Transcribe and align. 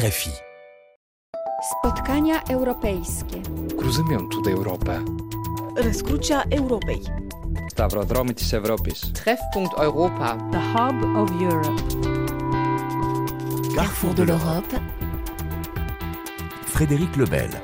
RFI. 0.00 0.29
Spotkania 1.71 2.43
europejskie. 2.47 3.41
Cruzământul 3.75 4.41
de 4.43 4.49
Europa. 4.49 5.03
Răscrucea 5.75 6.45
Europei. 6.49 7.01
Stavrodromy 7.67 8.33
της 8.33 8.51
Ευρώπης. 8.51 9.11
Treffpunkt 9.11 9.81
Europa. 9.81 10.47
The 10.51 10.59
Hub 10.59 11.17
of 11.17 11.29
Europe. 11.41 11.81
Carrefour 13.75 14.13
de 14.13 14.23
l'Europe. 14.23 14.81
Frédéric 16.65 17.15
Lebel. 17.15 17.61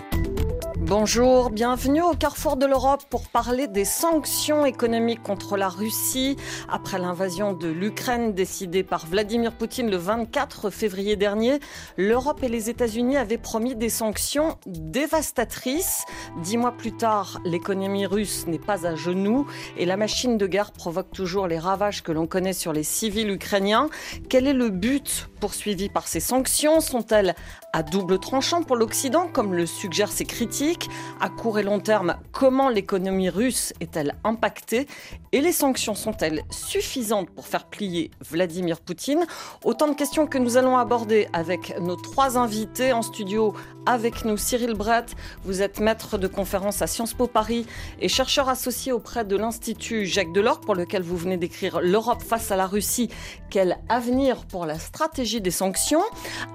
Bonjour, 0.87 1.49
bienvenue 1.49 2.01
au 2.01 2.13
carrefour 2.13 2.55
de 2.55 2.65
l'Europe 2.65 3.03
pour 3.09 3.27
parler 3.27 3.67
des 3.67 3.83
sanctions 3.83 4.65
économiques 4.65 5.21
contre 5.21 5.57
la 5.57 5.67
Russie 5.67 6.37
après 6.69 6.97
l'invasion 6.97 7.51
de 7.51 7.67
l'Ukraine 7.67 8.31
décidée 8.31 8.83
par 8.83 9.05
Vladimir 9.05 9.51
Poutine 9.51 9.91
le 9.91 9.97
24 9.97 10.69
février 10.69 11.17
dernier. 11.17 11.59
L'Europe 11.97 12.41
et 12.41 12.47
les 12.47 12.69
États-Unis 12.69 13.17
avaient 13.17 13.37
promis 13.37 13.75
des 13.75 13.89
sanctions 13.89 14.59
dévastatrices. 14.65 16.05
Dix 16.41 16.55
mois 16.55 16.71
plus 16.71 16.93
tard, 16.93 17.41
l'économie 17.43 18.05
russe 18.05 18.47
n'est 18.47 18.57
pas 18.57 18.87
à 18.87 18.95
genoux 18.95 19.45
et 19.75 19.85
la 19.85 19.97
machine 19.97 20.37
de 20.37 20.47
guerre 20.47 20.71
provoque 20.71 21.11
toujours 21.11 21.47
les 21.47 21.59
ravages 21.59 22.01
que 22.01 22.13
l'on 22.13 22.27
connaît 22.27 22.53
sur 22.53 22.71
les 22.71 22.83
civils 22.83 23.29
ukrainiens. 23.29 23.89
Quel 24.29 24.47
est 24.47 24.53
le 24.53 24.69
but 24.69 25.27
poursuivi 25.39 25.89
par 25.89 26.07
ces 26.07 26.19
sanctions 26.19 26.81
Sont-elles 26.81 27.35
à 27.73 27.83
double 27.83 28.19
tranchant 28.19 28.63
pour 28.63 28.75
l'Occident, 28.75 29.27
comme 29.27 29.53
le 29.53 29.65
suggèrent 29.65 30.11
ces 30.11 30.25
critiques? 30.25 30.89
À 31.19 31.29
court 31.29 31.59
et 31.59 31.63
long 31.63 31.79
terme, 31.79 32.17
comment 32.31 32.69
l'économie 32.69 33.29
russe 33.29 33.73
est-elle 33.79 34.15
impactée? 34.23 34.87
Et 35.31 35.41
les 35.41 35.51
sanctions 35.51 35.95
sont-elles 35.95 36.43
suffisantes 36.49 37.29
pour 37.29 37.47
faire 37.47 37.65
plier 37.65 38.11
Vladimir 38.29 38.79
Poutine? 38.79 39.25
Autant 39.63 39.87
de 39.87 39.93
questions 39.93 40.25
que 40.25 40.37
nous 40.37 40.57
allons 40.57 40.77
aborder 40.77 41.27
avec 41.33 41.77
nos 41.79 41.95
trois 41.95 42.37
invités 42.37 42.93
en 42.93 43.01
studio. 43.01 43.53
Avec 43.85 44.25
nous, 44.25 44.37
Cyril 44.37 44.73
Brett, 44.73 45.15
vous 45.43 45.61
êtes 45.61 45.79
maître 45.79 46.17
de 46.17 46.27
conférence 46.27 46.81
à 46.81 46.87
Sciences 46.87 47.13
Po 47.13 47.27
Paris 47.27 47.65
et 47.99 48.09
chercheur 48.09 48.49
associé 48.49 48.91
auprès 48.91 49.23
de 49.23 49.35
l'Institut 49.37 50.05
Jacques 50.05 50.33
Delors, 50.33 50.59
pour 50.59 50.75
lequel 50.75 51.03
vous 51.03 51.15
venez 51.15 51.37
d'écrire 51.37 51.79
L'Europe 51.81 52.21
face 52.21 52.51
à 52.51 52.55
la 52.55 52.67
Russie, 52.67 53.09
quel 53.49 53.77
avenir 53.89 54.45
pour 54.45 54.65
la 54.65 54.79
stratégie 54.79 55.26
des 55.35 55.51
sanctions 55.51 56.03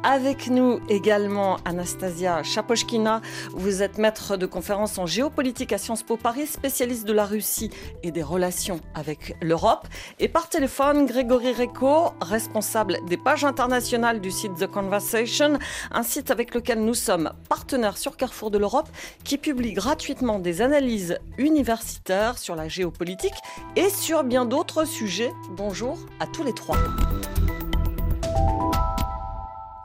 Avec 0.03 0.49
nous 0.49 0.81
également 0.89 1.59
Anastasia 1.67 2.43
Chapochkina, 2.43 3.21
vous 3.53 3.83
êtes 3.83 3.99
maître 3.99 4.39
de 4.39 4.47
conférence 4.47 4.97
en 4.99 5.05
géopolitique 5.05 5.75
à 5.75 5.79
Sciences 5.79 6.03
Po 6.03 6.17
Paris, 6.17 6.47
spécialiste 6.47 7.07
de 7.07 7.13
la 7.13 7.27
Russie 7.27 7.71
et 8.03 8.11
des 8.11 8.23
relations 8.23 8.81
avec 8.95 9.37
l'Europe. 9.43 9.87
Et 10.19 10.29
par 10.29 10.49
téléphone, 10.49 11.05
Grégory 11.05 11.53
Reco, 11.53 12.13
responsable 12.23 12.97
des 13.07 13.19
pages 13.19 13.45
internationales 13.45 14.21
du 14.21 14.31
site 14.31 14.55
The 14.55 14.67
Conversation, 14.67 15.59
un 15.91 16.03
site 16.03 16.31
avec 16.31 16.55
lequel 16.55 16.83
nous 16.83 16.95
sommes 16.95 17.33
partenaires 17.51 17.99
sur 17.99 18.17
Carrefour 18.17 18.51
de 18.51 18.57
l'Europe, 18.57 18.89
qui 19.23 19.37
publie 19.37 19.75
gratuitement 19.75 20.39
des 20.39 20.63
analyses 20.63 21.19
universitaires 21.37 22.39
sur 22.39 22.57
la 22.57 22.69
géopolitique 22.69 23.35
et 23.77 23.91
sur 23.91 24.25
bien 24.25 24.47
d'autres 24.47 24.87
sujets. 24.87 25.31
Bonjour 25.51 25.99
à 26.21 26.27
tous 26.27 26.43
les 26.43 26.55
trois. 26.55 26.79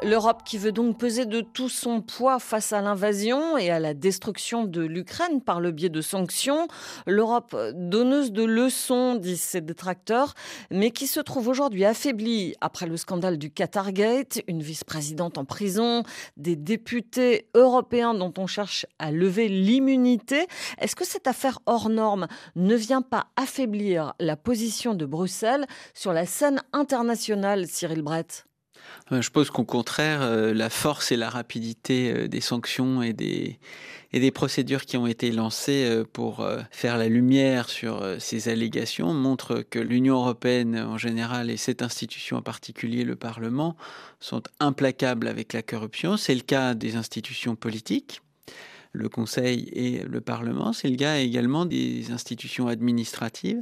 L'Europe 0.04 0.44
qui 0.46 0.60
veut 0.60 0.72
donc 0.72 1.00
peser 1.00 1.26
de 1.26 1.42
tout 1.42 1.70
son 1.70 2.02
poids 2.02 2.38
face 2.38 2.72
à 2.72 2.82
l'invasion 2.82 3.58
et 3.58 3.72
à 3.72 3.80
la 3.80 3.96
destruction 3.96 4.64
de 4.64 4.82
l'Ukraine 4.82 5.42
par 5.42 5.60
le 5.60 5.72
biais 5.72 5.90
de 5.90 6.02
sanctions. 6.02 6.68
L'Europe 7.08 7.56
donneuse 7.74 8.32
de 8.32 8.44
leçons, 8.44 9.16
disent 9.16 9.42
ses 9.42 9.62
détracteurs, 9.62 10.36
mais 10.70 10.92
qui 10.92 11.08
se 11.08 11.20
trouve 11.20 11.48
aujourd'hui 11.48 11.84
affaiblie 11.84 12.54
après 12.62 12.86
le 12.86 12.96
scandale 12.96 13.38
du 13.40 13.50
Qatargate, 13.50 14.42
une 14.48 14.62
vice-présidente 14.62 15.40
en 15.40 15.46
prison, 15.46 16.04
des 16.38 16.56
députés 16.56 17.48
européens 17.56 18.14
dont 18.14 18.34
on 18.38 18.46
cherche 18.46 18.86
à 19.00 19.12
lever 19.12 19.48
l'immunité. 19.48 20.46
Est-ce 20.80 20.96
que 20.96 21.06
cette 21.06 21.26
affaire 21.28 21.60
hors 21.66 21.90
norme 21.90 22.28
ne 22.56 22.76
vient 22.76 23.02
pas 23.02 23.28
affaiblir 23.36 24.14
la 24.20 24.36
position 24.36 24.94
de 24.94 25.08
Bruxelles 25.08 25.66
sur 25.96 26.14
la 26.14 26.28
scène 26.28 26.62
internationale, 26.72 27.66
Cyril 27.66 28.04
Brett? 28.04 28.47
euh, 28.47 28.47
je 29.12 29.30
pense 29.30 29.50
qu'au 29.50 29.64
contraire, 29.64 30.22
euh, 30.22 30.54
la 30.54 30.70
force 30.70 31.12
et 31.12 31.18
la 31.18 31.30
rapidité 31.30 32.12
euh, 32.12 32.28
des 32.28 32.42
sanctions 32.42 33.02
et 33.02 33.14
des, 33.14 33.60
et 34.14 34.20
des 34.20 34.32
procédures 34.32 34.86
qui 34.86 34.98
ont 34.98 35.08
été 35.08 35.32
lancées 35.32 36.04
pour 36.14 36.48
faire 36.72 36.98
la 36.98 37.08
lumière 37.08 37.70
sur 37.70 38.16
ces 38.20 38.48
allégations 38.48 39.14
montrent 39.14 39.64
que 39.70 39.80
l'Union 39.80 40.16
européenne 40.16 40.80
en 40.80 40.98
général 40.98 41.50
et 41.50 41.58
cette 41.58 41.82
institution 41.82 42.38
en 42.38 42.42
particulier, 42.42 43.04
le 43.04 43.18
Parlement, 43.18 43.76
sont 44.22 44.44
implacables 44.62 45.28
avec 45.28 45.52
la 45.52 45.62
corruption. 45.62 46.16
C'est 46.16 46.36
le 46.36 46.42
cas 46.42 46.74
des 46.74 46.96
institutions 46.96 47.56
politiques 47.56 48.22
le 48.98 49.10
Conseil 49.10 49.70
et 49.74 50.04
le 50.04 50.22
Parlement. 50.22 50.74
C'est 50.74 50.90
le 50.90 50.98
cas 50.98 51.18
également 51.18 51.66
des 51.66 52.12
institutions 52.12 52.68
administratives 52.68 53.62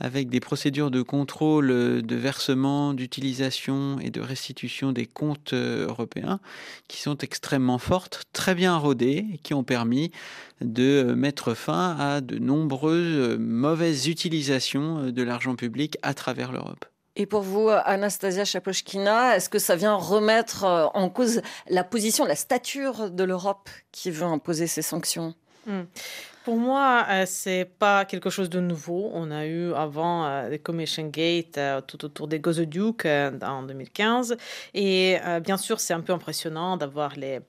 avec 0.00 0.28
des 0.28 0.40
procédures 0.40 0.90
de 0.90 1.02
contrôle 1.02 1.68
de 2.02 2.16
versement, 2.16 2.94
d'utilisation 2.94 3.98
et 4.00 4.10
de 4.10 4.20
restitution 4.20 4.92
des 4.92 5.06
comptes 5.06 5.52
euh, 5.52 5.86
européens 5.86 6.40
qui 6.88 7.00
sont 7.00 7.18
extrêmement 7.18 7.78
fortes, 7.78 8.24
très 8.32 8.54
bien 8.54 8.76
rodées 8.76 9.26
et 9.32 9.38
qui 9.38 9.54
ont 9.54 9.64
permis 9.64 10.10
de 10.60 11.14
mettre 11.16 11.54
fin 11.54 11.96
à 11.98 12.20
de 12.20 12.38
nombreuses 12.38 13.18
euh, 13.18 13.36
mauvaises 13.38 14.08
utilisations 14.08 14.98
euh, 14.98 15.12
de 15.12 15.22
l'argent 15.22 15.54
public 15.54 15.96
à 16.02 16.14
travers 16.14 16.52
l'Europe. 16.52 16.84
Et 17.14 17.26
pour 17.26 17.42
vous, 17.42 17.68
Anastasia 17.68 18.46
Chapochkina, 18.46 19.36
est-ce 19.36 19.50
que 19.50 19.58
ça 19.58 19.76
vient 19.76 19.94
remettre 19.94 20.64
en 20.94 21.10
cause 21.10 21.42
la 21.68 21.84
position, 21.84 22.24
la 22.24 22.36
stature 22.36 23.10
de 23.10 23.22
l'Europe 23.22 23.68
qui 23.92 24.10
veut 24.10 24.24
imposer 24.24 24.66
ces 24.66 24.80
sanctions? 24.80 25.34
Hmm. 25.66 25.82
Pour 26.44 26.56
moi, 26.56 27.06
euh, 27.08 27.22
c'est 27.24 27.70
pas 27.78 28.04
quelque 28.04 28.28
chose 28.28 28.50
de 28.50 28.58
nouveau. 28.58 29.12
On 29.14 29.30
a 29.30 29.46
eu 29.46 29.72
avant 29.74 30.26
euh, 30.26 30.48
les 30.48 30.58
Commission 30.58 31.06
Gate 31.06 31.56
euh, 31.56 31.80
tout 31.80 32.04
autour 32.04 32.26
des 32.26 32.40
Gazoduc 32.40 33.06
en 33.06 33.62
2015. 33.62 34.36
Et 34.74 35.18
bien 35.44 35.56
sûr, 35.56 35.78
c'est 35.78 35.94
un 35.94 36.00
peu 36.00 36.12
impressionnant 36.12 36.76
d'avoir 36.76 37.14
les 37.16 37.40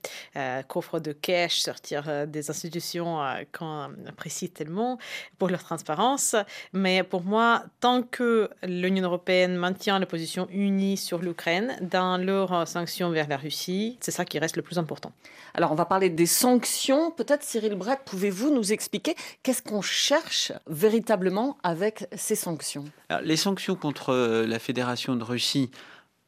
coffres 0.68 1.00
de 1.00 1.12
cash 1.12 1.58
sortir 1.58 2.26
des 2.26 2.50
institutions 2.50 3.18
qu'on 3.56 3.88
apprécie 4.06 4.50
tellement 4.50 4.98
pour 5.38 5.48
leur 5.48 5.62
transparence. 5.62 6.36
Mais 6.72 7.02
pour 7.02 7.22
moi, 7.22 7.64
tant 7.80 8.02
que 8.02 8.50
l'Union 8.62 9.04
européenne 9.04 9.56
maintient 9.56 9.98
la 9.98 10.06
position 10.06 10.46
unie 10.50 10.96
sur 10.96 11.18
l'Ukraine 11.18 11.76
dans 11.80 12.18
leurs 12.18 12.68
sanctions 12.68 13.10
vers 13.10 13.28
la 13.28 13.36
Russie, 13.36 13.98
c'est 14.00 14.10
ça 14.10 14.24
qui 14.24 14.38
reste 14.38 14.56
le 14.56 14.62
plus 14.62 14.78
important. 14.78 15.12
Alors, 15.54 15.72
on 15.72 15.76
va 15.76 15.84
parler 15.84 16.10
des 16.10 16.26
sanctions. 16.26 17.10
Peut-être, 17.10 17.42
Cyril 17.42 17.74
Brett, 17.74 18.00
pouvez-vous 18.04 18.50
nous 18.50 18.72
expliquer 18.72 18.83
qu'est-ce 18.88 19.62
qu'on 19.62 19.82
cherche 19.82 20.52
véritablement 20.66 21.56
avec 21.62 22.06
ces 22.14 22.34
sanctions? 22.34 22.84
Les 23.22 23.36
sanctions 23.36 23.76
contre 23.76 24.10
euh, 24.10 24.46
la 24.46 24.58
Fédération 24.58 25.16
de 25.16 25.24
Russie 25.24 25.70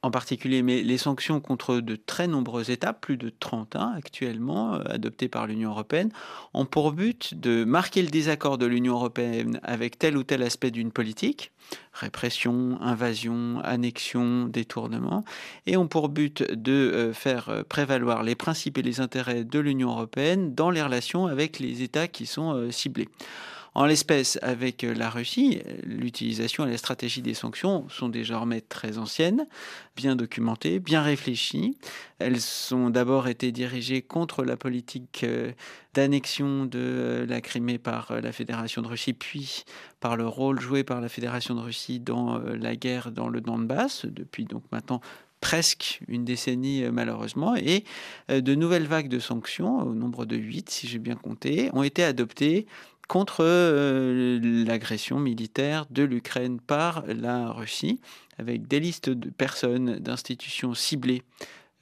en 0.02 0.10
particulier, 0.10 0.62
mais 0.62 0.82
les 0.82 0.98
sanctions 0.98 1.40
contre 1.40 1.80
de 1.80 1.96
très 1.96 2.28
nombreux 2.28 2.70
États, 2.70 2.92
plus 2.92 3.16
de 3.16 3.28
30 3.28 3.76
hein, 3.76 3.92
actuellement, 3.96 4.74
euh, 4.74 4.82
adoptées 4.86 5.28
par 5.28 5.46
l'Union 5.46 5.70
européenne, 5.70 6.10
ont 6.54 6.64
pour 6.64 6.92
but 6.92 7.34
de 7.34 7.64
marquer 7.64 8.02
le 8.02 8.08
désaccord 8.08 8.58
de 8.58 8.66
l'Union 8.66 8.94
européenne 8.94 9.58
avec 9.62 9.98
tel 9.98 10.16
ou 10.16 10.22
tel 10.22 10.42
aspect 10.42 10.70
d'une 10.70 10.92
politique, 10.92 11.50
répression, 11.92 12.78
invasion, 12.80 13.60
annexion, 13.64 14.46
détournement, 14.46 15.24
et 15.66 15.76
ont 15.76 15.88
pour 15.88 16.08
but 16.08 16.42
de 16.52 16.72
euh, 16.72 17.12
faire 17.12 17.48
euh, 17.48 17.62
prévaloir 17.62 18.22
les 18.22 18.36
principes 18.36 18.78
et 18.78 18.82
les 18.82 19.00
intérêts 19.00 19.44
de 19.44 19.58
l'Union 19.58 19.90
européenne 19.90 20.54
dans 20.54 20.70
les 20.70 20.82
relations 20.82 21.26
avec 21.26 21.58
les 21.58 21.82
États 21.82 22.06
qui 22.06 22.26
sont 22.26 22.70
ciblés. 22.70 23.08
En 23.76 23.84
l'espèce, 23.84 24.38
avec 24.40 24.84
euh, 24.84 24.94
la 24.94 25.10
Russie, 25.10 25.60
l'utilisation 25.82 26.66
et 26.66 26.70
la 26.70 26.78
stratégie 26.78 27.20
des 27.20 27.34
sanctions 27.34 27.86
sont 27.90 28.08
désormais 28.08 28.62
très 28.62 28.96
anciennes, 28.96 29.46
bien 29.94 30.16
documentées, 30.16 30.78
bien 30.78 31.02
réfléchies. 31.02 31.76
Elles 32.18 32.40
ont 32.72 32.88
d'abord 32.88 33.28
été 33.28 33.52
dirigées 33.52 34.00
contre 34.00 34.44
la 34.44 34.56
politique 34.56 35.24
euh, 35.24 35.52
d'annexion 35.92 36.64
de 36.64 36.78
euh, 36.78 37.26
la 37.26 37.42
Crimée 37.42 37.76
par 37.76 38.18
la 38.22 38.32
Fédération 38.32 38.80
de 38.80 38.88
Russie, 38.88 39.12
puis 39.12 39.64
par 40.00 40.16
le 40.16 40.26
rôle 40.26 40.58
joué 40.58 40.82
par 40.82 41.02
la 41.02 41.10
Fédération 41.10 41.54
de 41.54 41.60
Russie 41.60 42.00
dans 42.00 42.38
la 42.38 42.76
guerre 42.76 43.12
dans 43.12 43.28
le 43.28 43.42
Donbass, 43.42 44.06
depuis 44.06 44.46
donc 44.46 44.62
maintenant 44.72 45.02
presque 45.42 46.00
une 46.08 46.24
décennie 46.24 46.82
malheureusement, 46.90 47.54
et 47.56 47.84
de 48.30 48.54
nouvelles 48.54 48.86
vagues 48.86 49.08
de 49.08 49.18
sanctions, 49.18 49.80
au 49.80 49.94
nombre 49.94 50.24
de 50.24 50.36
huit 50.36 50.70
si 50.70 50.88
j'ai 50.88 50.98
bien 50.98 51.14
compté, 51.14 51.68
ont 51.74 51.82
été 51.82 52.02
adoptées 52.02 52.66
contre 53.08 53.44
euh, 53.44 54.40
l'agression 54.64 55.18
militaire 55.18 55.86
de 55.90 56.02
l'Ukraine 56.02 56.60
par 56.60 57.04
la 57.06 57.50
Russie, 57.50 58.00
avec 58.38 58.66
des 58.66 58.80
listes 58.80 59.10
de 59.10 59.30
personnes, 59.30 59.98
d'institutions 59.98 60.74
ciblées 60.74 61.22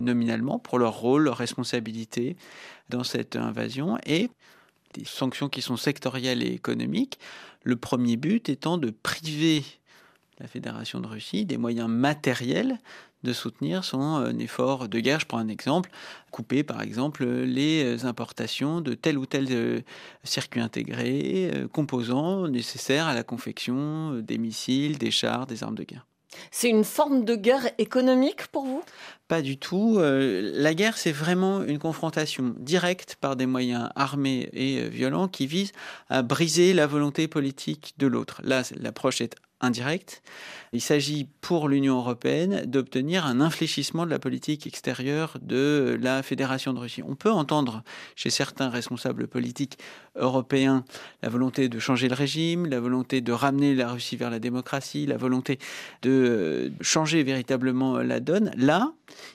nominalement 0.00 0.58
pour 0.58 0.78
leur 0.78 0.98
rôle, 0.98 1.24
leur 1.24 1.36
responsabilité 1.36 2.36
dans 2.90 3.04
cette 3.04 3.36
invasion, 3.36 3.96
et 4.06 4.28
des 4.92 5.04
sanctions 5.04 5.48
qui 5.48 5.62
sont 5.62 5.76
sectorielles 5.76 6.42
et 6.42 6.52
économiques. 6.52 7.18
Le 7.62 7.76
premier 7.76 8.16
but 8.16 8.48
étant 8.48 8.78
de 8.78 8.90
priver 8.90 9.64
la 10.38 10.46
Fédération 10.46 11.00
de 11.00 11.06
Russie 11.06 11.44
des 11.44 11.56
moyens 11.56 11.88
matériels 11.88 12.78
de 13.24 13.32
soutenir 13.32 13.84
son 13.84 14.38
effort 14.38 14.88
de 14.88 15.00
guerre. 15.00 15.20
Je 15.20 15.26
prends 15.26 15.38
un 15.38 15.48
exemple, 15.48 15.90
couper 16.30 16.62
par 16.62 16.82
exemple 16.82 17.24
les 17.24 18.04
importations 18.04 18.80
de 18.80 18.94
tel 18.94 19.18
ou 19.18 19.26
tel 19.26 19.82
circuit 20.22 20.60
intégré, 20.60 21.50
composants 21.72 22.46
nécessaires 22.48 23.06
à 23.06 23.14
la 23.14 23.24
confection 23.24 24.20
des 24.20 24.38
missiles, 24.38 24.98
des 24.98 25.10
chars, 25.10 25.46
des 25.46 25.62
armes 25.62 25.74
de 25.74 25.84
guerre. 25.84 26.06
C'est 26.50 26.68
une 26.68 26.84
forme 26.84 27.24
de 27.24 27.36
guerre 27.36 27.70
économique 27.78 28.46
pour 28.48 28.64
vous? 28.64 28.82
Pas 29.28 29.42
du 29.42 29.56
tout. 29.56 29.96
Euh, 29.98 30.50
la 30.54 30.74
guerre, 30.74 30.98
c'est 30.98 31.12
vraiment 31.12 31.62
une 31.62 31.78
confrontation 31.78 32.54
directe 32.58 33.16
par 33.20 33.36
des 33.36 33.46
moyens 33.46 33.88
armés 33.96 34.48
et 34.52 34.80
euh, 34.80 34.88
violents 34.88 35.28
qui 35.28 35.46
visent 35.46 35.72
à 36.08 36.22
briser 36.22 36.74
la 36.74 36.86
volonté 36.86 37.28
politique 37.28 37.94
de 37.98 38.06
l'autre. 38.06 38.40
Là, 38.44 38.62
l'approche 38.80 39.20
est 39.20 39.36
indirecte. 39.64 40.22
Il 40.72 40.80
s'agit 40.80 41.28
pour 41.40 41.68
l'Union 41.68 41.98
européenne 41.98 42.64
d'obtenir 42.66 43.26
un 43.26 43.40
infléchissement 43.40 44.04
de 44.04 44.10
la 44.10 44.18
politique 44.18 44.66
extérieure 44.66 45.38
de 45.40 45.96
la 46.02 46.22
Fédération 46.24 46.72
de 46.72 46.80
Russie. 46.80 47.02
On 47.06 47.14
peut 47.14 47.30
entendre 47.30 47.84
chez 48.16 48.28
certains 48.28 48.70
responsables 48.70 49.28
politiques 49.28 49.78
européens 50.16 50.84
la 51.22 51.28
volonté 51.28 51.68
de 51.68 51.78
changer 51.78 52.08
le 52.08 52.14
régime, 52.14 52.66
la 52.66 52.80
volonté 52.80 53.20
de 53.20 53.32
ramener 53.32 53.76
la 53.76 53.92
Russie 53.92 54.16
vers 54.16 54.30
la 54.30 54.40
démocratie, 54.40 55.06
la 55.06 55.16
volonté 55.16 55.58
de 56.02 56.72
changer 56.80 57.22
véritablement 57.22 57.98
la 57.98 58.18
donne. 58.18 58.50
Là, 58.56 58.92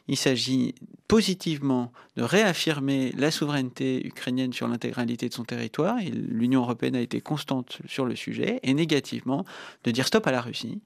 il 0.10 0.18
s'agit 0.18 0.76
positivement 1.09 1.91
de 2.15 2.23
réaffirmer 2.23 3.11
la 3.17 3.31
souveraineté 3.31 4.07
ukrainienne 4.07 4.53
sur 4.53 4.69
l'intégralité 4.69 5.27
de 5.27 5.33
son 5.33 5.44
territoire, 5.44 6.00
et 6.00 6.09
l'Union 6.09 6.61
européenne 6.61 6.95
a 6.95 7.01
été 7.01 7.19
constante 7.19 7.79
sur 7.88 8.06
le 8.06 8.15
sujet, 8.15 8.61
et 8.63 8.73
négativement 8.73 9.44
de 9.83 9.91
dire 9.91 10.07
stop 10.07 10.25
à 10.27 10.31
la 10.31 10.39
Russie 10.39 10.81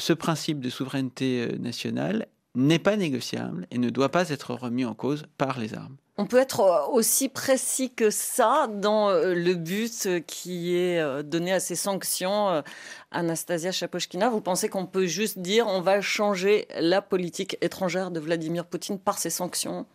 ce 0.00 0.12
principe 0.12 0.60
de 0.60 0.70
souveraineté 0.70 1.42
euh, 1.42 1.58
nationale 1.58 2.26
n'est 2.56 2.80
pas 2.80 2.96
négociable 2.96 3.66
et 3.70 3.78
ne 3.78 3.90
doit 3.90 4.08
pas 4.08 4.30
être 4.30 4.54
remis 4.54 4.84
en 4.84 4.94
cause 4.94 5.24
par 5.38 5.60
les 5.60 5.74
armes. 5.74 5.96
On 6.20 6.26
peut 6.26 6.36
être 6.36 6.60
euh, 6.60 6.86
aussi 6.92 7.30
précis 7.30 7.88
que 7.88 8.10
ça 8.10 8.68
dans 8.70 9.08
euh, 9.08 9.32
le 9.32 9.54
but 9.54 10.22
qui 10.26 10.76
est 10.76 11.22
donné 11.22 11.50
à 11.50 11.60
ces 11.60 11.76
sanctions. 11.76 12.62
Anastasia 13.10 13.72
Chapochkina, 13.72 14.28
vous 14.28 14.42
pensez 14.42 14.68
qu'on 14.68 14.84
peut 14.84 15.06
juste 15.06 15.38
dire 15.38 15.66
on 15.66 15.80
va 15.80 16.02
changer 16.02 16.68
la 16.78 17.00
politique 17.00 17.56
étrangère 17.62 18.10
de 18.10 18.20
Vladimir 18.20 18.66
Poutine 18.66 18.98
par 18.98 19.18
ces 19.18 19.30
sanctions? 19.30 19.86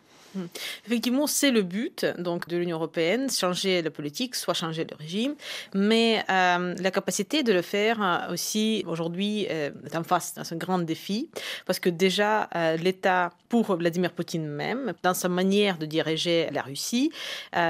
Effectivement, 0.86 1.26
c'est 1.26 1.50
le 1.50 1.62
but 1.62 2.06
donc 2.18 2.48
de 2.48 2.56
l'Union 2.56 2.76
européenne, 2.76 3.30
changer 3.30 3.82
la 3.82 3.90
politique, 3.90 4.34
soit 4.34 4.54
changer 4.54 4.86
le 4.88 4.96
régime, 4.96 5.34
mais 5.74 6.24
euh, 6.30 6.74
la 6.78 6.90
capacité 6.90 7.42
de 7.42 7.52
le 7.52 7.62
faire 7.62 8.02
euh, 8.02 8.32
aussi 8.32 8.84
aujourd'hui 8.86 9.46
euh, 9.50 9.70
est 9.84 9.96
en 9.96 10.04
face 10.04 10.34
d'un 10.34 10.56
grand 10.56 10.78
défi 10.78 11.30
parce 11.64 11.78
que 11.78 11.88
déjà 11.88 12.48
l'État 12.82 13.32
pour 13.48 13.76
Vladimir 13.76 14.12
Poutine 14.12 14.46
même, 14.46 14.92
dans 15.02 15.14
sa 15.14 15.28
manière 15.28 15.78
de 15.78 15.86
diriger 15.86 16.48
la 16.52 16.62
Russie, 16.62 17.10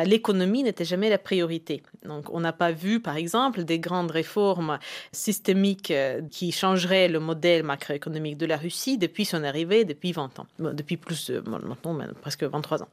l'économie 0.04 0.62
n'était 0.62 0.84
jamais 0.84 1.10
la 1.10 1.18
priorité. 1.18 1.82
Donc 2.04 2.32
on 2.32 2.40
n'a 2.40 2.52
pas 2.52 2.72
vu 2.72 3.00
par 3.00 3.16
exemple 3.16 3.64
des 3.64 3.78
grandes 3.78 4.10
réformes 4.10 4.78
systémiques 5.12 5.92
qui 6.30 6.52
changeraient 6.52 7.08
le 7.08 7.20
modèle 7.20 7.62
macroéconomique 7.62 8.38
de 8.38 8.46
la 8.46 8.56
Russie 8.56 8.98
depuis 8.98 9.24
son 9.24 9.44
arrivée, 9.44 9.84
depuis 9.84 10.12
20 10.12 10.38
ans, 10.40 10.46
depuis 10.58 10.96
plus 10.96 11.30
maintenant 11.30 11.98
presque 12.20 12.44
20 12.44 12.55
23 12.56 12.82
ans. 12.82 12.88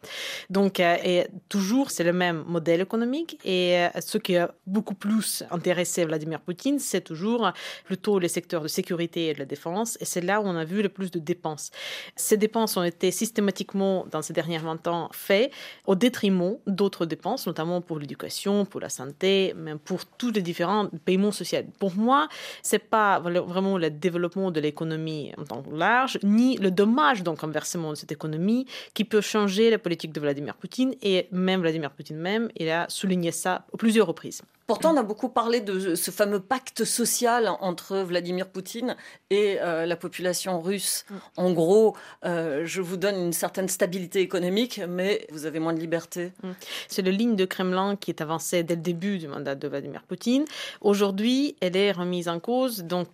Donc, 0.49 0.79
euh, 0.79 0.97
et 1.03 1.27
toujours, 1.49 1.91
c'est 1.91 2.03
le 2.03 2.13
même 2.13 2.43
modèle 2.47 2.81
économique. 2.81 3.39
Et 3.43 3.77
euh, 3.77 3.89
ce 3.99 4.17
qui 4.17 4.37
a 4.37 4.53
beaucoup 4.67 4.95
plus 4.95 5.43
intéressé 5.51 6.05
Vladimir 6.05 6.39
Poutine, 6.41 6.79
c'est 6.79 7.01
toujours 7.01 7.51
plutôt 7.85 8.19
les 8.19 8.27
secteurs 8.27 8.61
de 8.61 8.67
sécurité 8.67 9.27
et 9.27 9.33
de 9.33 9.39
la 9.39 9.45
défense. 9.45 9.97
Et 10.01 10.05
c'est 10.05 10.21
là 10.21 10.41
où 10.41 10.45
on 10.45 10.55
a 10.55 10.65
vu 10.65 10.81
le 10.81 10.89
plus 10.89 11.11
de 11.11 11.19
dépenses. 11.19 11.71
Ces 12.15 12.37
dépenses 12.37 12.77
ont 12.77 12.83
été 12.83 13.11
systématiquement, 13.11 14.05
dans 14.11 14.21
ces 14.21 14.33
derniers 14.33 14.57
20 14.57 14.87
ans, 14.87 15.09
faites 15.11 15.51
au 15.85 15.95
détriment 15.95 16.57
d'autres 16.67 17.05
dépenses, 17.05 17.47
notamment 17.47 17.81
pour 17.81 17.99
l'éducation, 17.99 18.65
pour 18.65 18.79
la 18.81 18.89
santé, 18.89 19.53
même 19.55 19.79
pour 19.79 20.05
tous 20.05 20.31
les 20.31 20.41
différents 20.41 20.87
paiements 21.05 21.31
sociaux. 21.31 21.59
Pour 21.79 21.95
moi, 21.95 22.27
c'est 22.61 22.79
pas 22.79 23.19
vraiment 23.19 23.77
le 23.77 23.89
développement 23.89 24.51
de 24.51 24.59
l'économie 24.59 25.31
en 25.37 25.43
tant 25.43 25.61
que 25.61 25.75
large, 25.75 26.19
ni 26.23 26.57
le 26.57 26.71
dommage, 26.71 27.23
donc, 27.23 27.43
inversement, 27.43 27.91
de 27.91 27.95
cette 27.95 28.11
économie 28.11 28.65
qui 28.93 29.03
peut 29.05 29.21
changer 29.21 29.52
la 29.61 29.79
politique 29.79 30.11
de 30.11 30.19
Vladimir 30.19 30.55
Poutine 30.55 30.95
et 31.01 31.27
même 31.31 31.61
Vladimir 31.61 31.91
Poutine 31.91 32.17
même, 32.17 32.49
il 32.55 32.69
a 32.69 32.85
souligné 32.89 33.31
ça 33.31 33.65
à 33.73 33.77
plusieurs 33.77 34.07
reprises. 34.07 34.41
Pourtant, 34.65 34.93
on 34.93 34.97
a 34.97 35.03
beaucoup 35.03 35.27
parlé 35.27 35.59
de 35.59 35.95
ce 35.95 36.09
fameux 36.09 36.39
pacte 36.39 36.85
social 36.85 37.49
entre 37.59 37.97
Vladimir 37.97 38.47
Poutine 38.47 38.95
et 39.29 39.57
euh, 39.59 39.85
la 39.85 39.97
population 39.97 40.61
russe. 40.61 41.03
Mm. 41.09 41.15
En 41.35 41.51
gros, 41.51 41.97
euh, 42.23 42.61
je 42.63 42.81
vous 42.81 42.95
donne 42.95 43.17
une 43.17 43.33
certaine 43.33 43.67
stabilité 43.67 44.21
économique, 44.21 44.79
mais 44.87 45.27
vous 45.31 45.45
avez 45.45 45.59
moins 45.59 45.73
de 45.73 45.81
liberté. 45.81 46.31
Mm. 46.43 46.51
C'est 46.87 47.01
la 47.01 47.11
ligne 47.11 47.35
de 47.35 47.43
Kremlin 47.43 47.97
qui 47.97 48.09
est 48.09 48.21
avancée 48.21 48.63
dès 48.63 48.75
le 48.75 48.81
début 48.81 49.17
du 49.17 49.27
mandat 49.27 49.55
de 49.55 49.67
Vladimir 49.67 50.03
Poutine. 50.03 50.45
Aujourd'hui, 50.79 51.57
elle 51.59 51.75
est 51.75 51.91
remise 51.91 52.29
en 52.29 52.39
cause, 52.39 52.85
donc 52.85 53.09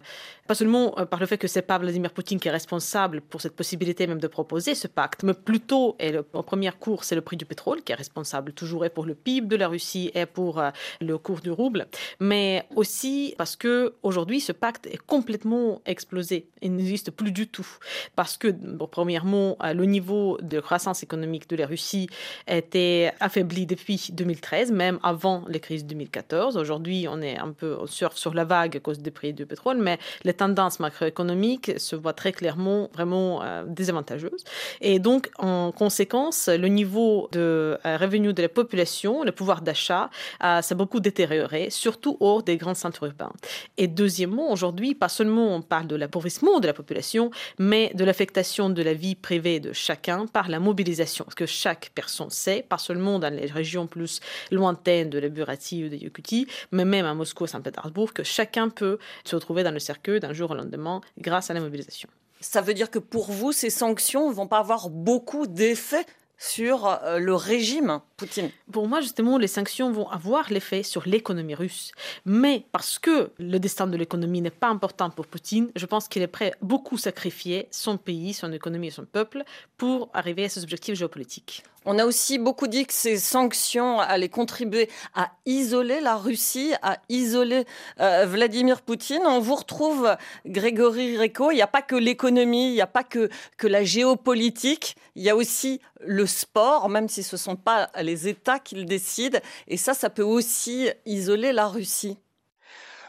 pas 0.47 0.55
seulement 0.55 0.99
euh, 0.99 1.05
par 1.05 1.19
le 1.19 1.25
fait 1.25 1.39
que 1.39 1.47
c'est 1.47 1.63
pas 1.63 1.79
Vladimir 1.79 2.11
Poutine 2.11 2.39
qui 2.39 2.47
est 2.47 2.51
responsable 2.51 3.21
pour 3.21 3.41
cette 3.41 3.55
possibilité 3.55 4.05
même 4.05 4.19
de 4.19 4.27
proposer 4.27 4.75
ce 4.75 4.87
pacte, 4.87 5.23
mais 5.23 5.33
plutôt, 5.33 5.95
et 5.99 6.11
le, 6.11 6.25
en 6.33 6.43
première 6.43 6.77
cours, 6.77 7.03
c'est 7.03 7.15
le 7.15 7.21
prix 7.21 7.37
du 7.37 7.45
pétrole 7.45 7.81
qui 7.81 7.91
est 7.91 7.95
responsable 7.95 8.53
toujours 8.53 8.85
et 8.85 8.91
pour 8.91 9.05
le 9.05 9.15
PIB 9.15 9.47
de 9.47 9.55
la 9.55 9.67
Russie 9.67 10.11
et 10.13 10.27
pour 10.27 10.61
le 11.01 11.17
cours 11.17 11.38
du 11.41 11.51
rouble, 11.51 11.87
mais 12.19 12.65
aussi 12.75 13.35
parce 13.37 13.55
que 13.55 13.93
aujourd'hui 14.03 14.39
ce 14.39 14.51
pacte 14.51 14.87
est 14.87 14.97
complètement 14.97 15.81
explosé. 15.85 16.47
Il 16.61 16.75
n'existe 16.75 17.11
plus 17.11 17.31
du 17.31 17.47
tout 17.47 17.67
parce 18.15 18.37
que 18.37 18.47
premièrement 18.91 19.57
euh, 19.63 19.73
le 19.73 19.85
niveau 19.85 20.37
de 20.41 20.59
croissance 20.59 21.03
économique 21.03 21.49
de 21.49 21.55
la 21.55 21.65
Russie 21.65 22.09
était 22.47 23.13
affaibli 23.19 23.65
depuis 23.65 24.09
2013, 24.11 24.71
même 24.71 24.99
avant 25.03 25.43
les 25.47 25.59
crises 25.59 25.85
2014. 25.85 26.57
Aujourd'hui, 26.57 27.07
on 27.09 27.21
est 27.21 27.37
un 27.37 27.51
peu 27.51 27.77
on 27.79 27.87
surfe 27.87 28.17
sur 28.17 28.33
la 28.33 28.45
vague 28.45 28.77
à 28.77 28.79
cause 28.79 28.99
des 28.99 29.11
prix 29.11 29.33
du 29.33 29.45
pétrole, 29.45 29.77
mais 29.77 29.99
les 30.23 30.33
tendances 30.33 30.79
macroéconomiques 30.79 31.71
se 31.77 31.95
voient 31.95 32.13
très 32.13 32.31
clairement 32.31 32.89
vraiment 32.93 33.41
euh, 33.43 33.63
désavantageuses. 33.67 34.43
Et 34.81 34.99
donc, 34.99 35.29
en 35.37 35.71
conséquence, 35.71 36.49
le 36.49 36.67
niveau 36.67 37.29
de 37.31 37.77
euh, 37.85 37.97
revenu 37.97 38.33
de 38.33 38.41
la 38.41 38.49
population, 38.49 39.23
le 39.23 39.31
pouvoir 39.31 39.61
d'achat, 39.61 40.09
s'est 40.61 40.75
beaucoup 40.75 40.99
détérioré 40.99 41.28
surtout 41.69 42.17
hors 42.19 42.43
des 42.43 42.57
grands 42.57 42.73
centres 42.73 43.03
urbains. 43.03 43.33
Et 43.77 43.87
deuxièmement, 43.87 44.51
aujourd'hui, 44.51 44.95
pas 44.95 45.09
seulement 45.09 45.55
on 45.55 45.61
parle 45.61 45.87
de 45.87 45.95
l'appauvrissement 45.95 46.59
de 46.59 46.67
la 46.67 46.73
population, 46.73 47.31
mais 47.57 47.91
de 47.95 48.03
l'affectation 48.03 48.69
de 48.69 48.81
la 48.81 48.93
vie 48.93 49.15
privée 49.15 49.59
de 49.59 49.73
chacun 49.73 50.25
par 50.25 50.49
la 50.49 50.59
mobilisation. 50.59 51.25
Parce 51.25 51.35
que 51.35 51.45
chaque 51.45 51.91
personne 51.95 52.29
sait, 52.29 52.65
pas 52.67 52.77
seulement 52.77 53.19
dans 53.19 53.33
les 53.33 53.47
régions 53.47 53.87
plus 53.87 54.19
lointaines 54.51 55.09
de 55.09 55.19
la 55.19 55.29
Burati 55.29 55.85
ou 55.85 55.89
de 55.89 55.95
Yakutie, 55.95 56.47
mais 56.71 56.85
même 56.85 57.05
à 57.05 57.13
Moscou 57.13 57.47
Saint-Pétersbourg, 57.47 58.13
que 58.13 58.23
chacun 58.23 58.69
peut 58.69 58.97
se 59.23 59.35
retrouver 59.35 59.63
dans 59.63 59.71
le 59.71 59.79
cercueil 59.79 60.19
d'un 60.19 60.33
jour 60.33 60.51
au 60.51 60.55
lendemain 60.55 61.01
grâce 61.17 61.49
à 61.49 61.53
la 61.53 61.59
mobilisation. 61.59 62.09
Ça 62.41 62.61
veut 62.61 62.73
dire 62.73 62.89
que 62.89 62.99
pour 62.99 63.31
vous, 63.31 63.51
ces 63.51 63.69
sanctions 63.69 64.29
ne 64.29 64.33
vont 64.33 64.47
pas 64.47 64.59
avoir 64.59 64.89
beaucoup 64.89 65.45
d'effets 65.45 66.05
sur 66.39 66.87
euh, 66.87 67.19
le 67.19 67.35
régime 67.35 67.99
Poutine 68.17 68.49
Pour 68.71 68.87
moi, 68.87 69.01
justement, 69.01 69.37
les 69.37 69.47
sanctions 69.47 69.91
vont 69.91 70.09
avoir 70.09 70.51
l'effet 70.51 70.83
sur 70.83 71.03
l'économie 71.05 71.53
russe. 71.53 71.91
Mais 72.25 72.65
parce 72.71 72.97
que 72.97 73.31
le 73.37 73.59
destin 73.59 73.87
de 73.87 73.97
l'économie 73.97 74.41
n'est 74.41 74.49
pas 74.49 74.69
important 74.69 75.09
pour 75.09 75.27
Poutine, 75.27 75.69
je 75.75 75.85
pense 75.85 76.07
qu'il 76.07 76.21
est 76.21 76.27
prêt 76.27 76.51
à 76.51 76.55
beaucoup 76.61 76.97
sacrifier 76.97 77.67
son 77.71 77.97
pays, 77.97 78.33
son 78.33 78.51
économie 78.53 78.87
et 78.87 78.91
son 78.91 79.05
peuple 79.05 79.43
pour 79.77 80.09
arriver 80.13 80.45
à 80.45 80.49
ses 80.49 80.63
objectifs 80.63 80.95
géopolitiques. 80.95 81.63
On 81.91 81.97
a 81.97 82.05
aussi 82.05 82.37
beaucoup 82.37 82.67
dit 82.67 82.85
que 82.85 82.93
ces 82.93 83.17
sanctions 83.17 83.99
allaient 83.99 84.29
contribuer 84.29 84.91
à 85.15 85.31
isoler 85.47 86.01
la 86.01 86.17
Russie, 86.17 86.71
à 86.83 86.99
isoler 87.09 87.65
euh, 87.99 88.27
Vladimir 88.27 88.83
Poutine. 88.83 89.23
On 89.25 89.39
vous 89.39 89.55
retrouve, 89.55 90.15
Grégory 90.45 91.17
Reco, 91.17 91.49
il 91.49 91.55
n'y 91.55 91.63
a 91.63 91.67
pas 91.67 91.81
que 91.81 91.95
l'économie, 91.95 92.67
il 92.67 92.73
n'y 92.73 92.81
a 92.81 92.85
pas 92.85 93.03
que, 93.03 93.27
que 93.57 93.65
la 93.65 93.83
géopolitique, 93.83 94.97
il 95.15 95.23
y 95.23 95.31
a 95.31 95.35
aussi 95.35 95.81
le 96.01 96.27
sport, 96.27 96.89
même 96.89 97.09
si 97.09 97.23
ce 97.23 97.37
ne 97.37 97.39
sont 97.39 97.55
pas 97.55 97.89
les 97.99 98.27
États 98.27 98.59
qui 98.59 98.75
le 98.75 98.85
décident. 98.85 99.39
Et 99.67 99.75
ça, 99.75 99.95
ça 99.95 100.11
peut 100.11 100.21
aussi 100.21 100.89
isoler 101.07 101.53
la 101.53 101.67
Russie. 101.67 102.19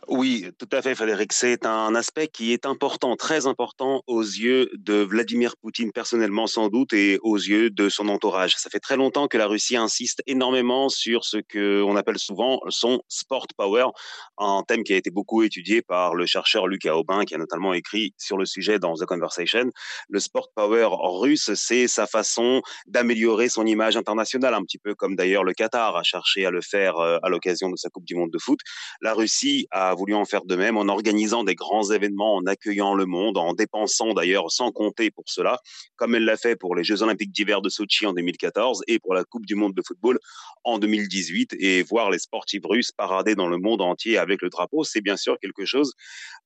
Oui, 0.09 0.47
tout 0.59 0.69
à 0.73 0.83
fait, 0.83 0.95
Frédéric. 0.95 1.33
C'est 1.33 1.67
un 1.67 1.95
aspect 1.95 2.27
qui 2.27 2.53
est 2.53 2.65
important, 2.65 3.17
très 3.17 3.47
important 3.47 4.03
aux 4.07 4.23
yeux 4.23 4.71
de 4.75 4.95
Vladimir 4.95 5.57
Poutine 5.59 5.93
personnellement 5.93 6.47
sans 6.47 6.69
doute 6.69 6.93
et 6.93 7.19
aux 7.23 7.37
yeux 7.37 7.71
de 7.71 7.89
son 7.89 8.09
entourage. 8.09 8.57
Ça 8.57 8.71
fait 8.71 8.81
très 8.81 8.97
longtemps 8.97 9.29
que 9.29 9.37
la 9.37 9.47
Russie 9.47 9.77
insiste 9.77 10.23
énormément 10.27 10.89
sur 10.89 11.25
ce 11.25 11.37
que 11.37 11.83
on 11.83 11.97
appelle 11.97 12.19
souvent 12.19 12.61
son 12.69 13.03
sport 13.09 13.47
power, 13.57 13.87
un 14.39 14.63
thème 14.67 14.85
qui 14.85 14.95
a 14.95 14.97
été 14.97 15.11
beaucoup 15.11 15.43
étudié 15.43 15.83
par 15.83 16.15
le 16.15 16.25
chercheur 16.27 16.67
Lucas 16.67 16.95
Aubin, 16.95 17.25
qui 17.25 17.35
a 17.35 17.39
notamment 17.39 17.75
écrit 17.75 18.15
sur 18.19 18.39
le 18.39 18.47
sujet 18.47 18.79
dans 18.79 18.95
The 18.95 19.05
Conversation. 19.05 19.71
Le 20.09 20.19
sport 20.19 20.49
power 20.55 20.89
russe, 21.21 21.53
c'est 21.55 21.87
sa 21.89 22.07
façon 22.07 22.63
d'améliorer 22.87 23.49
son 23.49 23.67
image 23.67 23.97
internationale, 23.97 24.55
un 24.55 24.63
petit 24.63 24.79
peu 24.79 24.95
comme 24.95 25.15
d'ailleurs 25.15 25.45
le 25.45 25.53
Qatar 25.53 25.97
a 25.97 26.03
cherché 26.03 26.47
à 26.47 26.51
le 26.51 26.63
faire 26.63 26.97
euh, 26.97 27.19
à 27.23 27.29
l'occasion 27.29 27.69
de 27.69 27.77
sa 27.77 27.91
Coupe 27.91 28.05
du 28.05 28.15
Monde 28.15 28.31
de 28.31 28.39
foot. 28.39 28.61
La 29.03 29.15
Russie 29.15 29.67
a 29.71 29.90
voulu 29.95 30.15
en 30.15 30.25
faire 30.25 30.45
de 30.45 30.57
même 30.57 30.77
en 30.77 30.89
organisant 30.89 31.45
des 31.45 31.55
grands 31.55 31.91
événements, 31.91 32.37
en 32.37 32.47
accueillant 32.47 32.95
le 32.95 33.07
monde, 33.07 33.39
en 33.39 33.53
dépensant 33.53 34.15
d'ailleurs 34.15 34.51
sans 34.51 34.73
compter 34.73 35.11
pour 35.11 35.25
cela, 35.27 35.59
comme 35.97 36.15
elle 36.15 36.25
l'a 36.25 36.37
fait 36.37 36.57
pour 36.57 36.75
les 36.75 36.85
Jeux 36.85 37.03
olympiques 37.03 37.33
d'hiver 37.33 37.63
de 37.63 37.69
Sochi 37.69 38.07
en 38.07 38.13
2014 38.13 38.83
et 38.87 38.99
pour 38.99 39.15
la 39.15 39.25
Coupe 39.25 39.47
du 39.47 39.55
monde 39.55 39.75
de 39.75 39.83
football 39.87 40.19
en 40.65 40.79
2018 40.79 41.57
et 41.59 41.83
voir 41.83 42.11
les 42.11 42.19
sportifs 42.19 42.65
russes 42.65 42.93
parader 42.93 43.35
dans 43.35 43.49
le 43.49 43.59
monde 43.59 43.81
entier 43.81 44.19
avec 44.19 44.43
le 44.43 44.51
drapeau, 44.51 44.85
c'est 44.85 45.01
bien 45.01 45.17
sûr 45.17 45.39
quelque 45.41 45.65
chose 45.65 45.95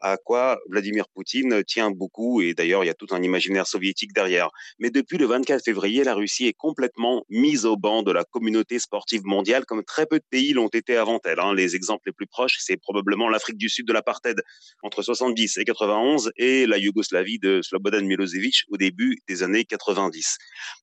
à 0.01 0.17
quoi 0.17 0.59
Vladimir 0.69 1.07
Poutine 1.09 1.63
tient 1.65 1.91
beaucoup 1.91 2.41
et 2.41 2.55
d'ailleurs 2.55 2.85
il 2.85 2.89
y 2.89 2.91
a 2.91 2.95
tout 2.95 3.07
un 3.11 3.23
imaginaire 3.23 3.67
soviétique 3.67 4.13
derrière. 4.13 4.51
Mais 4.79 4.91
depuis 4.91 5.19
le 5.19 5.27
24 5.27 5.65
février, 5.65 6.05
la 6.05 6.15
Russie 6.15 6.47
est 6.47 6.53
complètement 6.53 7.25
mise 7.29 7.65
au 7.65 7.77
banc 7.77 8.03
de 8.03 8.13
la 8.13 8.25
communauté 8.25 8.79
sportive 8.79 9.23
mondiale 9.25 9.65
comme 9.65 9.83
très 9.85 10.07
peu 10.07 10.19
de 10.19 10.25
pays 10.31 10.53
l'ont 10.53 10.69
été 10.69 10.97
avant 10.97 11.21
elle. 11.25 11.41
Hein. 11.41 11.55
Les 11.55 11.77
exemples 11.77 12.03
les 12.07 12.13
plus 12.13 12.27
proches, 12.27 12.57
c'est 12.59 12.77
probablement 12.77 13.29
l'Afrique 13.35 13.59
du 13.59 13.69
Sud 13.69 13.87
de 13.87 13.93
l'apartheid 13.93 14.41
entre 14.83 15.03
70 15.03 15.59
et 15.59 15.65
91 15.65 16.33
et 16.37 16.67
la 16.67 16.79
Yougoslavie 16.79 17.39
de 17.39 17.61
Slobodan 17.63 18.03
Milosevic 18.07 18.65
au 18.69 18.77
début 18.77 19.19
des 19.29 19.43
années 19.43 19.65
90. 19.65 20.39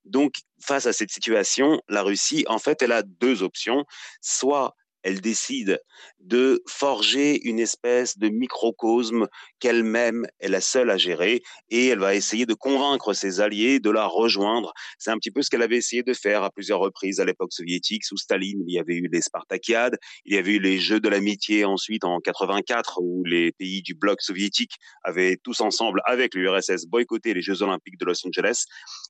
Donc 0.06 0.36
face 0.62 0.86
à 0.86 0.94
cette 0.94 1.12
situation, 1.12 1.82
la 1.90 2.04
Russie, 2.04 2.46
en 2.48 2.60
fait, 2.60 2.82
elle 2.82 2.92
a 2.92 3.04
deux 3.04 3.42
options. 3.42 3.86
Soit 4.22 4.76
elle 5.04 5.22
décide 5.22 5.80
de 6.20 6.62
forger 6.68 7.42
une 7.48 7.60
espèce 7.60 8.18
de 8.18 8.30
microcosme 8.30 9.28
qu'elle-même 9.60 10.28
est 10.40 10.50
la 10.50 10.62
seule 10.62 10.90
à 10.90 10.98
gérer 10.98 11.42
et 11.70 11.88
elle 11.88 12.00
va 12.00 12.16
essayer 12.16 12.46
de 12.46 12.54
convaincre 12.54 13.14
ses 13.14 13.42
alliés 13.42 13.80
de 13.80 13.90
la 13.90 14.06
rejoindre. 14.06 14.74
C'est 15.00 15.12
un 15.12 15.18
petit 15.18 15.32
peu 15.32 15.42
ce 15.42 15.50
qu'elle 15.50 15.62
avait 15.62 15.78
essayé 15.78 16.04
de 16.04 16.14
faire 16.14 16.44
à 16.44 16.52
plusieurs 16.52 16.80
reprises 16.80 17.20
à 17.20 17.26
l'époque 17.26 17.54
soviétique. 17.54 18.06
Sous 18.06 18.18
Staline, 18.18 18.64
il 18.68 18.74
y 18.74 18.80
avait 18.80 18.96
eu 18.96 19.10
les 19.12 19.22
Spartakiades, 19.22 19.98
il 20.26 20.36
y 20.36 20.38
avait 20.38 20.54
eu 20.54 20.60
les 20.60 20.80
Jeux 20.80 21.00
de 21.00 21.10
l'amitié 21.10 21.66
ensuite 21.66 22.04
en 22.04 22.20
84 22.20 23.00
où 23.02 23.24
les 23.26 23.52
pays 23.52 23.82
du 23.82 23.94
bloc 23.94 24.22
soviétique 24.22 24.74
avaient 25.04 25.38
tous 25.38 25.62
ensemble 25.62 26.02
avec 26.06 26.36
l'URSS 26.36 26.86
boycotté 26.86 27.34
les 27.34 27.42
Jeux 27.42 27.62
olympiques 27.62 27.98
de 27.98 28.06
Los 28.06 28.26
Angeles. 28.26 28.66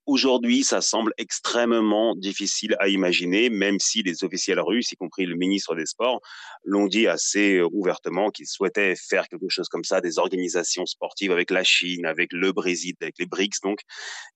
Aujourd'hui, 0.06 0.64
ça 0.64 0.82
semble 0.82 1.14
extrêmement 1.18 2.16
difficile 2.16 2.76
à 2.80 2.88
imaginer, 2.88 3.50
même 3.50 3.80
si 3.80 4.04
les 4.04 4.24
officiels 4.24 4.60
russes, 4.60 4.92
y 4.92 4.96
compris 4.96 5.26
le 5.26 5.36
ministre 5.36 5.76
des 5.76 5.81
Sports, 5.86 6.22
l'ont 6.64 6.88
dit 6.88 7.08
assez 7.08 7.56
euh, 7.58 7.68
ouvertement 7.72 8.30
qu'ils 8.30 8.48
souhaitaient 8.48 8.96
faire 8.96 9.28
quelque 9.28 9.50
chose 9.50 9.68
comme 9.70 9.84
ça, 9.84 10.02
des 10.02 10.20
organisations 10.20 10.86
sportives 10.86 11.32
avec 11.32 11.52
la 11.52 11.64
Chine, 11.64 12.06
avec 12.06 12.32
le 12.34 12.52
Brésil, 12.52 12.96
avec 13.02 13.16
les 13.20 13.26
BRICS 13.26 13.62
donc. 13.64 13.80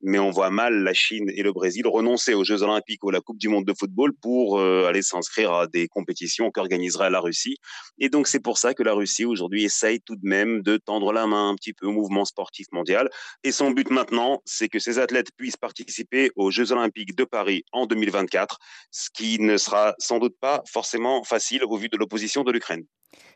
Mais 0.01 0.19
on 0.19 0.31
voit 0.31 0.49
mal 0.49 0.83
la 0.83 0.93
Chine 0.93 1.31
et 1.35 1.43
le 1.43 1.53
Brésil 1.53 1.87
renoncer 1.87 2.33
aux 2.33 2.43
Jeux 2.43 2.63
Olympiques 2.63 3.03
ou 3.03 3.09
à 3.09 3.13
la 3.13 3.21
Coupe 3.21 3.37
du 3.37 3.49
Monde 3.49 3.65
de 3.65 3.73
football 3.77 4.13
pour 4.21 4.59
euh, 4.59 4.85
aller 4.87 5.01
s'inscrire 5.01 5.53
à 5.53 5.67
des 5.67 5.87
compétitions 5.87 6.51
qu'organiserait 6.51 7.09
la 7.09 7.19
Russie. 7.19 7.57
Et 7.99 8.09
donc 8.09 8.27
c'est 8.27 8.39
pour 8.39 8.57
ça 8.57 8.73
que 8.73 8.83
la 8.83 8.93
Russie 8.93 9.25
aujourd'hui 9.25 9.63
essaye 9.63 10.01
tout 10.01 10.15
de 10.15 10.27
même 10.27 10.61
de 10.61 10.77
tendre 10.77 11.13
la 11.13 11.27
main 11.27 11.49
un 11.49 11.55
petit 11.55 11.73
peu 11.73 11.87
au 11.87 11.91
mouvement 11.91 12.25
sportif 12.25 12.67
mondial. 12.71 13.09
Et 13.43 13.51
son 13.51 13.71
but 13.71 13.89
maintenant, 13.89 14.41
c'est 14.45 14.69
que 14.69 14.79
ces 14.79 14.99
athlètes 14.99 15.29
puissent 15.37 15.57
participer 15.57 16.31
aux 16.35 16.51
Jeux 16.51 16.71
Olympiques 16.71 17.15
de 17.15 17.23
Paris 17.23 17.63
en 17.71 17.85
2024, 17.85 18.59
ce 18.91 19.09
qui 19.13 19.39
ne 19.39 19.57
sera 19.57 19.95
sans 19.99 20.19
doute 20.19 20.35
pas 20.39 20.63
forcément 20.71 21.23
facile 21.23 21.35
au 21.68 21.77
vu 21.77 21.89
de 21.89 21.98
l'opposition 21.98 22.44
de 22.44 22.51
l'Ukraine. 22.51 22.84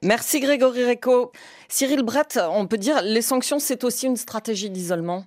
Merci 0.02 0.40
Grégory 0.40 0.86
Reco. 0.86 1.32
Cyril 1.68 2.04
Brett, 2.04 2.40
on 2.52 2.68
peut 2.68 2.78
dire 2.78 3.02
les 3.02 3.22
sanctions, 3.22 3.60
c'est 3.60 3.84
aussi 3.84 4.08
une 4.08 4.18
stratégie 4.18 4.70
d'isolement? 4.70 5.26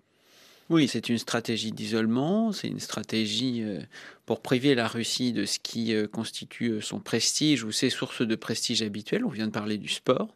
Oui, 0.71 0.88
c'est 0.88 1.11
une 1.11 1.19
stratégie 1.19 1.73
d'isolement, 1.73 2.52
c'est 2.52 2.69
une 2.69 2.81
stratégie 2.81 3.62
euh, 3.62 3.81
pour 4.25 4.41
priver 4.41 4.75
la 4.75 4.88
Russie 4.88 5.33
de 5.33 5.45
ce 5.45 5.59
qui 5.59 5.93
euh, 5.93 6.07
constitue 6.07 6.71
euh, 6.71 6.81
son 6.81 6.99
prestige 6.99 7.64
ou 7.64 7.73
ses 7.73 7.91
sources 7.91 8.23
de 8.23 8.35
prestige 8.37 8.81
habituelles. 8.81 9.26
On 9.26 9.31
vient 9.31 9.47
de 9.47 9.52
parler 9.52 9.76
du 9.76 9.88
sport. 9.88 10.35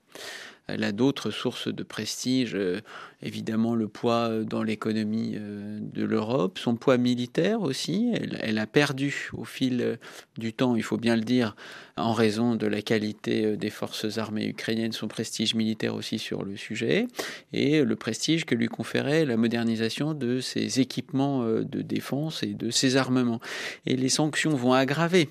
Elle 0.69 0.83
a 0.83 0.91
d'autres 0.91 1.31
sources 1.31 1.69
de 1.69 1.83
prestige, 1.85 2.55
euh, 2.57 2.81
évidemment 3.23 3.77
le 3.77 3.87
poids 3.87 4.29
euh, 4.29 4.45
dans 4.45 4.65
l'économie 4.65 5.35
euh, 5.37 5.79
de 5.81 6.05
l'Europe, 6.05 6.59
son 6.59 6.75
poids 6.75 6.99
militaire 6.99 7.63
aussi. 7.63 8.13
Elle, 8.41 8.59
a 8.59 8.67
perdu 8.67 9.31
au 9.33 9.45
fil 9.45 9.99
du 10.39 10.53
temps, 10.53 10.75
il 10.75 10.83
faut 10.83 10.97
bien 10.97 11.15
le 11.15 11.23
dire, 11.23 11.55
en 11.97 12.13
raison 12.13 12.57
de 12.57 12.67
la 12.67 12.83
qualité 12.83 13.57
des 13.57 13.71
forces 13.71 14.19
armées 14.19 14.47
ukrainiennes, 14.47 14.93
son 14.93 15.09
prestige 15.09 15.55
militaire 15.55 15.95
aussi 15.95 16.19
sur 16.19 16.45
le 16.45 16.57
sujet, 16.57 17.07
et 17.53 17.83
le 17.83 17.97
prestige 17.97 18.45
que 18.45 18.55
lui 18.55 18.69
conférait 18.69 19.25
la 19.25 19.37
modernisation 19.37 20.15
de 20.15 20.41
ses 20.41 20.81
équipements 20.81 21.45
de 21.45 21.83
défense 21.83 22.43
et 22.43 22.55
de 22.55 22.71
ses 22.71 22.97
armements. 22.97 23.41
Et 23.87 23.97
les 23.97 24.09
sanctions 24.09 24.55
vont 24.55 24.73
aggraver 24.73 25.29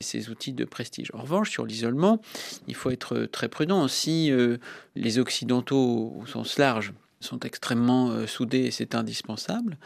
ces 0.00 0.30
outils 0.30 0.52
de 0.52 0.64
prestige. 0.64 1.10
En 1.14 1.22
revanche, 1.22 1.50
sur 1.50 1.66
l'isolement, 1.66 2.20
il 2.66 2.74
faut 2.74 2.90
être 2.90 3.24
très 3.24 3.48
prudent. 3.48 3.88
Si 3.88 4.30
euh, 4.30 4.58
les 4.94 5.18
Occidentaux, 5.18 6.14
au 6.20 6.26
sens 6.26 6.58
large, 6.58 6.92
sont 7.20 7.40
extrêmement 7.40 8.10
euh, 8.10 8.26
soudés 8.26 8.66
et 8.66 8.70
c'est 8.70 8.94
indispensable, 8.94 9.76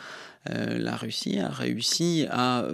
euh, 0.51 0.79
la 0.79 0.97
Russie 0.97 1.39
a 1.39 1.49
réussi 1.49 2.27
à 2.31 2.65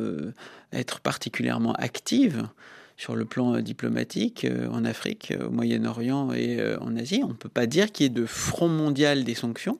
être 0.72 1.00
particulièrement 1.00 1.72
active 1.74 2.48
sur 2.96 3.14
le 3.14 3.24
plan 3.24 3.60
diplomatique 3.60 4.44
en 4.72 4.84
Afrique, 4.84 5.32
au 5.40 5.50
Moyen-Orient 5.50 6.32
et 6.32 6.60
en 6.80 6.96
Asie. 6.96 7.20
On 7.22 7.28
ne 7.28 7.34
peut 7.34 7.48
pas 7.48 7.66
dire 7.66 7.92
qu'il 7.92 8.04
y 8.04 8.06
ait 8.06 8.10
de 8.10 8.26
front 8.26 8.68
mondial 8.68 9.22
des 9.22 9.34
sanctions. 9.34 9.78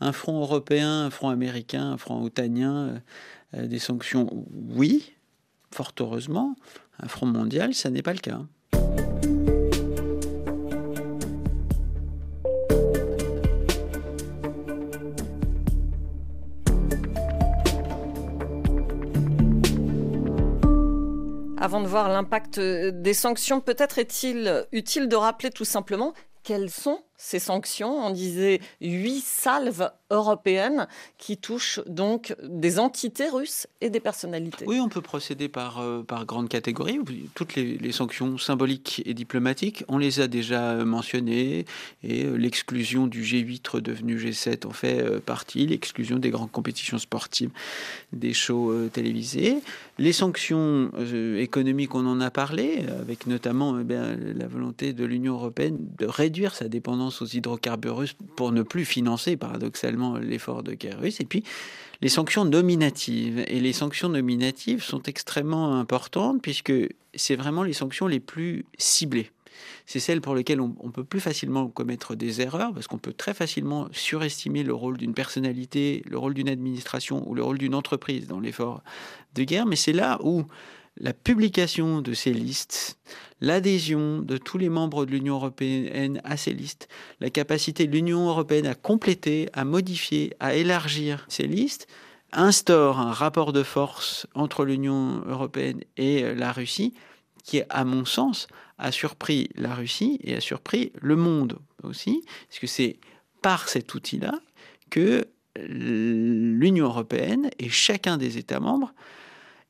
Un 0.00 0.12
front 0.12 0.40
européen, 0.40 1.04
un 1.04 1.10
front 1.10 1.28
américain, 1.28 1.92
un 1.92 1.96
front 1.96 2.20
otanien, 2.24 3.00
des 3.56 3.78
sanctions, 3.78 4.46
oui, 4.70 5.12
fort 5.72 5.92
heureusement, 6.00 6.56
un 6.98 7.08
front 7.08 7.26
mondial, 7.26 7.74
ça 7.74 7.90
n'est 7.90 8.02
pas 8.02 8.12
le 8.12 8.18
cas. 8.18 8.40
Avant 21.62 21.82
de 21.82 21.86
voir 21.86 22.08
l'impact 22.08 22.58
des 22.58 23.14
sanctions, 23.14 23.60
peut-être 23.60 23.98
est-il 23.98 24.66
utile 24.72 25.08
de 25.08 25.16
rappeler 25.16 25.50
tout 25.50 25.66
simplement 25.66 26.14
quelles 26.42 26.70
sont 26.70 27.04
ces 27.20 27.38
sanctions. 27.38 28.06
On 28.06 28.10
disait 28.10 28.60
huit 28.80 29.20
salves 29.20 29.90
européennes 30.10 30.88
qui 31.18 31.36
touchent 31.36 31.80
donc 31.86 32.34
des 32.42 32.78
entités 32.78 33.28
russes 33.28 33.66
et 33.80 33.90
des 33.90 34.00
personnalités. 34.00 34.64
Oui, 34.66 34.80
on 34.80 34.88
peut 34.88 35.02
procéder 35.02 35.48
par, 35.48 35.80
euh, 35.80 36.02
par 36.02 36.24
grande 36.24 36.48
catégorie. 36.48 36.98
Toutes 37.34 37.54
les, 37.54 37.92
sanctions 37.92 38.38
symboliques 38.38 39.02
et 39.04 39.14
diplomatiques, 39.14 39.84
on 39.88 39.98
les 39.98 40.20
a 40.20 40.28
déjà 40.28 40.76
mentionnées. 40.84 41.66
Et 42.02 42.24
euh, 42.24 42.36
l'exclusion 42.36 43.06
du 43.06 43.22
G8 43.22 43.68
redevenu 43.68 44.16
G7 44.16 44.66
en 44.66 44.72
fait 44.72 45.00
euh, 45.00 45.20
partie. 45.20 45.66
L'exclusion 45.66 46.18
des 46.18 46.30
grandes 46.30 46.50
compétitions 46.50 46.98
sportives, 46.98 47.50
des 48.12 48.32
shows 48.32 48.88
télévisés. 48.88 49.58
Les 49.98 50.12
sanctions 50.12 50.90
économiques, 51.36 51.94
on 51.94 52.06
en 52.06 52.20
a 52.20 52.30
parlé, 52.30 52.84
avec 53.00 53.26
notamment 53.26 53.78
eh 53.78 53.84
la 53.84 54.46
volonté 54.46 54.92
de 54.92 55.04
l'Union 55.04 55.34
européenne 55.34 55.76
de 55.98 56.06
réduire 56.06 56.54
sa 56.54 56.68
dépendance 56.68 57.09
aux 57.22 57.26
hydrocarbures 57.26 58.04
pour 58.36 58.52
ne 58.52 58.62
plus 58.62 58.84
financer 58.84 59.36
paradoxalement 59.36 60.16
l'effort 60.16 60.62
de 60.62 60.74
guerre 60.74 61.00
russe. 61.00 61.20
Et 61.20 61.24
puis 61.24 61.44
les 62.00 62.08
sanctions 62.08 62.44
nominatives. 62.44 63.44
Et 63.46 63.60
les 63.60 63.72
sanctions 63.72 64.08
nominatives 64.08 64.82
sont 64.82 65.02
extrêmement 65.02 65.78
importantes 65.78 66.40
puisque 66.42 66.72
c'est 67.14 67.36
vraiment 67.36 67.62
les 67.62 67.72
sanctions 67.72 68.06
les 68.06 68.20
plus 68.20 68.64
ciblées. 68.78 69.30
C'est 69.84 70.00
celles 70.00 70.20
pour 70.20 70.34
lesquelles 70.34 70.60
on, 70.60 70.70
peut 70.70 71.04
plus 71.04 71.20
facilement 71.20 71.68
commettre 71.68 72.14
des 72.14 72.40
erreurs 72.40 72.72
parce 72.72 72.86
qu'on 72.86 72.98
peut 72.98 73.12
très 73.12 73.34
facilement 73.34 73.88
surestimer 73.92 74.62
le 74.62 74.72
rôle 74.72 74.96
d'une 74.96 75.12
personnalité, 75.12 76.02
le 76.08 76.16
rôle 76.16 76.32
d'une 76.32 76.48
administration 76.48 77.28
ou 77.28 77.34
le 77.34 77.42
rôle 77.42 77.58
d'une 77.58 77.74
entreprise 77.74 78.26
dans 78.26 78.40
l'effort 78.40 78.82
de 79.34 79.42
guerre. 79.42 79.66
Mais 79.66 79.76
c'est 79.76 79.92
là 79.92 80.18
où 80.22 80.44
la 80.96 81.12
publication 81.12 82.02
de 82.02 82.12
ces 82.12 82.32
listes, 82.32 82.98
l'adhésion 83.40 84.20
de 84.20 84.36
tous 84.36 84.58
les 84.58 84.68
membres 84.68 85.06
de 85.06 85.10
l'Union 85.10 85.36
européenne 85.36 86.20
à 86.24 86.36
ces 86.36 86.52
listes, 86.52 86.88
la 87.20 87.30
capacité 87.30 87.86
de 87.86 87.92
l'Union 87.92 88.28
européenne 88.28 88.66
à 88.66 88.74
compléter, 88.74 89.48
à 89.52 89.64
modifier, 89.64 90.34
à 90.40 90.54
élargir 90.54 91.24
ces 91.28 91.46
listes, 91.46 91.86
instaure 92.32 93.00
un 93.00 93.12
rapport 93.12 93.52
de 93.52 93.62
force 93.62 94.26
entre 94.34 94.64
l'Union 94.64 95.22
européenne 95.26 95.80
et 95.96 96.34
la 96.34 96.52
Russie 96.52 96.94
qui, 97.44 97.62
à 97.70 97.84
mon 97.84 98.04
sens, 98.04 98.46
a 98.78 98.92
surpris 98.92 99.48
la 99.56 99.74
Russie 99.74 100.18
et 100.22 100.36
a 100.36 100.40
surpris 100.40 100.92
le 101.00 101.16
monde 101.16 101.58
aussi, 101.82 102.22
parce 102.48 102.60
que 102.60 102.66
c'est 102.66 102.98
par 103.42 103.68
cet 103.68 103.94
outil-là 103.94 104.38
que 104.90 105.26
l'Union 105.56 106.86
européenne 106.86 107.50
et 107.58 107.68
chacun 107.68 108.16
des 108.16 108.38
États 108.38 108.60
membres 108.60 108.92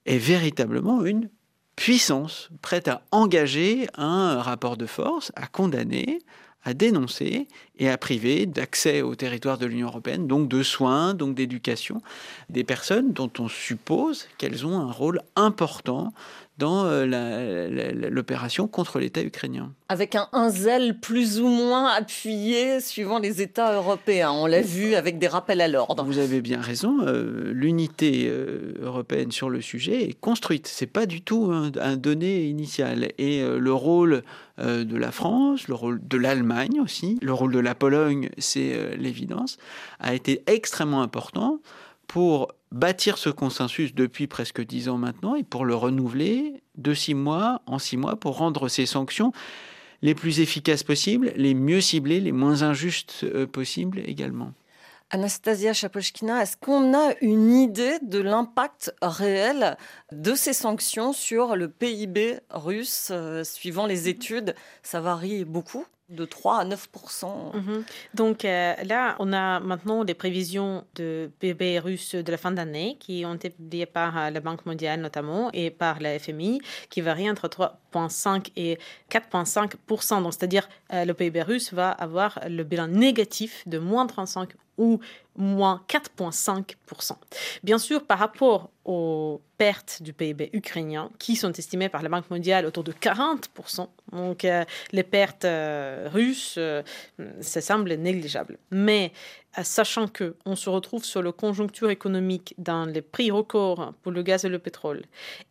est 0.06 0.18
véritablement 0.18 1.04
une 1.04 1.30
puissance 1.76 2.50
prête 2.60 2.88
à 2.88 3.02
engager 3.10 3.86
un 3.96 4.42
rapport 4.42 4.76
de 4.76 4.86
force, 4.86 5.32
à 5.34 5.46
condamner, 5.46 6.18
à 6.62 6.74
dénoncer 6.74 7.48
et 7.78 7.88
à 7.88 7.96
priver 7.96 8.44
d'accès 8.46 9.00
au 9.02 9.14
territoire 9.14 9.56
de 9.56 9.66
l'Union 9.66 9.86
européenne, 9.86 10.26
donc 10.26 10.48
de 10.48 10.62
soins, 10.62 11.14
donc 11.14 11.34
d'éducation, 11.34 12.02
des 12.50 12.64
personnes 12.64 13.12
dont 13.12 13.30
on 13.38 13.48
suppose 13.48 14.28
qu'elles 14.36 14.66
ont 14.66 14.78
un 14.78 14.92
rôle 14.92 15.22
important 15.36 16.12
dans 16.60 16.84
l'opération 18.10 18.68
contre 18.68 19.00
l'État 19.00 19.22
ukrainien. 19.22 19.72
Avec 19.88 20.14
un, 20.14 20.28
un, 20.32 20.50
zèle 20.50 21.00
plus 21.00 21.40
ou 21.40 21.48
moins 21.48 21.88
appuyé 21.88 22.80
suivant 22.80 23.18
les 23.18 23.42
États 23.42 23.74
européens. 23.74 24.30
On 24.30 24.46
l'a 24.46 24.60
vu 24.60 24.94
avec 24.94 25.18
des 25.18 25.26
rappels 25.26 25.60
à 25.60 25.68
l'ordre. 25.68 26.04
Vous 26.04 26.18
avez 26.18 26.40
bien 26.40 26.60
raison. 26.60 26.98
L'unité 27.52 28.30
européenne 28.80 29.32
sur 29.32 29.50
le 29.50 29.60
sujet 29.60 30.04
est 30.04 30.20
construite. 30.20 30.68
C'est 30.68 30.86
pas 30.86 31.06
du 31.06 31.22
tout 31.22 31.50
un, 31.50 31.72
un 31.80 31.96
donné 31.96 32.44
initial. 32.44 33.08
Et 33.18 33.42
le 33.42 33.72
rôle 33.72 34.22
de 34.58 34.96
la 34.96 35.10
France, 35.10 35.66
le 35.66 35.74
rôle 35.74 36.00
de 36.06 36.18
l'Allemagne 36.18 36.80
aussi, 36.80 37.18
le 37.22 37.32
rôle 37.32 37.52
de 37.52 37.58
la 37.58 37.74
Pologne, 37.74 38.28
c'est 38.38 38.96
l'évidence, 38.96 39.56
a 39.98 40.14
été 40.14 40.42
extrêmement 40.46 41.02
important 41.02 41.60
pour 42.10 42.48
bâtir 42.72 43.18
ce 43.18 43.30
consensus 43.30 43.94
depuis 43.94 44.26
presque 44.26 44.60
dix 44.60 44.88
ans 44.88 44.98
maintenant 44.98 45.36
et 45.36 45.44
pour 45.44 45.64
le 45.64 45.76
renouveler 45.76 46.60
de 46.74 46.92
six 46.92 47.14
mois 47.14 47.62
en 47.66 47.78
six 47.78 47.96
mois 47.96 48.16
pour 48.16 48.38
rendre 48.38 48.66
ces 48.66 48.84
sanctions 48.84 49.30
les 50.02 50.16
plus 50.16 50.40
efficaces 50.40 50.82
possibles, 50.82 51.32
les 51.36 51.54
mieux 51.54 51.80
ciblées, 51.80 52.18
les 52.18 52.32
moins 52.32 52.62
injustes 52.62 53.20
euh, 53.22 53.46
possibles 53.46 54.00
également. 54.06 54.52
Anastasia 55.10 55.72
Chapochkina, 55.72 56.42
est-ce 56.42 56.56
qu'on 56.56 56.94
a 56.94 57.14
une 57.20 57.54
idée 57.54 58.00
de 58.02 58.18
l'impact 58.18 58.92
réel 59.02 59.76
de 60.10 60.34
ces 60.34 60.52
sanctions 60.52 61.12
sur 61.12 61.54
le 61.54 61.68
PIB 61.68 62.40
russe 62.50 63.10
euh, 63.12 63.44
Suivant 63.44 63.86
les 63.86 64.08
études, 64.08 64.56
ça 64.82 65.00
varie 65.00 65.44
beaucoup 65.44 65.86
de 66.10 66.24
3 66.24 66.60
à 66.60 66.64
9 66.64 66.88
mhm. 67.54 67.84
Donc 68.14 68.44
euh, 68.44 68.74
là, 68.84 69.16
on 69.18 69.32
a 69.32 69.60
maintenant 69.60 70.02
les 70.02 70.14
prévisions 70.14 70.84
de 70.96 71.30
PIB 71.38 71.78
russe 71.78 72.14
de 72.14 72.30
la 72.30 72.36
fin 72.36 72.50
d'année 72.50 72.96
qui 72.98 73.24
ont 73.24 73.34
été 73.34 73.50
publiées 73.50 73.86
par 73.86 74.18
euh, 74.18 74.30
la 74.30 74.40
Banque 74.40 74.66
mondiale 74.66 75.00
notamment 75.00 75.50
et 75.52 75.70
par 75.70 76.00
la 76.00 76.18
FMI 76.18 76.60
qui 76.88 77.00
varient 77.00 77.30
entre 77.30 77.48
3,5 77.48 78.50
et 78.56 78.78
4,5% 79.10 80.22
Donc 80.22 80.34
c'est-à-dire 80.34 80.68
euh, 80.92 81.04
le 81.04 81.14
PIB 81.14 81.42
russe 81.42 81.72
va 81.72 81.90
avoir 81.90 82.40
le 82.48 82.64
bilan 82.64 82.88
négatif 82.88 83.62
de 83.66 83.78
moins 83.78 84.06
35 84.06 84.50
ou 84.78 84.98
moins 85.40 85.82
4,5%. 85.88 87.12
Bien 87.62 87.78
sûr, 87.78 88.04
par 88.04 88.18
rapport 88.18 88.70
aux 88.84 89.40
pertes 89.58 90.02
du 90.02 90.12
PIB 90.12 90.50
ukrainien, 90.52 91.10
qui 91.18 91.36
sont 91.36 91.52
estimées 91.52 91.88
par 91.88 92.02
la 92.02 92.08
Banque 92.08 92.30
mondiale 92.30 92.64
autour 92.66 92.82
de 92.82 92.92
40%, 92.92 93.88
donc 94.12 94.44
euh, 94.44 94.64
les 94.92 95.02
pertes 95.02 95.44
euh, 95.44 96.08
russes, 96.10 96.54
euh, 96.56 96.82
ça 97.40 97.60
semble 97.60 97.92
négligeable. 97.94 98.58
Mais 98.70 99.12
sachant 99.62 100.08
que 100.08 100.36
on 100.46 100.56
se 100.56 100.70
retrouve 100.70 101.04
sur 101.04 101.22
la 101.22 101.32
conjoncture 101.32 101.90
économique 101.90 102.54
dans 102.56 102.86
les 102.86 103.02
prix 103.02 103.30
records 103.30 103.92
pour 104.02 104.12
le 104.12 104.22
gaz 104.22 104.44
et 104.44 104.48
le 104.48 104.58
pétrole, 104.58 105.02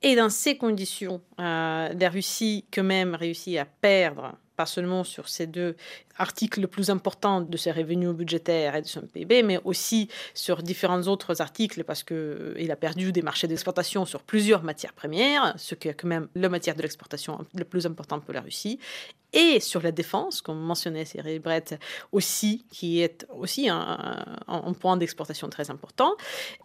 et 0.01 0.15
dans 0.15 0.29
ces 0.29 0.58
conditions, 0.58 1.22
la 1.38 2.10
Russie 2.10 2.65
quand 2.74 2.84
même 2.84 3.13
réussit 3.15 3.58
à 3.58 3.65
perdre 3.65 4.34
pas 4.60 4.66
seulement 4.66 5.06
sur 5.06 5.30
ces 5.30 5.48
deux 5.48 5.78
articles 6.18 6.60
les 6.60 6.68
plus 6.68 6.89
importants 6.89 7.39
de 7.39 7.56
ses 7.56 7.72
revenus 7.72 8.10
budgétaires 8.10 8.75
et 8.75 8.82
de 8.82 8.88
son 8.88 9.00
PIB, 9.00 9.42
mais 9.42 9.58
aussi 9.63 10.10
sur 10.34 10.63
différents 10.63 11.04
autres 11.04 11.39
articles 11.39 11.86
parce 11.86 12.04
qu'il 12.04 12.18
euh, 12.18 12.70
a 12.70 12.75
perdu 12.75 13.13
des 13.13 13.22
marchés 13.22 13.48
d'exportation 13.48 14.06
sur 14.06 14.22
plusieurs 14.22 14.63
matières 14.63 14.92
premières, 14.92 15.54
ce 15.56 15.75
qui 15.75 15.88
est 15.88 15.94
quand 15.94 16.10
même 16.10 16.28
la 16.36 16.50
matière 16.50 16.75
de 16.75 16.82
l'exportation 16.82 17.46
le 17.56 17.63
plus 17.63 17.86
important 17.86 18.20
pour 18.20 18.34
la 18.34 18.42
Russie 18.42 18.80
et 19.33 19.59
sur 19.59 19.81
la 19.81 19.91
défense, 19.91 20.41
comme 20.41 20.59
mentionnait 20.59 21.05
Cyril 21.05 21.39
Brett 21.39 21.79
aussi, 22.12 22.65
qui 22.71 23.01
est 23.01 23.25
aussi 23.36 23.69
un, 23.69 24.25
point 24.79 24.98
d'exportation 24.98 25.50
très 25.50 25.69
important. 25.71 26.15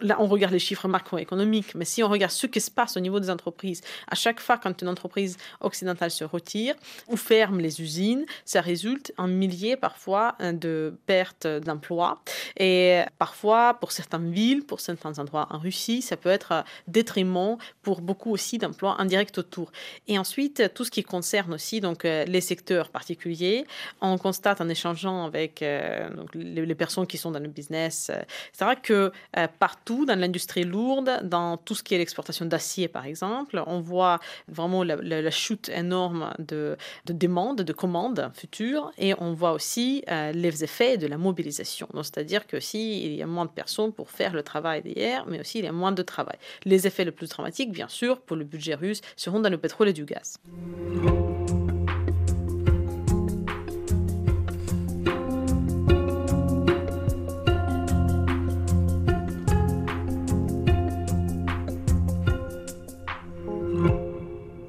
Là, 0.00 0.16
on 0.20 0.26
regarde 0.26 0.52
les 0.52 0.58
chiffres 0.58 0.88
macroéconomiques, 0.88 1.74
mais 1.74 1.84
si 1.84 2.02
on 2.02 2.08
regarde 2.08 2.32
ce 2.32 2.46
qui 2.46 2.60
se 2.60 2.70
passe 2.70 2.96
au 2.96 3.00
niveau 3.00 3.18
des 3.18 3.30
entreprises, 3.30 3.80
à 4.08 4.14
chaque 4.14 4.40
fois 4.40 4.56
quand 4.56 4.80
une 4.82 4.88
entreprise 4.88 5.36
occidentale 5.60 6.10
se 6.10 6.24
retire 6.24 6.74
ou 7.08 7.16
ferme 7.16 7.58
les 7.60 7.80
usines, 7.80 8.24
ça 8.44 8.60
résulte 8.60 9.12
en 9.18 9.26
milliers 9.26 9.76
parfois 9.76 10.36
de 10.40 10.96
pertes 11.06 11.46
d'emplois. 11.46 12.22
Et 12.58 13.02
parfois, 13.18 13.74
pour 13.74 13.92
certaines 13.92 14.30
villes, 14.30 14.64
pour 14.64 14.80
certains 14.80 15.18
endroits 15.18 15.48
en 15.50 15.58
Russie, 15.58 16.02
ça 16.02 16.16
peut 16.16 16.28
être 16.30 16.64
détriment 16.88 17.56
pour 17.82 18.00
beaucoup 18.00 18.30
aussi 18.30 18.58
d'emplois 18.58 18.96
indirects 19.00 19.36
autour. 19.38 19.72
Et 20.06 20.18
ensuite, 20.18 20.72
tout 20.74 20.84
ce 20.84 20.90
qui 20.90 21.02
concerne 21.02 21.54
aussi 21.54 21.80
donc, 21.80 22.04
les 22.04 22.40
secteurs 22.54 22.88
particuliers. 22.98 23.60
On 24.00 24.16
constate 24.26 24.60
en 24.60 24.68
échangeant 24.68 25.18
avec 25.30 25.52
euh, 25.62 26.08
les, 26.34 26.74
personnes 26.82 27.08
qui 27.12 27.18
sont 27.22 27.32
dans 27.36 27.44
le 27.48 27.52
business, 27.58 28.10
euh, 28.10 28.22
c'est 28.52 28.64
vrai 28.64 28.76
que 28.88 29.00
euh, 29.36 29.48
partout 29.66 30.02
dans 30.08 30.18
l'industrie 30.22 30.66
lourde, 30.76 31.10
dans 31.36 31.56
tout 31.56 31.74
ce 31.78 31.82
qui 31.84 31.92
est 31.94 31.98
l'exportation 31.98 32.46
d'acier 32.52 32.86
par 32.96 33.04
exemple, 33.12 33.54
on 33.66 33.80
voit 33.80 34.18
vraiment 34.58 34.82
la, 34.84 35.30
chute 35.30 35.68
énorme 35.68 36.22
de, 36.38 36.76
de 37.08 37.12
demandes, 37.24 37.62
de 37.62 37.72
commandes 37.72 38.22
futures, 38.34 38.86
et 38.98 39.10
on 39.26 39.32
voit 39.32 39.52
aussi 39.58 40.04
les 40.44 40.54
effets 40.66 40.96
de 40.96 41.06
la 41.06 41.18
mobilisation. 41.26 41.88
C'est-à-dire 42.06 42.46
que 42.46 42.60
si 42.60 42.80
il 43.06 43.14
y 43.14 43.22
a 43.22 43.26
moins 43.26 43.46
de 43.46 43.54
personnes 43.62 43.92
pour 43.92 44.08
faire 44.10 44.32
le 44.32 44.42
travail 44.42 44.82
d'hier, 44.82 45.24
mais 45.30 45.40
aussi 45.40 45.58
il 45.60 45.64
y 45.64 45.68
a 45.68 45.72
moins 45.72 45.92
de 45.92 46.02
travail. 46.02 46.38
Les 46.64 46.86
effets 46.86 47.04
les 47.04 47.16
plus 47.18 47.28
dramatiques, 47.28 47.72
bien 47.72 47.88
sûr, 47.88 48.20
pour 48.20 48.36
le 48.36 48.44
budget 48.44 48.74
russe, 48.74 49.00
seront 49.16 49.40
dans 49.40 49.50
le 49.50 49.58
pétrole 49.58 49.88
et 49.88 49.96
du 50.00 50.04
gaz. 50.04 50.38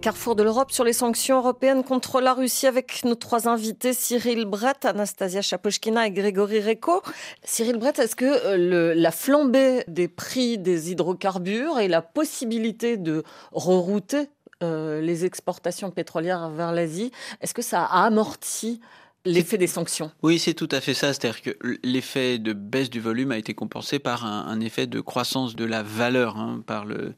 Carrefour 0.05 0.35
de 0.35 0.43
l'Europe 0.43 0.71
sur 0.71 0.83
les 0.83 0.93
sanctions 0.93 1.37
européennes 1.37 1.83
contre 1.83 2.21
la 2.21 2.35
Russie 2.35 2.67
avec 2.67 3.03
nos 3.05 3.15
trois 3.15 3.47
invités, 3.47 3.91
Cyril 3.91 4.45
Brett, 4.45 4.85
Anastasia 4.85 5.41
Chapochkina 5.41 6.05
et 6.05 6.11
Grégory 6.11 6.61
Reco. 6.61 7.01
Cyril 7.43 7.77
Brett, 7.77 7.97
est-ce 7.97 8.15
que 8.15 8.25
euh, 8.25 8.93
la 8.95 9.09
flambée 9.09 9.83
des 9.87 10.07
prix 10.07 10.59
des 10.59 10.91
hydrocarbures 10.91 11.79
et 11.79 11.87
la 11.87 12.03
possibilité 12.03 12.97
de 12.97 13.23
rerouter 13.51 14.29
euh, 14.61 15.01
les 15.01 15.25
exportations 15.25 15.89
pétrolières 15.89 16.51
vers 16.51 16.71
l'Asie, 16.71 17.11
est-ce 17.41 17.55
que 17.55 17.63
ça 17.63 17.83
a 17.83 18.05
amorti 18.05 18.81
l'effet 19.25 19.57
des 19.57 19.65
sanctions? 19.65 20.11
Oui, 20.21 20.37
c'est 20.37 20.53
tout 20.53 20.69
à 20.69 20.81
fait 20.81 20.93
ça. 20.93 21.13
C'est-à-dire 21.13 21.41
que 21.41 21.57
l'effet 21.83 22.37
de 22.37 22.53
baisse 22.53 22.91
du 22.91 22.99
volume 22.99 23.31
a 23.31 23.39
été 23.39 23.55
compensé 23.55 23.97
par 23.97 24.23
un, 24.23 24.59
effet 24.59 24.85
de 24.85 25.01
croissance 25.01 25.55
de 25.55 25.65
la 25.65 25.81
valeur, 25.81 26.37
hein, 26.37 26.61
par 26.67 26.85
le, 26.85 27.15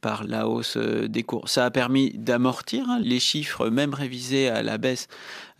par 0.00 0.24
la 0.24 0.48
hausse 0.48 0.76
euh, 0.76 1.08
des 1.08 1.22
cours. 1.22 1.48
Ça 1.48 1.64
a 1.64 1.70
permis 1.70 2.10
d'amortir 2.10 2.84
hein, 2.88 3.00
les 3.02 3.18
chiffres, 3.18 3.68
même 3.68 3.94
révisés 3.94 4.48
à 4.48 4.62
la 4.62 4.78
baisse 4.78 5.08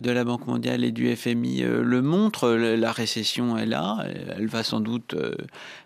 de 0.01 0.11
la 0.11 0.23
Banque 0.23 0.47
mondiale 0.47 0.83
et 0.83 0.91
du 0.91 1.13
FMI 1.15 1.63
euh, 1.63 1.81
le 1.83 2.01
montrent. 2.01 2.49
La 2.49 2.91
récession 2.91 3.57
est 3.57 3.65
là, 3.65 4.05
elle 4.37 4.47
va 4.47 4.63
sans 4.63 4.79
doute, 4.79 5.13
euh, 5.13 5.35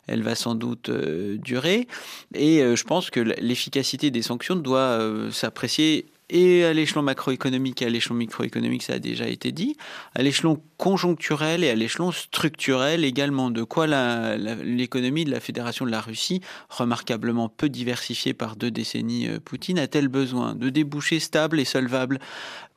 elle 0.07 0.21
va 0.21 0.35
sans 0.35 0.55
doute 0.55 0.89
durer. 0.89 1.87
Et 2.35 2.59
je 2.59 2.83
pense 2.83 3.09
que 3.09 3.19
l'efficacité 3.19 4.11
des 4.11 4.21
sanctions 4.21 4.55
doit 4.55 4.99
s'apprécier 5.31 6.05
et 6.33 6.65
à 6.65 6.73
l'échelon 6.73 7.03
macroéconomique 7.03 7.83
et 7.83 7.85
à 7.85 7.89
l'échelon 7.89 8.15
microéconomique, 8.15 8.81
ça 8.81 8.93
a 8.93 8.99
déjà 8.99 9.27
été 9.27 9.51
dit, 9.51 9.77
à 10.15 10.23
l'échelon 10.23 10.59
conjoncturel 10.77 11.63
et 11.63 11.69
à 11.69 11.75
l'échelon 11.75 12.11
structurel 12.11 13.05
également. 13.05 13.51
De 13.51 13.63
quoi 13.63 13.85
l'économie 13.85 15.25
de 15.25 15.31
la 15.31 15.39
Fédération 15.39 15.85
de 15.85 15.91
la 15.91 16.01
Russie, 16.01 16.41
remarquablement 16.69 17.49
peu 17.49 17.69
diversifiée 17.69 18.33
par 18.33 18.55
deux 18.55 18.71
décennies 18.71 19.27
euh, 19.27 19.39
Poutine, 19.39 19.77
a-t-elle 19.77 20.07
besoin 20.07 20.55
de 20.55 20.69
débouchés 20.69 21.19
stables 21.19 21.59
et 21.59 21.65
solvables 21.65 22.19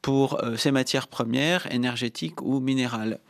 pour 0.03 0.45
euh, 0.45 0.57
ces 0.57 0.71
matières 0.71 1.09
premières, 1.09 1.73
énergétiques 1.73 2.43
ou 2.43 2.61
minérales? 2.61 3.21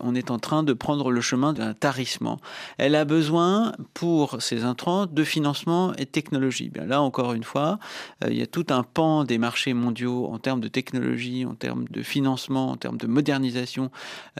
On 0.00 0.14
est 0.14 0.30
en 0.30 0.38
train 0.38 0.62
de 0.62 0.72
prendre 0.72 1.10
le 1.10 1.20
chemin 1.20 1.52
d'un 1.52 1.74
tarissement. 1.74 2.38
Elle 2.78 2.94
a 2.94 3.04
besoin, 3.04 3.72
pour 3.94 4.40
ces 4.42 4.64
intrants, 4.64 5.06
de 5.06 5.24
financement 5.24 5.94
et 5.94 6.04
de 6.04 6.10
technologie. 6.10 6.68
Bien 6.68 6.86
là, 6.86 7.00
encore 7.00 7.32
une 7.32 7.44
fois, 7.44 7.78
euh, 8.24 8.28
il 8.30 8.36
y 8.36 8.42
a 8.42 8.46
tout 8.46 8.66
un 8.70 8.82
pan 8.82 9.24
des 9.24 9.38
marchés 9.38 9.74
mondiaux 9.74 10.26
en 10.26 10.38
termes 10.38 10.60
de 10.60 10.68
technologie, 10.68 11.44
en 11.46 11.54
termes 11.54 11.86
de 11.90 12.02
financement, 12.02 12.70
en 12.70 12.76
termes 12.76 12.98
de 12.98 13.06
modernisation 13.06 13.90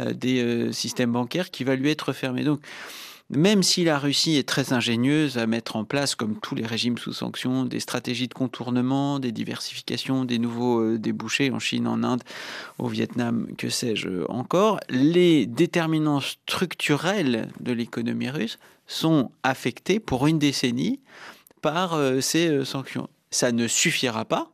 euh, 0.00 0.12
des 0.12 0.72
systèmes 0.72 1.12
bancaires 1.12 1.50
qui 1.50 1.64
va 1.64 1.76
lui 1.76 1.90
être 1.90 2.12
fermé. 2.12 2.44
Même 3.30 3.62
si 3.62 3.84
la 3.84 3.98
Russie 3.98 4.36
est 4.36 4.48
très 4.48 4.72
ingénieuse 4.72 5.38
à 5.38 5.46
mettre 5.46 5.76
en 5.76 5.84
place, 5.84 6.14
comme 6.14 6.38
tous 6.38 6.54
les 6.54 6.66
régimes 6.66 6.98
sous 6.98 7.12
sanctions, 7.12 7.64
des 7.64 7.80
stratégies 7.80 8.28
de 8.28 8.34
contournement, 8.34 9.18
des 9.18 9.32
diversifications, 9.32 10.24
des 10.24 10.38
nouveaux 10.38 10.80
euh, 10.80 10.98
débouchés 10.98 11.50
en 11.50 11.58
Chine, 11.58 11.86
en 11.86 12.02
Inde, 12.02 12.22
au 12.78 12.86
Vietnam, 12.86 13.48
que 13.56 13.70
sais-je 13.70 14.24
encore, 14.28 14.78
les 14.90 15.46
déterminants 15.46 16.20
structurels 16.20 17.48
de 17.60 17.72
l'économie 17.72 18.30
russe 18.30 18.58
sont 18.86 19.30
affectés 19.42 20.00
pour 20.00 20.26
une 20.26 20.38
décennie 20.38 21.00
par 21.62 21.94
euh, 21.94 22.20
ces 22.20 22.48
euh, 22.48 22.64
sanctions. 22.64 23.08
Ça 23.30 23.52
ne 23.52 23.66
suffira 23.66 24.26
pas, 24.26 24.50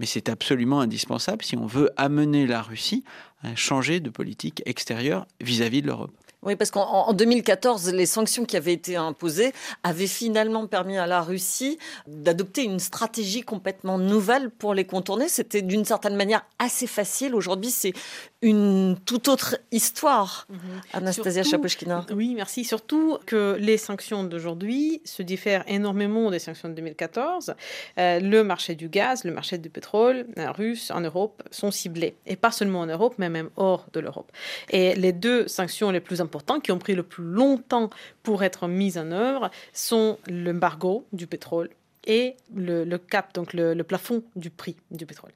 mais 0.00 0.06
c'est 0.06 0.28
absolument 0.28 0.80
indispensable 0.80 1.44
si 1.44 1.56
on 1.56 1.66
veut 1.66 1.90
amener 1.96 2.46
la 2.48 2.60
Russie 2.60 3.04
à 3.42 3.54
changer 3.54 4.00
de 4.00 4.10
politique 4.10 4.62
extérieure 4.66 5.26
vis-à-vis 5.40 5.78
-vis 5.78 5.82
de 5.82 5.86
l'Europe. 5.86 6.12
Oui, 6.42 6.56
parce 6.56 6.70
qu'en 6.70 7.12
2014, 7.12 7.92
les 7.92 8.06
sanctions 8.06 8.46
qui 8.46 8.56
avaient 8.56 8.72
été 8.72 8.96
imposées 8.96 9.52
avaient 9.82 10.06
finalement 10.06 10.66
permis 10.66 10.96
à 10.96 11.06
la 11.06 11.20
Russie 11.20 11.78
d'adopter 12.06 12.64
une 12.64 12.78
stratégie 12.78 13.42
complètement 13.42 13.98
nouvelle 13.98 14.48
pour 14.48 14.72
les 14.72 14.86
contourner. 14.86 15.28
C'était 15.28 15.60
d'une 15.60 15.84
certaine 15.84 16.16
manière 16.16 16.46
assez 16.58 16.86
facile. 16.86 17.34
Aujourd'hui, 17.34 17.70
c'est 17.70 17.92
une 18.40 18.96
toute 19.04 19.28
autre 19.28 19.58
histoire. 19.70 20.46
Mhm. 20.48 20.58
Anastasia 20.94 21.42
Chapochkina. 21.42 22.06
Oui, 22.10 22.32
merci. 22.34 22.64
Surtout 22.64 23.18
que 23.26 23.58
les 23.60 23.76
sanctions 23.76 24.24
d'aujourd'hui 24.24 25.02
se 25.04 25.22
diffèrent 25.22 25.64
énormément 25.66 26.30
des 26.30 26.38
sanctions 26.38 26.70
de 26.70 26.74
2014. 26.74 27.54
Euh, 27.98 28.18
le 28.18 28.42
marché 28.44 28.74
du 28.74 28.88
gaz, 28.88 29.24
le 29.24 29.32
marché 29.32 29.58
du 29.58 29.68
pétrole 29.68 30.26
euh, 30.38 30.50
russe 30.52 30.90
en 30.90 31.02
Europe 31.02 31.42
sont 31.50 31.70
ciblés. 31.70 32.16
Et 32.24 32.36
pas 32.36 32.50
seulement 32.50 32.80
en 32.80 32.86
Europe, 32.86 33.16
mais 33.18 33.28
même 33.28 33.50
hors 33.56 33.88
de 33.92 34.00
l'Europe. 34.00 34.32
Et 34.70 34.94
les 34.94 35.12
deux 35.12 35.46
sanctions 35.46 35.90
les 35.90 36.00
plus 36.00 36.22
importantes 36.22 36.29
qui 36.62 36.72
ont 36.72 36.78
pris 36.78 36.94
le 36.94 37.02
plus 37.02 37.24
longtemps 37.24 37.90
pour 38.22 38.42
être 38.42 38.68
mises 38.68 38.98
en 38.98 39.10
œuvre 39.12 39.50
sont 39.72 40.18
l'embargo 40.26 41.06
du 41.12 41.26
pétrole 41.26 41.70
et 42.06 42.36
le, 42.54 42.96
cap, 42.96 43.34
donc 43.34 43.52
le, 43.52 43.80
plafond 43.82 44.22
du 44.36 44.50
prix 44.50 44.76
du 44.90 45.06
pétrole. 45.06 45.32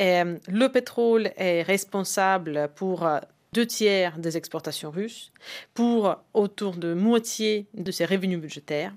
Euh, 0.00 0.38
le 0.48 0.68
pétrole 0.68 1.30
est 1.36 1.62
responsable 1.62 2.68
pour 2.74 3.06
euh, 3.06 3.18
deux 3.52 3.66
tiers 3.66 4.18
des 4.18 4.36
exportations 4.36 4.90
russes, 4.90 5.32
pour 5.74 6.16
autour 6.34 6.76
de 6.76 6.94
moitié 6.94 7.66
de 7.74 7.90
ses 7.90 8.04
revenus 8.04 8.40
budgétaires. 8.40 8.92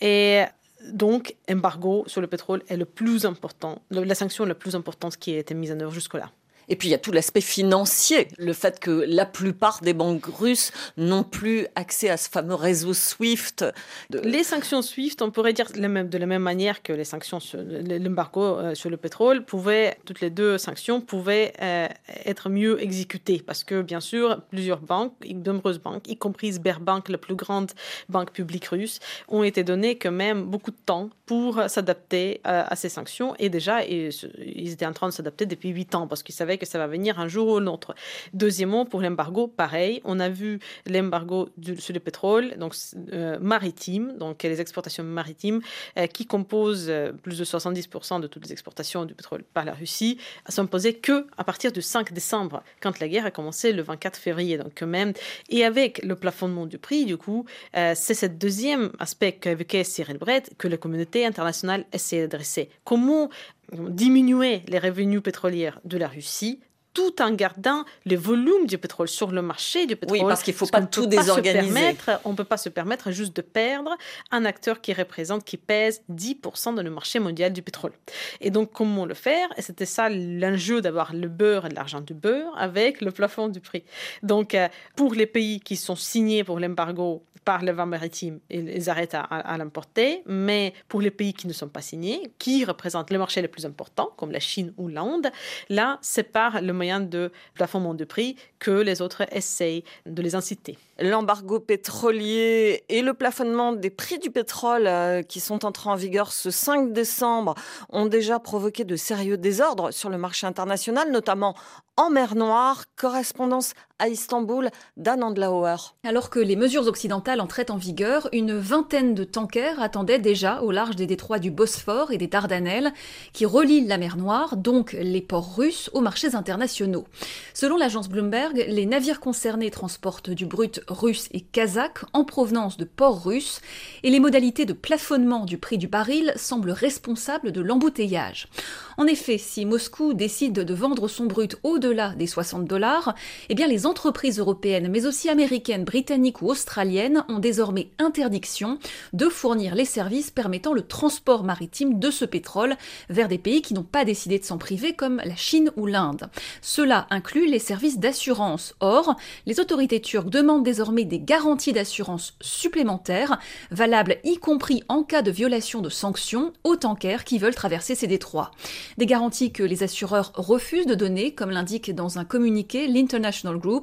Et 0.00 0.44
donc, 0.90 1.36
embargo 1.50 2.04
sur 2.06 2.20
le 2.20 2.26
pétrole 2.26 2.62
est 2.68 2.76
le 2.76 2.84
plus 2.84 3.24
important, 3.26 3.82
la 3.90 4.14
sanction 4.14 4.44
la 4.44 4.54
plus 4.54 4.74
importante 4.74 5.16
qui 5.16 5.34
a 5.34 5.38
été 5.38 5.54
mise 5.54 5.72
en 5.72 5.80
œuvre 5.80 5.92
jusque-là. 5.92 6.30
Et 6.68 6.76
puis 6.76 6.88
il 6.88 6.90
y 6.90 6.94
a 6.94 6.98
tout 6.98 7.12
l'aspect 7.12 7.40
financier, 7.40 8.28
le 8.38 8.52
fait 8.52 8.78
que 8.80 9.04
la 9.06 9.26
plupart 9.26 9.80
des 9.80 9.94
banques 9.94 10.26
russes 10.26 10.72
n'ont 10.96 11.24
plus 11.24 11.66
accès 11.74 12.08
à 12.08 12.16
ce 12.16 12.28
fameux 12.28 12.54
réseau 12.54 12.94
SWIFT. 12.94 13.64
Les 14.10 14.44
sanctions 14.44 14.82
SWIFT, 14.82 15.22
on 15.22 15.30
pourrait 15.30 15.52
dire 15.52 15.70
de 15.72 16.18
la 16.18 16.26
même 16.26 16.42
manière 16.42 16.82
que 16.82 16.92
les 16.92 17.04
sanctions, 17.04 17.38
l'embargo 17.54 18.42
euh, 18.42 18.74
sur 18.74 18.90
le 18.90 18.96
pétrole, 18.96 19.44
pouvaient, 19.44 19.96
toutes 20.04 20.20
les 20.20 20.30
deux 20.30 20.58
sanctions 20.58 21.00
pouvaient 21.00 21.52
euh, 21.62 21.88
être 22.24 22.48
mieux 22.48 22.82
exécutées 22.82 23.42
parce 23.44 23.64
que 23.64 23.82
bien 23.82 24.00
sûr, 24.00 24.40
plusieurs 24.50 24.80
banques, 24.80 25.14
de 25.26 25.52
nombreuses 25.52 25.80
banques, 25.80 26.08
y 26.08 26.16
compris 26.16 26.52
Sberbank, 26.54 27.08
la 27.08 27.18
plus 27.18 27.34
grande 27.34 27.72
banque 28.08 28.32
publique 28.32 28.66
russe, 28.66 29.00
ont 29.28 29.42
été 29.42 29.64
données 29.64 29.96
quand 29.96 30.12
même 30.12 30.44
beaucoup 30.44 30.70
de 30.70 30.76
temps 30.84 31.10
pour 31.26 31.62
s'adapter 31.68 32.40
euh, 32.46 32.64
à 32.66 32.76
ces 32.76 32.88
sanctions 32.88 33.34
et 33.38 33.48
déjà 33.48 33.84
ils 33.84 34.72
étaient 34.72 34.86
en 34.86 34.92
train 34.92 35.08
de 35.08 35.12
s'adapter 35.12 35.46
depuis 35.46 35.70
huit 35.70 35.94
ans 35.94 36.06
parce 36.06 36.22
qu'ils 36.22 36.34
savaient 36.34 36.57
que 36.58 36.66
ça 36.66 36.78
va 36.78 36.86
venir 36.86 37.18
un 37.18 37.28
jour 37.28 37.48
ou 37.48 37.60
l'autre. 37.60 37.94
Deuxièmement, 38.34 38.84
pour 38.84 39.00
l'embargo, 39.00 39.46
pareil, 39.46 40.00
on 40.04 40.20
a 40.20 40.28
vu 40.28 40.58
l'embargo 40.86 41.48
sur 41.78 41.94
le 41.94 42.00
pétrole, 42.00 42.56
donc 42.58 42.74
euh, 43.12 43.38
maritime, 43.40 44.16
donc 44.18 44.42
les 44.42 44.60
exportations 44.60 45.04
maritimes, 45.04 45.60
euh, 45.96 46.06
qui 46.06 46.26
composent 46.26 46.88
euh, 46.88 47.12
plus 47.12 47.38
de 47.38 47.44
70% 47.44 48.20
de 48.20 48.26
toutes 48.26 48.44
les 48.44 48.52
exportations 48.52 49.04
du 49.04 49.14
pétrole 49.14 49.44
par 49.54 49.64
la 49.64 49.74
Russie, 49.74 50.18
sont 50.48 50.66
posées 50.66 50.94
que 50.94 51.26
à 51.36 51.44
partir 51.44 51.72
du 51.72 51.82
5 51.82 52.12
décembre, 52.12 52.62
quand 52.80 52.98
la 53.00 53.08
guerre 53.08 53.26
a 53.26 53.30
commencé 53.30 53.72
le 53.72 53.82
24 53.82 54.16
février. 54.18 54.58
Donc 54.58 54.82
même, 54.82 55.12
et 55.48 55.64
avec 55.64 56.02
le 56.04 56.16
plafonnement 56.16 56.66
du 56.66 56.78
prix, 56.78 57.04
du 57.04 57.16
coup, 57.16 57.44
c'est 57.74 58.14
ce 58.14 58.26
deuxième 58.26 58.90
aspect 58.98 59.32
qu'évoquait 59.32 59.84
Cyril 59.84 60.18
Brett 60.18 60.52
que 60.58 60.68
la 60.68 60.76
communauté 60.76 61.26
internationale 61.26 61.84
essaie 61.92 62.20
d'adresser. 62.22 62.70
Comment 62.84 63.30
diminuer 63.72 64.62
les 64.68 64.78
revenus 64.78 65.22
pétroliers 65.22 65.72
de 65.84 65.98
la 65.98 66.08
Russie 66.08 66.60
tout 66.98 67.22
en 67.22 67.30
gardant 67.30 67.84
le 68.06 68.16
volume 68.16 68.66
du 68.66 68.76
pétrole 68.76 69.06
sur 69.06 69.30
le 69.30 69.40
marché 69.40 69.86
du 69.86 69.94
pétrole. 69.94 70.18
Oui, 70.18 70.24
parce 70.26 70.42
qu'il 70.42 70.52
ne 70.52 70.58
faut 70.58 70.66
pas 70.66 70.82
tout 70.82 71.06
désorganiser. 71.06 71.96
on 72.24 72.32
ne 72.32 72.36
peut 72.36 72.42
pas 72.42 72.56
se 72.56 72.68
permettre 72.68 73.12
juste 73.12 73.36
de 73.36 73.40
perdre 73.40 73.96
un 74.32 74.44
acteur 74.44 74.80
qui 74.80 74.92
représente, 74.92 75.44
qui 75.44 75.58
pèse 75.58 76.02
10% 76.12 76.74
dans 76.74 76.82
le 76.82 76.90
marché 76.90 77.20
mondial 77.20 77.52
du 77.52 77.62
pétrole. 77.62 77.92
Et 78.40 78.50
donc, 78.50 78.72
comment 78.72 79.06
le 79.06 79.14
faire? 79.14 79.48
Et 79.56 79.62
c'était 79.62 79.86
ça 79.86 80.08
l'enjeu 80.08 80.80
d'avoir 80.80 81.14
le 81.14 81.28
beurre 81.28 81.66
et 81.66 81.68
l'argent 81.68 82.00
du 82.00 82.14
beurre 82.14 82.52
avec 82.58 83.00
le 83.00 83.12
plafond 83.12 83.46
du 83.46 83.60
prix. 83.60 83.84
Donc, 84.24 84.56
euh, 84.56 84.66
pour 84.96 85.14
les 85.14 85.26
pays 85.26 85.60
qui 85.60 85.76
sont 85.76 85.94
signés 85.94 86.42
pour 86.42 86.58
l'embargo 86.58 87.22
par 87.48 87.64
le 87.64 87.72
vent 87.72 87.86
maritime, 87.86 88.40
ils 88.50 88.90
arrêtent 88.90 89.14
à, 89.14 89.56
l'importer. 89.56 90.22
Mais 90.26 90.74
pour 90.86 91.00
les 91.00 91.10
pays 91.10 91.32
qui 91.32 91.46
ne 91.46 91.54
sont 91.54 91.68
pas 91.68 91.80
signés, 91.80 92.30
qui 92.38 92.62
représentent 92.64 93.10
le 93.10 93.16
marché 93.16 93.40
le 93.40 93.48
plus 93.48 93.64
important, 93.64 94.10
comme 94.18 94.32
la 94.32 94.38
Chine 94.38 94.74
ou 94.76 94.86
l'Inde, 94.86 95.28
là, 95.70 95.98
c'est 96.02 96.24
par 96.24 96.60
le 96.60 96.74
moyen 96.74 96.87
de 97.00 97.30
plafonnement 97.54 97.94
de 97.94 98.04
prix 98.04 98.36
que 98.58 98.70
les 98.70 99.02
autres 99.02 99.24
essayent 99.32 99.84
de 100.06 100.22
les 100.22 100.34
inciter. 100.34 100.78
L'embargo 101.00 101.60
pétrolier 101.60 102.84
et 102.88 103.02
le 103.02 103.14
plafonnement 103.14 103.72
des 103.72 103.90
prix 103.90 104.18
du 104.18 104.30
pétrole 104.30 104.86
euh, 104.86 105.22
qui 105.22 105.38
sont 105.40 105.64
entrés 105.64 105.90
en 105.90 105.94
vigueur 105.94 106.32
ce 106.32 106.50
5 106.50 106.92
décembre 106.92 107.54
ont 107.90 108.06
déjà 108.06 108.40
provoqué 108.40 108.84
de 108.84 108.96
sérieux 108.96 109.36
désordres 109.36 109.92
sur 109.92 110.10
le 110.10 110.18
marché 110.18 110.46
international, 110.46 111.12
notamment 111.12 111.54
en 111.96 112.10
mer 112.10 112.34
Noire. 112.34 112.84
Correspondance 112.96 113.74
à 113.98 114.08
Istanbul 114.08 114.70
d'Anne 114.96 115.22
Andlauer. 115.22 115.76
Alors 116.04 116.30
que 116.30 116.38
les 116.38 116.56
mesures 116.56 116.86
occidentales 116.86 117.40
entraient 117.40 117.70
en 117.70 117.76
vigueur, 117.76 118.28
une 118.32 118.56
vingtaine 118.56 119.14
de 119.14 119.24
tankers 119.24 119.80
attendaient 119.80 120.18
déjà 120.18 120.60
au 120.62 120.70
large 120.70 120.96
des 120.96 121.06
détroits 121.06 121.38
du 121.38 121.50
Bosphore 121.50 122.12
et 122.12 122.18
des 122.18 122.26
Dardanelles, 122.26 122.92
qui 123.32 123.46
relient 123.46 123.86
la 123.86 123.98
mer 123.98 124.16
Noire, 124.16 124.56
donc 124.56 124.92
les 124.92 125.20
ports 125.20 125.56
russes, 125.56 125.90
aux 125.92 126.00
marchés 126.00 126.34
internationaux. 126.34 127.06
Selon 127.54 127.76
l'agence 127.76 128.08
Bloomberg, 128.08 128.64
les 128.68 128.86
navires 128.86 129.20
concernés 129.20 129.70
transportent 129.70 130.30
du 130.30 130.46
brut 130.46 130.80
russe 130.88 131.28
et 131.32 131.40
kazakh 131.40 132.04
en 132.12 132.24
provenance 132.24 132.76
de 132.76 132.84
ports 132.84 133.24
russes, 133.24 133.60
et 134.02 134.10
les 134.10 134.20
modalités 134.20 134.64
de 134.64 134.72
plafonnement 134.72 135.44
du 135.44 135.58
prix 135.58 135.78
du 135.78 135.88
baril 135.88 136.32
semblent 136.36 136.70
responsables 136.70 137.52
de 137.52 137.60
l'embouteillage. 137.60 138.48
En 138.96 139.06
effet, 139.06 139.38
si 139.38 139.64
Moscou 139.64 140.14
décide 140.14 140.54
de 140.54 140.74
vendre 140.74 141.08
son 141.08 141.26
brut 141.26 141.56
au-delà 141.62 142.14
des 142.14 142.26
60 142.26 142.64
dollars, 142.64 143.14
eh 143.48 143.54
bien 143.54 143.66
les 143.66 143.86
entreprises 143.88 144.38
européennes, 144.38 144.88
mais 144.88 145.06
aussi 145.06 145.28
américaines, 145.28 145.84
britanniques 145.84 146.42
ou 146.42 146.50
australiennes, 146.50 147.24
ont 147.28 147.38
désormais 147.38 147.90
interdiction 147.98 148.78
de 149.12 149.28
fournir 149.28 149.74
les 149.74 149.86
services 149.86 150.30
permettant 150.30 150.74
le 150.74 150.82
transport 150.82 151.42
maritime 151.42 151.98
de 151.98 152.10
ce 152.10 152.24
pétrole 152.24 152.76
vers 153.08 153.28
des 153.28 153.38
pays 153.38 153.62
qui 153.62 153.74
n'ont 153.74 153.82
pas 153.82 154.04
décidé 154.04 154.38
de 154.38 154.44
s'en 154.44 154.58
priver, 154.58 154.92
comme 154.92 155.22
la 155.24 155.36
Chine 155.36 155.70
ou 155.76 155.86
l'Inde. 155.86 156.28
Cela 156.60 157.06
inclut 157.10 157.46
les 157.46 157.58
services 157.58 157.98
d'assurance. 157.98 158.74
Or, 158.80 159.16
les 159.46 159.58
autorités 159.58 160.00
turques 160.00 160.28
demandent 160.28 160.64
désormais 160.64 161.04
des 161.04 161.20
garanties 161.20 161.72
d'assurance 161.72 162.34
supplémentaires, 162.40 163.38
valables 163.70 164.18
y 164.22 164.36
compris 164.36 164.82
en 164.88 165.02
cas 165.02 165.22
de 165.22 165.30
violation 165.30 165.80
de 165.80 165.88
sanctions 165.88 166.52
aux 166.62 166.76
tankers 166.76 167.24
qui 167.24 167.38
veulent 167.38 167.54
traverser 167.54 167.94
ces 167.94 168.06
détroits. 168.06 168.50
Des 168.98 169.06
garanties 169.06 169.50
que 169.52 169.62
les 169.62 169.82
assureurs 169.82 170.32
refusent 170.34 170.86
de 170.86 170.94
donner, 170.94 171.34
comme 171.34 171.50
l'indique 171.50 171.94
dans 171.94 172.18
un 172.18 172.24
communiqué 172.24 172.86
l'International 172.86 173.58
Group 173.58 173.77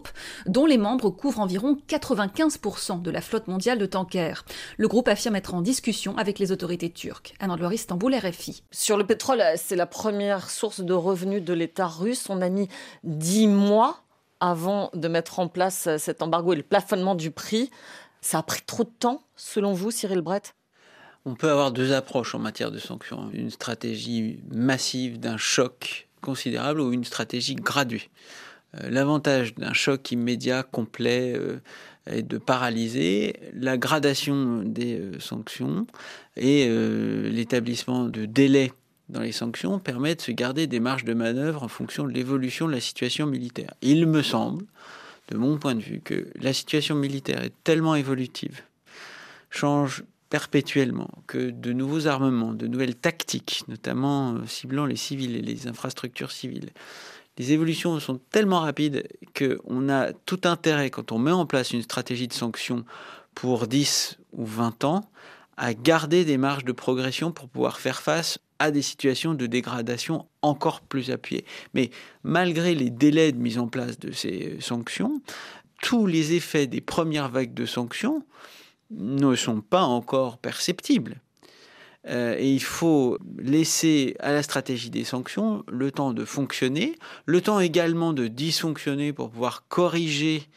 dont 0.45 0.65
les 0.65 0.77
membres 0.77 1.09
couvrent 1.09 1.39
environ 1.39 1.77
95% 1.87 3.01
de 3.01 3.11
la 3.11 3.21
flotte 3.21 3.47
mondiale 3.47 3.77
de 3.77 3.85
tankers. 3.85 4.45
Le 4.77 4.87
groupe 4.87 5.07
affirme 5.07 5.35
être 5.35 5.53
en 5.53 5.61
discussion 5.61 6.17
avec 6.17 6.39
les 6.39 6.51
autorités 6.51 6.91
turques. 6.91 7.33
Anne 7.39 7.55
Istanbul, 7.71 8.15
RFI. 8.15 8.63
Sur 8.71 8.97
le 8.97 9.05
pétrole, 9.05 9.43
c'est 9.55 9.75
la 9.75 9.85
première 9.85 10.49
source 10.49 10.81
de 10.81 10.93
revenus 10.93 11.43
de 11.43 11.53
l'État 11.53 11.87
russe. 11.87 12.29
On 12.29 12.41
a 12.41 12.49
mis 12.49 12.67
10 13.03 13.47
mois 13.47 14.03
avant 14.39 14.89
de 14.93 15.07
mettre 15.07 15.39
en 15.39 15.47
place 15.47 15.87
cet 15.97 16.21
embargo 16.21 16.53
et 16.53 16.57
le 16.57 16.63
plafonnement 16.63 17.15
du 17.15 17.31
prix. 17.31 17.71
Ça 18.21 18.39
a 18.39 18.43
pris 18.43 18.61
trop 18.65 18.83
de 18.83 18.89
temps, 18.89 19.21
selon 19.35 19.73
vous, 19.73 19.91
Cyril 19.91 20.21
Brett? 20.21 20.55
On 21.25 21.33
peut 21.33 21.49
avoir 21.49 21.71
deux 21.71 21.91
approches 21.91 22.35
en 22.35 22.39
matière 22.39 22.71
de 22.71 22.77
sanctions. 22.77 23.29
Une 23.33 23.49
stratégie 23.49 24.39
massive 24.51 25.19
d'un 25.19 25.37
choc 25.37 26.07
considérable 26.21 26.81
ou 26.81 26.91
une 26.91 27.03
stratégie 27.03 27.55
graduée. 27.55 28.09
Euh, 28.81 28.89
l'avantage 28.89 29.55
d'un 29.55 29.73
choc 29.73 30.11
immédiat, 30.11 30.63
complet, 30.63 31.33
euh, 31.35 31.59
est 32.07 32.21
de 32.21 32.37
paralyser 32.37 33.35
la 33.53 33.77
gradation 33.77 34.61
des 34.63 34.99
euh, 34.99 35.19
sanctions 35.19 35.87
et 36.35 36.67
l'établissement 37.29 38.05
de 38.05 38.25
délais 38.25 38.73
dans 39.07 39.21
les 39.21 39.31
sanctions 39.31 39.79
permet 39.79 40.15
de 40.15 40.21
se 40.21 40.31
garder 40.31 40.67
des 40.67 40.79
marges 40.79 41.05
de 41.05 41.13
manœuvre 41.13 41.63
en 41.63 41.67
fonction 41.67 42.03
de 42.03 42.11
l'évolution 42.11 42.67
de 42.67 42.73
la 42.73 42.81
situation 42.81 43.25
militaire. 43.25 43.73
Il 43.81 44.05
me 44.07 44.21
semble, 44.21 44.65
de 45.29 45.37
mon 45.37 45.57
point 45.57 45.75
de 45.75 45.81
vue, 45.81 46.01
que 46.03 46.27
la 46.41 46.51
situation 46.51 46.95
militaire 46.95 47.41
est 47.43 47.53
tellement 47.63 47.95
évolutive, 47.95 48.61
change 49.49 50.03
perpétuellement, 50.29 51.09
que 51.27 51.51
de 51.51 51.71
nouveaux 51.71 52.07
armements, 52.07 52.53
de 52.53 52.67
nouvelles 52.67 52.95
tactiques, 52.95 53.63
notamment 53.69 54.45
ciblant 54.45 54.85
les 54.85 54.97
civils 54.97 55.35
et 55.37 55.41
les 55.41 55.67
infrastructures 55.67 56.31
civiles, 56.31 56.71
les 57.37 57.51
évolutions 57.51 57.99
sont 57.99 58.19
tellement 58.31 58.61
rapides 58.61 59.07
qu'on 59.37 59.89
a 59.89 60.13
tout 60.13 60.41
intérêt, 60.45 60.89
quand 60.89 61.11
on 61.11 61.19
met 61.19 61.31
en 61.31 61.45
place 61.45 61.71
une 61.71 61.81
stratégie 61.81 62.27
de 62.27 62.33
sanctions 62.33 62.85
pour 63.33 63.67
10 63.67 64.17
ou 64.33 64.45
20 64.45 64.83
ans, 64.85 65.09
à 65.57 65.73
garder 65.73 66.25
des 66.25 66.37
marges 66.37 66.65
de 66.65 66.71
progression 66.71 67.31
pour 67.31 67.47
pouvoir 67.47 67.79
faire 67.79 68.01
face 68.01 68.39
à 68.59 68.71
des 68.71 68.81
situations 68.81 69.33
de 69.33 69.47
dégradation 69.47 70.27
encore 70.41 70.81
plus 70.81 71.11
appuyées. 71.11 71.45
Mais 71.73 71.89
malgré 72.23 72.73
les 72.75 72.89
délais 72.89 73.31
de 73.31 73.37
mise 73.37 73.57
en 73.57 73.67
place 73.67 73.99
de 73.99 74.11
ces 74.11 74.57
sanctions, 74.61 75.21
tous 75.81 76.07
les 76.07 76.33
effets 76.33 76.67
des 76.67 76.81
premières 76.81 77.29
vagues 77.29 77.53
de 77.53 77.65
sanctions 77.65 78.23
ne 78.91 79.35
sont 79.35 79.61
pas 79.61 79.83
encore 79.83 80.37
perceptibles. 80.37 81.19
Euh, 82.07 82.35
et 82.37 82.51
il 82.51 82.63
faut 82.63 83.17
laisser 83.37 84.15
à 84.19 84.31
la 84.31 84.43
stratégie 84.43 84.89
des 84.89 85.03
sanctions 85.03 85.63
le 85.67 85.91
temps 85.91 86.13
de 86.13 86.25
fonctionner, 86.25 86.95
le 87.25 87.41
temps 87.41 87.59
également 87.59 88.13
de 88.13 88.27
dysfonctionner 88.27 89.13
pour 89.13 89.29
pouvoir 89.29 89.67
corriger 89.67 90.47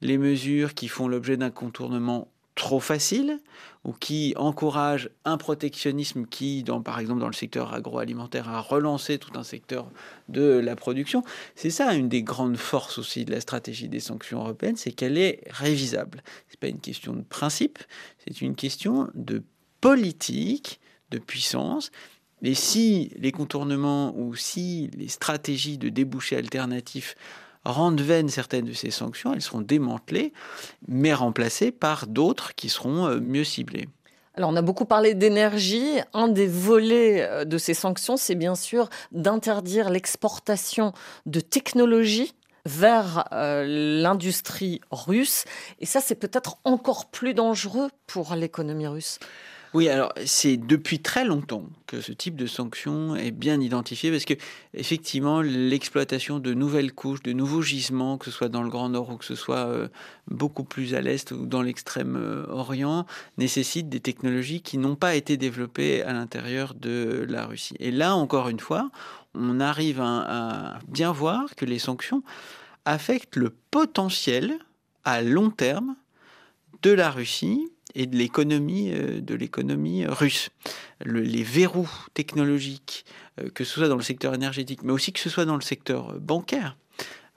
les 0.00 0.18
mesures 0.18 0.74
qui 0.74 0.88
font 0.88 1.08
l'objet 1.08 1.36
d'un 1.36 1.50
contournement 1.50 2.28
trop 2.54 2.78
facile 2.78 3.40
ou 3.82 3.92
qui 3.92 4.32
encouragent 4.36 5.10
un 5.24 5.36
protectionnisme 5.36 6.24
qui, 6.26 6.64
par 6.84 7.00
exemple 7.00 7.20
dans 7.20 7.26
le 7.26 7.32
secteur 7.32 7.74
agroalimentaire, 7.74 8.48
a 8.48 8.60
relancé 8.60 9.18
tout 9.18 9.32
un 9.34 9.42
secteur 9.42 9.90
de 10.28 10.42
la 10.42 10.76
production. 10.76 11.24
C'est 11.56 11.70
ça 11.70 11.94
une 11.94 12.08
des 12.08 12.22
grandes 12.22 12.56
forces 12.56 12.98
aussi 12.98 13.24
de 13.24 13.32
la 13.32 13.40
stratégie 13.40 13.88
des 13.88 14.00
sanctions 14.00 14.40
européennes, 14.40 14.76
c'est 14.76 14.92
qu'elle 14.92 15.18
est 15.18 15.42
révisable. 15.50 16.22
C'est 16.48 16.60
pas 16.60 16.68
une 16.68 16.80
question 16.80 17.12
de 17.12 17.22
principe, 17.22 17.78
c'est 18.24 18.40
une 18.40 18.54
question 18.54 19.10
de 19.14 19.42
politique 19.80 20.80
puissance. 21.18 21.90
Mais 22.42 22.54
si 22.54 23.10
les 23.16 23.32
contournements 23.32 24.14
ou 24.16 24.34
si 24.34 24.90
les 24.96 25.08
stratégies 25.08 25.78
de 25.78 25.88
débouchés 25.88 26.36
alternatifs 26.36 27.14
rendent 27.64 28.00
vaines 28.00 28.28
certaines 28.28 28.66
de 28.66 28.72
ces 28.72 28.90
sanctions, 28.90 29.32
elles 29.32 29.42
seront 29.42 29.62
démantelées, 29.62 30.32
mais 30.86 31.14
remplacées 31.14 31.72
par 31.72 32.06
d'autres 32.06 32.54
qui 32.54 32.68
seront 32.68 33.06
euh, 33.06 33.20
mieux 33.20 33.44
ciblées. 33.44 33.88
Alors 34.36 34.50
on 34.50 34.56
a 34.56 34.62
beaucoup 34.62 34.84
parlé 34.84 35.14
d'énergie. 35.14 36.00
Un 36.12 36.28
des 36.28 36.46
volets 36.46 37.22
euh, 37.22 37.44
de 37.44 37.56
ces 37.56 37.74
sanctions, 37.74 38.16
c'est 38.16 38.34
bien 38.34 38.54
sûr 38.54 38.90
d'interdire 39.12 39.90
l'exportation 39.90 40.92
de 41.26 41.40
technologies 41.40 42.34
vers 42.66 43.28
euh, 43.32 43.64
l'industrie 44.02 44.80
russe. 44.90 45.44
Et 45.80 45.86
ça, 45.86 46.00
c'est 46.00 46.14
peut-être 46.14 46.58
encore 46.64 47.06
plus 47.06 47.34
dangereux 47.34 47.90
pour 48.06 48.34
l'économie 48.34 48.86
russe. 48.86 49.18
Oui, 49.74 49.88
alors 49.88 50.12
c'est 50.24 50.56
depuis 50.56 51.00
très 51.00 51.24
longtemps 51.24 51.64
que 51.88 52.00
ce 52.00 52.12
type 52.12 52.36
de 52.36 52.46
sanction 52.46 53.16
est 53.16 53.32
bien 53.32 53.60
identifié 53.60 54.12
parce 54.12 54.24
que 54.24 54.34
effectivement 54.72 55.40
l'exploitation 55.40 56.38
de 56.38 56.54
nouvelles 56.54 56.92
couches, 56.92 57.24
de 57.24 57.32
nouveaux 57.32 57.60
gisements, 57.60 58.16
que 58.16 58.26
ce 58.26 58.30
soit 58.30 58.48
dans 58.48 58.62
le 58.62 58.68
Grand 58.68 58.88
Nord 58.88 59.10
ou 59.10 59.16
que 59.16 59.24
ce 59.24 59.34
soit 59.34 59.66
euh, 59.66 59.88
beaucoup 60.28 60.62
plus 60.62 60.94
à 60.94 61.00
l'est 61.00 61.32
ou 61.32 61.44
dans 61.44 61.60
l'extrême 61.60 62.14
euh, 62.14 62.46
Orient, 62.50 63.04
nécessite 63.36 63.88
des 63.88 63.98
technologies 63.98 64.62
qui 64.62 64.78
n'ont 64.78 64.94
pas 64.94 65.16
été 65.16 65.36
développées 65.36 66.04
à 66.04 66.12
l'intérieur 66.12 66.74
de 66.74 67.26
la 67.28 67.44
Russie. 67.44 67.74
Et 67.80 67.90
là, 67.90 68.14
encore 68.14 68.48
une 68.48 68.60
fois, 68.60 68.92
on 69.34 69.58
arrive 69.58 70.00
à 70.00 70.78
bien 70.86 71.10
voir 71.10 71.56
que 71.56 71.64
les 71.64 71.80
sanctions 71.80 72.22
affectent 72.84 73.34
le 73.34 73.50
potentiel 73.72 74.56
à 75.02 75.20
long 75.20 75.50
terme 75.50 75.96
de 76.82 76.92
la 76.92 77.10
Russie 77.10 77.72
et 77.94 78.06
de 78.06 78.16
l'économie 78.16 78.90
euh, 78.92 79.20
de 79.20 79.34
l'économie 79.34 80.04
russe. 80.06 80.50
les 81.04 81.42
verrous 81.42 81.90
technologiques, 82.14 83.04
euh, 83.40 83.50
que 83.50 83.64
ce 83.64 83.74
soit 83.74 83.88
dans 83.88 83.96
le 83.96 84.02
secteur 84.02 84.34
énergétique, 84.34 84.82
mais 84.82 84.92
aussi 84.92 85.12
que 85.12 85.20
ce 85.20 85.30
soit 85.30 85.44
dans 85.44 85.56
le 85.56 85.62
secteur 85.62 86.18
bancaire, 86.20 86.76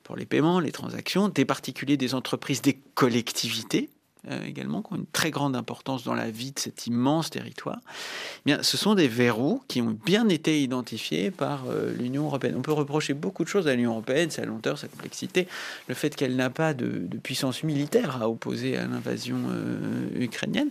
pour 0.04 0.16
les 0.16 0.26
paiements, 0.26 0.60
les 0.60 0.72
transactions, 0.72 1.28
des 1.28 1.46
particuliers, 1.46 1.98
des 1.98 2.16
entreprises, 2.16 2.62
des 2.62 2.80
collectivités, 2.96 3.90
euh, 4.30 4.46
également, 4.46 4.82
qui 4.82 4.94
ont 4.94 4.98
une 4.98 5.06
très 5.06 5.32
grande 5.32 5.56
importance 5.56 6.04
dans 6.04 6.14
la 6.14 6.30
vie 6.30 6.52
de 6.52 6.60
cet 6.60 6.88
immense 6.88 7.30
territoire, 7.30 7.80
eh 7.84 8.42
bien, 8.46 8.64
ce 8.64 8.78
sont 8.78 8.96
des 8.96 9.08
verrous 9.08 9.62
qui 9.68 9.82
ont 9.82 9.98
bien 10.06 10.30
été 10.30 10.62
identifiés 10.62 11.32
par 11.32 11.66
euh, 11.70 11.94
l'Union 11.98 12.26
européenne. 12.26 12.56
On 12.58 12.62
peut 12.62 12.74
reprocher 12.74 13.14
beaucoup 13.14 13.44
de 13.44 13.50
choses 13.50 13.68
à 13.68 13.76
l'Union 13.76 13.92
européenne, 13.92 14.30
sa 14.30 14.46
lenteur, 14.46 14.78
sa 14.78 14.88
complexité, 14.88 15.48
le 15.88 15.96
fait 15.96 16.16
qu'elle 16.16 16.36
n'a 16.36 16.50
pas 16.50 16.74
de, 16.74 17.08
puissance 17.24 17.64
militaire 17.64 18.22
à 18.22 18.30
opposer 18.30 18.78
à 18.78 18.86
l'invasion 18.86 19.38
euh, 19.50 20.10
ukrainienne 20.20 20.70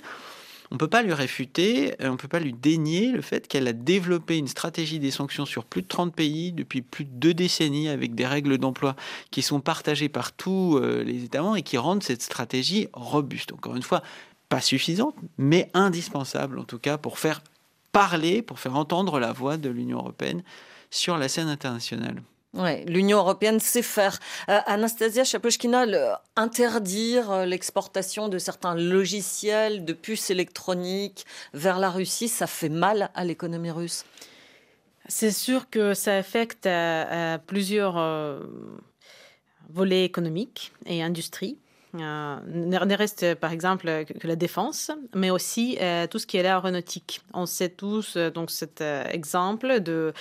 on 0.70 0.74
ne 0.74 0.78
peut 0.78 0.88
pas 0.88 1.02
lui 1.02 1.12
réfuter, 1.12 1.94
euh, 2.00 2.08
on 2.08 2.12
ne 2.12 2.16
peut 2.16 2.28
pas 2.28 2.40
lui 2.40 2.52
dénier 2.52 3.12
le 3.12 3.22
fait 3.22 3.46
qu'elle 3.48 3.68
a 3.68 3.72
développé 3.72 4.36
une 4.36 4.48
stratégie 4.48 4.98
des 4.98 5.10
sanctions 5.10 5.46
sur 5.46 5.64
plus 5.64 5.82
de 5.82 5.88
30 5.88 6.14
pays 6.14 6.52
depuis 6.52 6.82
plus 6.82 7.04
de 7.04 7.10
deux 7.10 7.34
décennies 7.34 7.88
avec 7.88 8.14
des 8.14 8.26
règles 8.26 8.58
d'emploi 8.58 8.96
qui 9.30 9.42
sont 9.42 9.60
partagées 9.60 10.08
par 10.08 10.32
tous 10.32 10.76
euh, 10.76 11.02
les 11.04 11.24
États 11.24 11.42
membres 11.42 11.56
et 11.56 11.62
qui 11.62 11.78
rendent 11.78 12.02
cette 12.02 12.22
stratégie 12.22 12.88
robuste. 12.92 13.52
Encore 13.52 13.76
une 13.76 13.82
fois, 13.82 14.02
pas 14.48 14.60
suffisante, 14.60 15.16
mais 15.38 15.70
indispensable 15.74 16.58
en 16.58 16.64
tout 16.64 16.78
cas 16.78 16.98
pour 16.98 17.18
faire 17.18 17.42
parler, 17.92 18.42
pour 18.42 18.60
faire 18.60 18.76
entendre 18.76 19.18
la 19.18 19.32
voix 19.32 19.56
de 19.56 19.68
l'Union 19.68 19.98
européenne 19.98 20.42
sur 20.90 21.16
la 21.18 21.28
scène 21.28 21.48
internationale. 21.48 22.22
L'Union 22.86 23.18
européenne 23.18 23.60
sait 23.60 23.82
faire. 23.82 24.18
Euh, 24.48 24.60
Anastasia 24.66 25.24
Chapochkina, 25.24 25.84
interdire 26.36 27.30
euh, 27.30 27.44
l'exportation 27.44 28.28
de 28.28 28.38
certains 28.38 28.74
logiciels, 28.74 29.84
de 29.84 29.92
puces 29.92 30.30
électroniques 30.30 31.26
vers 31.52 31.78
la 31.78 31.90
Russie, 31.90 32.28
ça 32.28 32.46
fait 32.46 32.68
mal 32.68 33.10
à 33.14 33.24
l'économie 33.24 33.70
russe. 33.70 34.04
C'est 35.08 35.30
sûr 35.30 35.70
que 35.70 35.94
ça 35.94 36.16
affecte 36.16 36.66
euh, 36.66 37.38
plusieurs 37.46 37.94
volets 39.70 40.04
économiques 40.04 40.72
et 40.86 41.02
industries. 41.02 41.58
Euh, 42.02 42.36
ne 42.46 42.96
reste 42.96 43.34
par 43.36 43.52
exemple 43.52 44.04
que 44.04 44.26
la 44.26 44.36
défense, 44.36 44.90
mais 45.14 45.30
aussi 45.30 45.78
euh, 45.80 46.06
tout 46.06 46.18
ce 46.18 46.26
qui 46.26 46.36
est 46.36 46.42
l'aéronautique. 46.42 47.20
On 47.34 47.46
sait 47.46 47.68
tous 47.68 48.16
euh, 48.16 48.30
donc 48.30 48.50
cet 48.50 48.80
exemple 48.80 49.80
de 49.80 50.12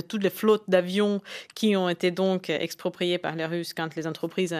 toutes 0.00 0.22
les 0.22 0.30
flottes 0.30 0.64
d'avions 0.68 1.20
qui 1.54 1.76
ont 1.76 1.88
été 1.88 2.10
donc 2.10 2.50
expropriées 2.50 3.18
par 3.18 3.34
les 3.34 3.46
Russes 3.46 3.74
quand 3.74 3.94
les 3.96 4.06
entreprises 4.06 4.54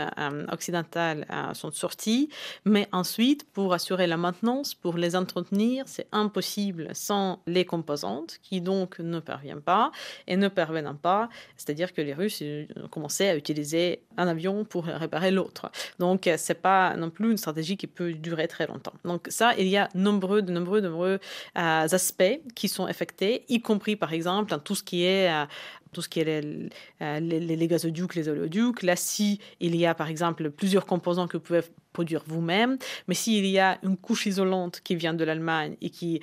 occidentales 0.50 1.26
sont 1.54 1.70
sorties. 1.70 2.28
Mais 2.64 2.88
ensuite, 2.92 3.44
pour 3.52 3.72
assurer 3.72 4.06
la 4.06 4.16
maintenance, 4.16 4.74
pour 4.74 4.96
les 4.96 5.16
entretenir, 5.16 5.84
c'est 5.86 6.06
impossible 6.12 6.90
sans 6.92 7.40
les 7.46 7.64
composantes 7.64 8.38
qui 8.42 8.60
donc 8.60 8.98
ne 8.98 9.20
parviennent 9.20 9.60
pas 9.60 9.92
et 10.26 10.36
ne 10.36 10.48
parviennent 10.48 10.96
pas. 11.00 11.28
C'est-à-dire 11.56 11.92
que 11.92 12.00
les 12.00 12.14
Russes 12.14 12.42
ont 12.76 12.88
commencé 12.88 13.28
à 13.28 13.36
utiliser 13.36 14.02
un 14.16 14.28
avion 14.28 14.64
pour 14.64 14.84
réparer 14.84 15.30
l'autre. 15.30 15.70
Donc 15.98 16.28
c'est 16.38 16.54
pas 16.54 16.96
non 16.96 17.10
plus 17.10 17.30
une 17.30 17.36
stratégie 17.36 17.76
qui 17.76 17.86
peut 17.86 18.12
durer 18.12 18.48
très 18.48 18.66
longtemps. 18.66 18.94
Donc 19.04 19.26
ça, 19.28 19.54
il 19.58 19.68
y 19.68 19.76
a 19.76 19.88
nombreux, 19.94 20.42
de 20.42 20.52
nombreux, 20.52 20.80
nombreux 20.80 21.18
euh, 21.56 21.88
aspects 21.90 22.40
qui 22.54 22.68
sont 22.68 22.86
affectés, 22.86 23.44
y 23.48 23.60
compris 23.60 23.96
par 23.96 24.12
exemple 24.12 24.50
dans 24.50 24.58
tout 24.58 24.74
ce 24.74 24.82
qui 24.82 25.04
est 25.04 25.30
euh, 25.30 25.44
tout 25.92 26.02
ce 26.02 26.08
qui 26.10 26.20
est 26.20 26.24
les, 26.24 26.68
euh, 27.00 27.18
les, 27.18 27.40
les, 27.40 27.66
gazoducs, 27.66 28.14
les 28.14 28.28
oléoducs. 28.28 28.82
Là, 28.82 28.94
si 28.94 29.40
il 29.58 29.74
y 29.74 29.86
a 29.86 29.94
par 29.94 30.08
exemple 30.08 30.50
plusieurs 30.50 30.84
composants 30.84 31.26
que 31.26 31.38
vous 31.38 31.42
pouvez 31.42 31.62
produire 31.94 32.22
vous-même, 32.26 32.76
mais 33.06 33.14
s'il 33.14 33.46
y 33.46 33.58
a 33.58 33.78
une 33.82 33.96
couche 33.96 34.26
isolante 34.26 34.80
qui 34.84 34.96
vient 34.96 35.14
de 35.14 35.24
l'Allemagne 35.24 35.76
et 35.80 35.88
qui 35.88 36.20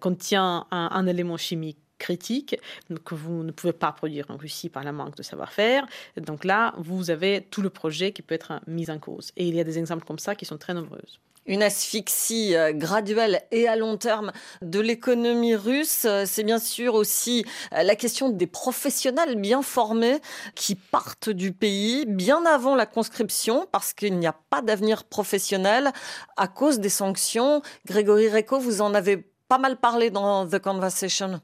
contient 0.00 0.66
un 0.72 1.06
élément 1.06 1.36
chimique 1.36 1.78
critique 1.98 2.56
que 3.04 3.14
vous 3.14 3.42
ne 3.42 3.52
pouvez 3.52 3.72
pas 3.72 3.92
produire 3.92 4.26
en 4.30 4.36
Russie 4.36 4.68
par 4.68 4.84
la 4.84 4.92
manque 4.92 5.16
de 5.16 5.22
savoir-faire. 5.22 5.86
Donc 6.16 6.44
là, 6.44 6.74
vous 6.78 7.10
avez 7.10 7.42
tout 7.50 7.62
le 7.62 7.70
projet 7.70 8.12
qui 8.12 8.22
peut 8.22 8.34
être 8.34 8.60
mis 8.66 8.90
en 8.90 8.98
cause. 8.98 9.32
Et 9.36 9.46
il 9.46 9.54
y 9.54 9.60
a 9.60 9.64
des 9.64 9.78
exemples 9.78 10.04
comme 10.04 10.18
ça 10.18 10.34
qui 10.34 10.44
sont 10.44 10.58
très 10.58 10.74
nombreuses 10.74 11.20
une 11.46 11.62
asphyxie 11.62 12.54
euh, 12.54 12.72
graduelle 12.72 13.42
et 13.50 13.68
à 13.68 13.76
long 13.76 13.96
terme 13.96 14.32
de 14.62 14.80
l'économie 14.80 15.54
russe. 15.54 16.04
Euh, 16.04 16.24
c'est 16.26 16.42
bien 16.42 16.58
sûr 16.58 16.94
aussi 16.94 17.44
euh, 17.72 17.82
la 17.82 17.96
question 17.96 18.28
des 18.28 18.46
professionnels 18.46 19.36
bien 19.36 19.62
formés 19.62 20.18
qui 20.54 20.74
partent 20.74 21.30
du 21.30 21.52
pays 21.52 22.04
bien 22.06 22.44
avant 22.44 22.74
la 22.74 22.86
conscription 22.86 23.66
parce 23.72 23.92
qu'il 23.92 24.18
n'y 24.18 24.26
a 24.26 24.34
pas 24.50 24.62
d'avenir 24.62 25.04
professionnel 25.04 25.92
à 26.36 26.48
cause 26.48 26.80
des 26.80 26.88
sanctions. 26.88 27.62
Grégory 27.86 28.28
Reco, 28.28 28.58
vous 28.58 28.80
en 28.80 28.94
avez 28.94 29.28
pas 29.48 29.58
mal 29.58 29.76
parlé 29.76 30.10
dans 30.10 30.46
The 30.46 30.58
Conversation. 30.58 31.40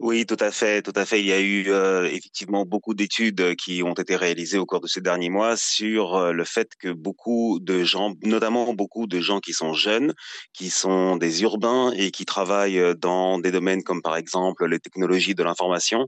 Oui, 0.00 0.26
tout 0.26 0.36
à 0.40 0.50
fait, 0.50 0.82
tout 0.82 0.92
à 0.96 1.04
fait. 1.04 1.20
Il 1.20 1.26
y 1.26 1.32
a 1.32 1.40
eu 1.40 1.66
euh, 1.68 2.06
effectivement 2.06 2.64
beaucoup 2.64 2.94
d'études 2.94 3.54
qui 3.56 3.82
ont 3.82 3.92
été 3.92 4.16
réalisées 4.16 4.58
au 4.58 4.66
cours 4.66 4.80
de 4.80 4.88
ces 4.88 5.00
derniers 5.00 5.30
mois 5.30 5.56
sur 5.56 6.16
euh, 6.16 6.32
le 6.32 6.44
fait 6.44 6.70
que 6.78 6.88
beaucoup 6.88 7.58
de 7.60 7.84
gens, 7.84 8.14
notamment 8.24 8.72
beaucoup 8.74 9.06
de 9.06 9.20
gens 9.20 9.40
qui 9.40 9.52
sont 9.52 9.74
jeunes, 9.74 10.14
qui 10.52 10.70
sont 10.70 11.16
des 11.16 11.42
urbains 11.42 11.92
et 11.92 12.10
qui 12.10 12.24
travaillent 12.24 12.80
euh, 12.80 12.94
dans 12.94 13.38
des 13.38 13.52
domaines 13.52 13.82
comme 13.82 14.02
par 14.02 14.16
exemple 14.16 14.66
les 14.66 14.80
technologies 14.80 15.34
de 15.34 15.42
l'information, 15.44 16.06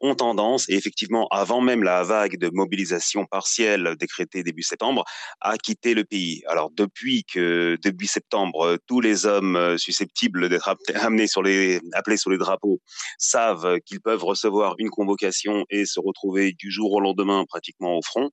ont 0.00 0.14
tendance, 0.14 0.68
et 0.68 0.74
effectivement 0.74 1.26
avant 1.28 1.60
même 1.60 1.82
la 1.82 2.02
vague 2.04 2.38
de 2.38 2.50
mobilisation 2.52 3.24
partielle 3.26 3.96
décrétée 3.98 4.42
début 4.42 4.62
septembre, 4.62 5.04
à 5.40 5.56
quitter 5.56 5.94
le 5.94 6.04
pays. 6.04 6.42
Alors 6.46 6.70
depuis 6.70 7.24
que 7.24 7.76
début 7.82 8.06
septembre, 8.06 8.78
tous 8.86 9.00
les 9.00 9.26
hommes 9.26 9.76
susceptibles 9.78 10.48
d'être 10.48 10.76
amenés 10.94 11.26
sur 11.26 11.42
les 11.42 11.80
appelés 11.94 12.16
sur 12.16 12.30
les 12.30 12.38
drapeaux 12.38 12.80
savent 13.18 13.78
qu'ils 13.84 14.00
peuvent 14.00 14.24
recevoir 14.24 14.74
une 14.78 14.90
convocation 14.90 15.64
et 15.70 15.86
se 15.86 16.00
retrouver 16.00 16.52
du 16.52 16.70
jour 16.70 16.92
au 16.92 17.00
lendemain 17.00 17.44
pratiquement 17.48 17.96
au 17.96 18.02
front, 18.02 18.30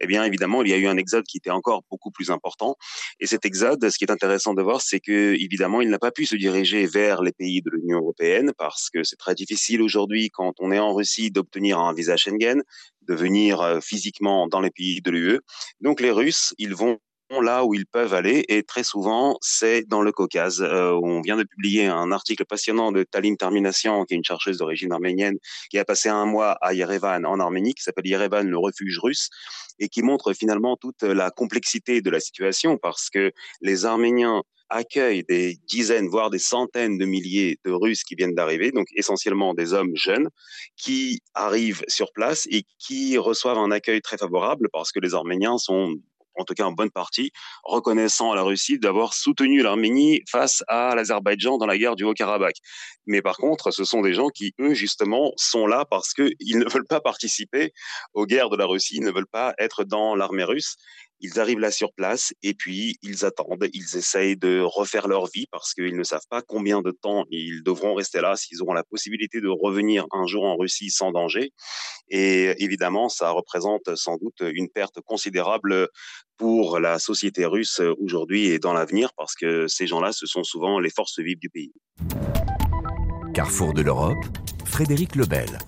eh 0.00 0.06
bien 0.06 0.24
évidemment, 0.24 0.62
il 0.62 0.70
y 0.70 0.72
a 0.72 0.76
eu 0.76 0.86
un 0.86 0.96
exode 0.96 1.24
qui 1.24 1.38
était 1.38 1.50
encore 1.50 1.82
beaucoup 1.90 2.10
plus 2.10 2.30
important. 2.30 2.76
Et 3.20 3.26
cet 3.26 3.44
exode, 3.44 3.88
ce 3.88 3.98
qui 3.98 4.04
est 4.04 4.10
intéressant 4.10 4.54
de 4.54 4.62
voir, 4.62 4.80
c'est 4.80 5.00
que 5.00 5.34
évidemment, 5.34 5.80
il 5.80 5.88
n'a 5.88 5.98
pas 5.98 6.10
pu 6.10 6.26
se 6.26 6.36
diriger 6.36 6.86
vers 6.86 7.22
les 7.22 7.32
pays 7.32 7.62
de 7.62 7.70
l'Union 7.70 7.98
européenne 7.98 8.52
parce 8.58 8.90
que 8.90 9.04
c'est 9.04 9.16
très 9.16 9.34
difficile 9.34 9.82
aujourd'hui 9.82 10.30
quand 10.30 10.54
on 10.58 10.72
est 10.72 10.78
en 10.78 10.94
Russie 10.94 11.30
d'obtenir 11.30 11.78
un 11.78 11.92
visa 11.92 12.16
Schengen, 12.16 12.62
de 13.02 13.14
venir 13.14 13.60
euh, 13.60 13.80
physiquement 13.80 14.48
dans 14.48 14.60
les 14.60 14.70
pays 14.70 15.00
de 15.00 15.10
l'UE. 15.10 15.40
Donc 15.80 16.00
les 16.00 16.10
Russes, 16.10 16.54
ils 16.58 16.74
vont 16.74 16.98
là 17.30 17.64
où 17.64 17.74
ils 17.74 17.86
peuvent 17.86 18.14
aller 18.14 18.44
et 18.48 18.62
très 18.62 18.84
souvent 18.84 19.36
c'est 19.40 19.84
dans 19.88 20.02
le 20.02 20.12
Caucase. 20.12 20.62
Euh, 20.62 20.92
on 21.02 21.20
vient 21.20 21.36
de 21.36 21.42
publier 21.42 21.86
un 21.86 22.12
article 22.12 22.44
passionnant 22.44 22.92
de 22.92 23.02
Talim 23.02 23.36
Termination, 23.36 24.04
qui 24.04 24.14
est 24.14 24.16
une 24.16 24.24
chercheuse 24.24 24.58
d'origine 24.58 24.92
arménienne, 24.92 25.36
qui 25.70 25.78
a 25.78 25.84
passé 25.84 26.08
un 26.08 26.26
mois 26.26 26.52
à 26.60 26.72
Yerevan 26.72 27.24
en 27.26 27.40
Arménie, 27.40 27.74
qui 27.74 27.82
s'appelle 27.82 28.06
Yerevan 28.06 28.48
le 28.48 28.58
refuge 28.58 28.98
russe, 28.98 29.28
et 29.78 29.88
qui 29.88 30.02
montre 30.02 30.32
finalement 30.32 30.76
toute 30.76 31.02
la 31.02 31.30
complexité 31.30 32.00
de 32.00 32.10
la 32.10 32.20
situation 32.20 32.78
parce 32.78 33.10
que 33.10 33.32
les 33.60 33.84
Arméniens 33.84 34.42
accueillent 34.68 35.24
des 35.28 35.58
dizaines, 35.68 36.08
voire 36.08 36.30
des 36.30 36.38
centaines 36.38 36.98
de 36.98 37.04
milliers 37.04 37.58
de 37.64 37.70
Russes 37.70 38.02
qui 38.02 38.16
viennent 38.16 38.34
d'arriver, 38.34 38.72
donc 38.72 38.86
essentiellement 38.96 39.54
des 39.54 39.74
hommes 39.74 39.94
jeunes, 39.94 40.28
qui 40.76 41.20
arrivent 41.34 41.84
sur 41.86 42.12
place 42.12 42.48
et 42.50 42.64
qui 42.78 43.16
reçoivent 43.18 43.58
un 43.58 43.70
accueil 43.70 44.00
très 44.00 44.18
favorable 44.18 44.68
parce 44.72 44.90
que 44.90 44.98
les 44.98 45.14
Arméniens 45.14 45.58
sont 45.58 45.94
en 46.36 46.44
tout 46.44 46.54
cas 46.54 46.64
en 46.64 46.72
bonne 46.72 46.90
partie, 46.90 47.32
reconnaissant 47.64 48.32
à 48.32 48.36
la 48.36 48.42
Russie 48.42 48.78
d'avoir 48.78 49.14
soutenu 49.14 49.62
l'Arménie 49.62 50.22
face 50.30 50.62
à 50.68 50.94
l'Azerbaïdjan 50.94 51.58
dans 51.58 51.66
la 51.66 51.78
guerre 51.78 51.96
du 51.96 52.04
Haut-Karabakh. 52.04 52.56
Mais 53.06 53.22
par 53.22 53.36
contre, 53.36 53.70
ce 53.70 53.84
sont 53.84 54.02
des 54.02 54.14
gens 54.14 54.28
qui, 54.28 54.54
eux, 54.60 54.74
justement, 54.74 55.32
sont 55.36 55.66
là 55.66 55.84
parce 55.88 56.12
qu'ils 56.12 56.36
ne 56.58 56.68
veulent 56.68 56.86
pas 56.86 57.00
participer 57.00 57.72
aux 58.14 58.26
guerres 58.26 58.50
de 58.50 58.56
la 58.56 58.66
Russie, 58.66 58.96
ils 58.96 59.04
ne 59.04 59.10
veulent 59.10 59.26
pas 59.26 59.54
être 59.58 59.84
dans 59.84 60.14
l'armée 60.14 60.44
russe. 60.44 60.76
Ils 61.20 61.40
arrivent 61.40 61.60
là 61.60 61.70
sur 61.70 61.92
place 61.92 62.32
et 62.42 62.54
puis 62.54 62.96
ils 63.02 63.24
attendent, 63.24 63.68
ils 63.72 63.96
essayent 63.96 64.36
de 64.36 64.60
refaire 64.60 65.08
leur 65.08 65.26
vie 65.26 65.46
parce 65.50 65.74
qu'ils 65.74 65.96
ne 65.96 66.02
savent 66.02 66.26
pas 66.28 66.42
combien 66.42 66.82
de 66.82 66.90
temps 66.90 67.24
ils 67.30 67.62
devront 67.62 67.94
rester 67.94 68.20
là, 68.20 68.36
s'ils 68.36 68.62
auront 68.62 68.74
la 68.74 68.84
possibilité 68.84 69.40
de 69.40 69.48
revenir 69.48 70.06
un 70.12 70.26
jour 70.26 70.44
en 70.44 70.56
Russie 70.56 70.90
sans 70.90 71.12
danger. 71.12 71.52
Et 72.08 72.54
évidemment, 72.62 73.08
ça 73.08 73.30
représente 73.30 73.94
sans 73.96 74.16
doute 74.16 74.40
une 74.40 74.68
perte 74.68 75.00
considérable 75.00 75.88
pour 76.36 76.78
la 76.78 76.98
société 76.98 77.46
russe 77.46 77.80
aujourd'hui 77.98 78.46
et 78.46 78.58
dans 78.58 78.72
l'avenir 78.72 79.10
parce 79.16 79.34
que 79.34 79.66
ces 79.68 79.86
gens-là, 79.86 80.12
ce 80.12 80.26
sont 80.26 80.44
souvent 80.44 80.78
les 80.78 80.90
forces 80.90 81.18
vives 81.18 81.38
du 81.38 81.48
pays. 81.48 81.72
Carrefour 83.34 83.74
de 83.74 83.82
l'Europe, 83.82 84.24
Frédéric 84.64 85.14
Lebel. 85.14 85.58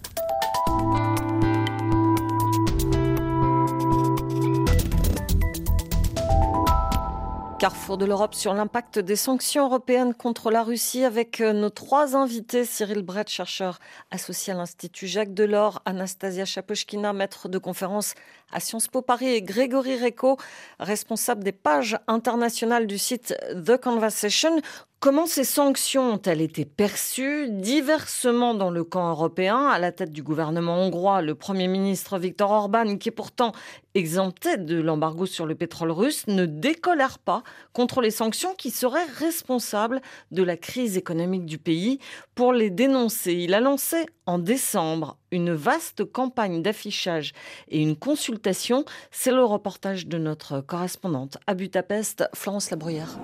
Carrefour 7.58 7.98
de 7.98 8.04
l'Europe 8.04 8.36
sur 8.36 8.54
l'impact 8.54 9.00
des 9.00 9.16
sanctions 9.16 9.64
européennes 9.64 10.14
contre 10.14 10.52
la 10.52 10.62
Russie 10.62 11.02
avec 11.02 11.40
euh, 11.40 11.52
nos 11.52 11.70
trois 11.70 12.14
invités. 12.14 12.64
Cyril 12.64 13.02
Brett, 13.02 13.28
chercheur 13.28 13.80
associé 14.12 14.52
à 14.52 14.56
l'Institut 14.56 15.08
Jacques 15.08 15.34
Delors, 15.34 15.82
Anastasia 15.84 16.44
Chapochkina, 16.44 17.12
maître 17.12 17.48
de 17.48 17.58
conférence 17.58 18.14
à 18.52 18.60
Sciences 18.60 18.86
Po 18.86 19.02
Paris 19.02 19.30
et 19.30 19.42
Grégory 19.42 19.96
Reco, 19.96 20.36
responsable 20.78 21.42
des 21.42 21.50
pages 21.50 21.98
internationales 22.06 22.86
du 22.86 22.96
site 22.96 23.34
The 23.52 23.76
Conversation. 23.76 24.60
Comment 25.00 25.26
ces 25.26 25.44
sanctions 25.44 26.14
ont-elles 26.14 26.40
été 26.40 26.64
perçues 26.64 27.46
diversement 27.48 28.52
dans 28.54 28.72
le 28.72 28.82
camp 28.82 29.08
européen 29.10 29.68
À 29.68 29.78
la 29.78 29.92
tête 29.92 30.10
du 30.10 30.24
gouvernement 30.24 30.74
hongrois, 30.74 31.22
le 31.22 31.36
Premier 31.36 31.68
ministre 31.68 32.18
Viktor 32.18 32.50
Orban, 32.50 32.96
qui 32.96 33.10
est 33.10 33.12
pourtant 33.12 33.52
exempté 33.94 34.56
de 34.56 34.80
l'embargo 34.80 35.24
sur 35.24 35.46
le 35.46 35.54
pétrole 35.54 35.92
russe, 35.92 36.26
ne 36.26 36.46
décolère 36.46 37.20
pas 37.20 37.44
contre 37.72 38.00
les 38.00 38.10
sanctions 38.10 38.54
qui 38.56 38.72
seraient 38.72 39.06
responsables 39.18 40.00
de 40.32 40.42
la 40.42 40.56
crise 40.56 40.96
économique 40.96 41.46
du 41.46 41.58
pays. 41.58 42.00
Pour 42.34 42.52
les 42.52 42.70
dénoncer, 42.70 43.34
il 43.34 43.54
a 43.54 43.60
lancé 43.60 44.04
en 44.26 44.40
décembre 44.40 45.16
une 45.30 45.52
vaste 45.52 46.04
campagne 46.06 46.60
d'affichage 46.60 47.34
et 47.68 47.80
une 47.80 47.94
consultation. 47.94 48.84
C'est 49.12 49.30
le 49.30 49.44
reportage 49.44 50.08
de 50.08 50.18
notre 50.18 50.60
correspondante 50.60 51.38
à 51.46 51.54
Budapest, 51.54 52.28
Florence 52.34 52.72
Labruyère. 52.72 53.16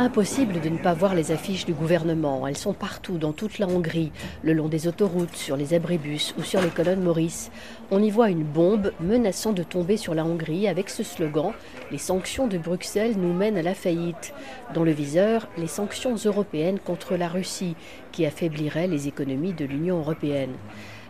Impossible 0.00 0.60
de 0.60 0.68
ne 0.68 0.78
pas 0.78 0.94
voir 0.94 1.16
les 1.16 1.32
affiches 1.32 1.66
du 1.66 1.72
gouvernement. 1.72 2.46
Elles 2.46 2.56
sont 2.56 2.72
partout, 2.72 3.18
dans 3.18 3.32
toute 3.32 3.58
la 3.58 3.66
Hongrie, 3.66 4.12
le 4.44 4.52
long 4.52 4.68
des 4.68 4.86
autoroutes, 4.86 5.34
sur 5.34 5.56
les 5.56 5.74
abribus 5.74 6.36
ou 6.38 6.44
sur 6.44 6.60
les 6.60 6.68
colonnes 6.68 7.02
Maurice. 7.02 7.50
On 7.90 8.00
y 8.00 8.08
voit 8.08 8.30
une 8.30 8.44
bombe 8.44 8.92
menaçant 9.00 9.52
de 9.52 9.64
tomber 9.64 9.96
sur 9.96 10.14
la 10.14 10.24
Hongrie 10.24 10.68
avec 10.68 10.88
ce 10.88 11.02
slogan 11.02 11.52
Les 11.90 11.98
sanctions 11.98 12.46
de 12.46 12.58
Bruxelles 12.58 13.16
nous 13.18 13.32
mènent 13.32 13.58
à 13.58 13.62
la 13.62 13.74
faillite. 13.74 14.32
Dans 14.72 14.84
le 14.84 14.92
viseur, 14.92 15.48
les 15.58 15.66
sanctions 15.66 16.14
européennes 16.14 16.78
contre 16.78 17.16
la 17.16 17.26
Russie, 17.26 17.74
qui 18.12 18.24
affaibliraient 18.24 18.86
les 18.86 19.08
économies 19.08 19.52
de 19.52 19.64
l'Union 19.64 19.98
européenne. 19.98 20.54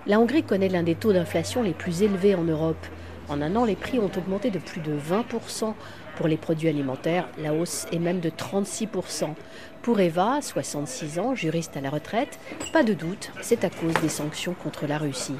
La 0.06 0.18
Hongrie 0.18 0.44
connaît 0.44 0.70
l'un 0.70 0.82
des 0.82 0.94
taux 0.94 1.12
d'inflation 1.12 1.62
les 1.62 1.74
plus 1.74 2.02
élevés 2.02 2.34
en 2.34 2.44
Europe. 2.44 2.86
En 3.28 3.42
un 3.42 3.54
an, 3.56 3.66
les 3.66 3.76
prix 3.76 3.98
ont 3.98 4.10
augmenté 4.16 4.50
de 4.50 4.58
plus 4.58 4.80
de 4.80 4.92
20%. 4.92 5.74
Pour 6.18 6.26
les 6.26 6.36
produits 6.36 6.68
alimentaires, 6.68 7.28
la 7.40 7.54
hausse 7.54 7.86
est 7.92 8.00
même 8.00 8.18
de 8.18 8.28
36%. 8.28 9.36
Pour 9.88 10.00
Eva, 10.00 10.40
66 10.42 11.18
ans, 11.18 11.34
juriste 11.34 11.74
à 11.78 11.80
la 11.80 11.88
retraite, 11.88 12.38
pas 12.74 12.82
de 12.82 12.92
doute, 12.92 13.30
c'est 13.40 13.64
à 13.64 13.70
cause 13.70 13.94
des 14.02 14.10
sanctions 14.10 14.54
contre 14.62 14.86
la 14.86 14.98
Russie. 14.98 15.32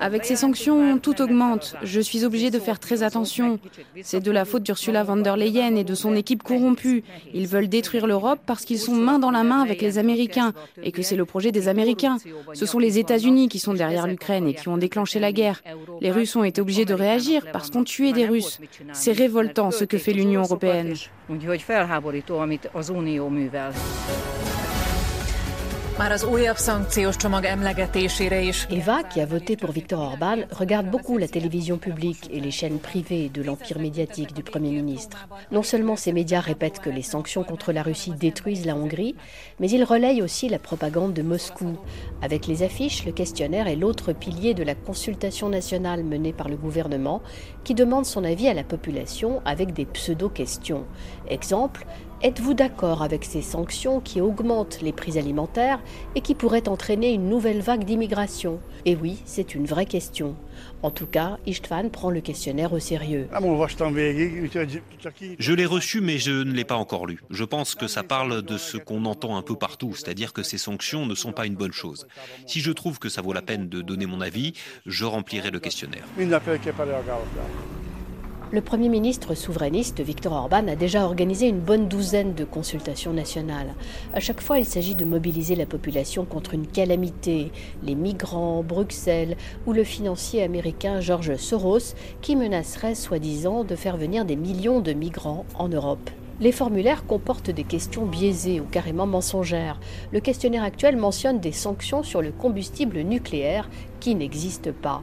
Avec 0.00 0.26
ces 0.26 0.36
sanctions, 0.36 0.98
tout 0.98 1.22
augmente. 1.22 1.76
Je 1.82 1.98
suis 1.98 2.26
obligé 2.26 2.50
de 2.50 2.58
faire 2.58 2.78
très 2.78 3.02
attention. 3.02 3.58
C'est 4.02 4.20
de 4.20 4.30
la 4.30 4.44
faute 4.44 4.64
d'Ursula 4.64 5.02
von 5.02 5.16
der 5.16 5.38
Leyen 5.38 5.76
et 5.76 5.84
de 5.84 5.94
son 5.94 6.14
équipe 6.14 6.42
corrompue. 6.42 7.04
Ils 7.32 7.46
veulent 7.46 7.68
détruire 7.68 8.06
l'Europe 8.06 8.40
parce 8.44 8.66
qu'ils 8.66 8.80
sont 8.80 8.94
main 8.94 9.18
dans 9.18 9.30
la 9.30 9.42
main 9.42 9.62
avec 9.62 9.80
les 9.80 9.96
Américains 9.96 10.52
et 10.82 10.92
que 10.92 11.00
c'est 11.00 11.16
le 11.16 11.24
projet 11.24 11.52
des 11.52 11.68
Américains. 11.68 12.18
Ce 12.52 12.66
sont 12.66 12.78
les 12.78 12.98
États-Unis 12.98 13.48
qui 13.48 13.60
sont 13.60 13.72
derrière 13.72 14.06
l'Ukraine 14.06 14.46
et 14.46 14.52
qui 14.52 14.68
ont 14.68 14.76
déclenché 14.76 15.20
la 15.20 15.32
guerre. 15.32 15.62
Les 16.02 16.10
Russes 16.10 16.36
ont 16.36 16.44
été 16.44 16.60
obligés 16.60 16.84
de 16.84 16.92
réagir 16.92 17.46
parce 17.50 17.70
qu'on 17.70 17.82
tuait 17.82 18.12
des 18.12 18.26
Russes. 18.26 18.60
C'est 18.92 19.12
révoltant 19.12 19.70
ce 19.70 19.84
que 19.84 19.96
fait 19.96 20.12
l'Union 20.12 20.42
européenne. 20.42 20.94
Úgyhogy 21.26 21.62
felháborító, 21.62 22.38
amit 22.38 22.68
az 22.72 22.88
Unió 22.88 23.28
művel. 23.28 23.72
Eva, 28.70 29.02
qui 29.02 29.18
a 29.18 29.24
voté 29.24 29.56
pour 29.56 29.70
Viktor 29.70 29.98
Orban, 29.98 30.40
regarde 30.50 30.90
beaucoup 30.90 31.16
la 31.16 31.26
télévision 31.26 31.78
publique 31.78 32.28
et 32.30 32.38
les 32.38 32.50
chaînes 32.50 32.80
privées 32.80 33.30
de 33.30 33.42
l'empire 33.42 33.78
médiatique 33.78 34.34
du 34.34 34.42
Premier 34.42 34.72
ministre. 34.72 35.26
Non 35.50 35.62
seulement 35.62 35.96
ces 35.96 36.12
médias 36.12 36.40
répètent 36.40 36.80
que 36.80 36.90
les 36.90 37.00
sanctions 37.00 37.44
contre 37.44 37.72
la 37.72 37.82
Russie 37.82 38.12
détruisent 38.12 38.66
la 38.66 38.76
Hongrie, 38.76 39.16
mais 39.58 39.70
ils 39.70 39.84
relayent 39.84 40.20
aussi 40.20 40.50
la 40.50 40.58
propagande 40.58 41.14
de 41.14 41.22
Moscou. 41.22 41.78
Avec 42.20 42.46
les 42.46 42.62
affiches, 42.62 43.06
le 43.06 43.12
questionnaire 43.12 43.66
est 43.66 43.74
l'autre 43.76 44.12
pilier 44.12 44.52
de 44.52 44.64
la 44.64 44.74
consultation 44.74 45.48
nationale 45.48 46.04
menée 46.04 46.34
par 46.34 46.50
le 46.50 46.56
gouvernement 46.56 47.22
qui 47.64 47.74
demande 47.74 48.04
son 48.04 48.22
avis 48.22 48.48
à 48.48 48.54
la 48.54 48.64
population 48.64 49.40
avec 49.46 49.72
des 49.72 49.86
pseudo-questions. 49.86 50.84
Exemple, 51.30 51.86
Êtes-vous 52.22 52.54
d'accord 52.54 53.02
avec 53.02 53.26
ces 53.26 53.42
sanctions 53.42 54.00
qui 54.00 54.22
augmentent 54.22 54.80
les 54.80 54.92
prix 54.92 55.18
alimentaires 55.18 55.80
et 56.14 56.22
qui 56.22 56.34
pourraient 56.34 56.66
entraîner 56.66 57.12
une 57.12 57.28
nouvelle 57.28 57.60
vague 57.60 57.84
d'immigration? 57.84 58.58
Et 58.86 58.96
oui, 58.96 59.18
c'est 59.26 59.54
une 59.54 59.66
vraie 59.66 59.84
question. 59.84 60.34
En 60.82 60.90
tout 60.90 61.06
cas, 61.06 61.36
Istvan 61.46 61.90
prend 61.90 62.08
le 62.08 62.22
questionnaire 62.22 62.72
au 62.72 62.78
sérieux. 62.78 63.28
Je 65.38 65.52
l'ai 65.52 65.66
reçu, 65.66 66.00
mais 66.00 66.16
je 66.16 66.30
ne 66.30 66.52
l'ai 66.52 66.64
pas 66.64 66.76
encore 66.76 67.06
lu. 67.06 67.20
Je 67.28 67.44
pense 67.44 67.74
que 67.74 67.86
ça 67.86 68.02
parle 68.02 68.40
de 68.40 68.56
ce 68.56 68.78
qu'on 68.78 69.04
entend 69.04 69.36
un 69.36 69.42
peu 69.42 69.54
partout, 69.54 69.94
c'est-à-dire 69.94 70.32
que 70.32 70.42
ces 70.42 70.58
sanctions 70.58 71.04
ne 71.04 71.14
sont 71.14 71.32
pas 71.32 71.44
une 71.44 71.56
bonne 71.56 71.72
chose. 71.72 72.06
Si 72.46 72.60
je 72.60 72.72
trouve 72.72 72.98
que 72.98 73.10
ça 73.10 73.20
vaut 73.20 73.34
la 73.34 73.42
peine 73.42 73.68
de 73.68 73.82
donner 73.82 74.06
mon 74.06 74.22
avis, 74.22 74.54
je 74.86 75.04
remplirai 75.04 75.50
le 75.50 75.60
questionnaire. 75.60 76.04
Le 78.52 78.60
Premier 78.60 78.88
ministre 78.88 79.34
souverainiste 79.34 80.00
Viktor 80.00 80.32
Orban 80.32 80.68
a 80.68 80.76
déjà 80.76 81.04
organisé 81.04 81.48
une 81.48 81.58
bonne 81.58 81.88
douzaine 81.88 82.32
de 82.32 82.44
consultations 82.44 83.12
nationales. 83.12 83.74
À 84.14 84.20
chaque 84.20 84.40
fois, 84.40 84.60
il 84.60 84.64
s'agit 84.64 84.94
de 84.94 85.04
mobiliser 85.04 85.56
la 85.56 85.66
population 85.66 86.24
contre 86.24 86.54
une 86.54 86.68
calamité, 86.68 87.50
les 87.82 87.96
migrants, 87.96 88.62
Bruxelles 88.62 89.36
ou 89.66 89.72
le 89.72 89.82
financier 89.82 90.44
américain 90.44 91.00
George 91.00 91.34
Soros 91.34 91.96
qui 92.22 92.36
menacerait 92.36 92.94
soi-disant 92.94 93.64
de 93.64 93.74
faire 93.74 93.96
venir 93.96 94.24
des 94.24 94.36
millions 94.36 94.80
de 94.80 94.92
migrants 94.92 95.44
en 95.58 95.68
Europe. 95.68 96.08
Les 96.38 96.52
formulaires 96.52 97.04
comportent 97.04 97.50
des 97.50 97.64
questions 97.64 98.06
biaisées 98.06 98.60
ou 98.60 98.64
carrément 98.64 99.06
mensongères. 99.06 99.80
Le 100.12 100.20
questionnaire 100.20 100.62
actuel 100.62 100.96
mentionne 100.96 101.40
des 101.40 101.50
sanctions 101.50 102.04
sur 102.04 102.22
le 102.22 102.30
combustible 102.30 103.00
nucléaire 103.00 103.68
qui 103.98 104.14
n'existent 104.14 104.70
pas. 104.82 105.02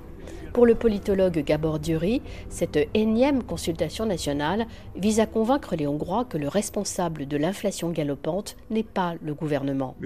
Pour 0.53 0.67
le 0.67 0.75
politologue 0.75 1.43
Gabor 1.43 1.79
Duri, 1.79 2.21
cette 2.47 2.77
énième 2.93 3.41
consultation 3.41 4.05
nationale 4.05 4.67
vise 4.95 5.19
à 5.19 5.25
convaincre 5.25 5.75
les 5.75 5.87
Hongrois 5.87 6.25
que 6.25 6.37
le 6.37 6.47
responsable 6.47 7.27
de 7.27 7.37
l'inflation 7.37 7.89
galopante 7.89 8.55
n'est 8.69 8.83
pas 8.83 9.15
le 9.23 9.33
gouvernement. 9.33 9.97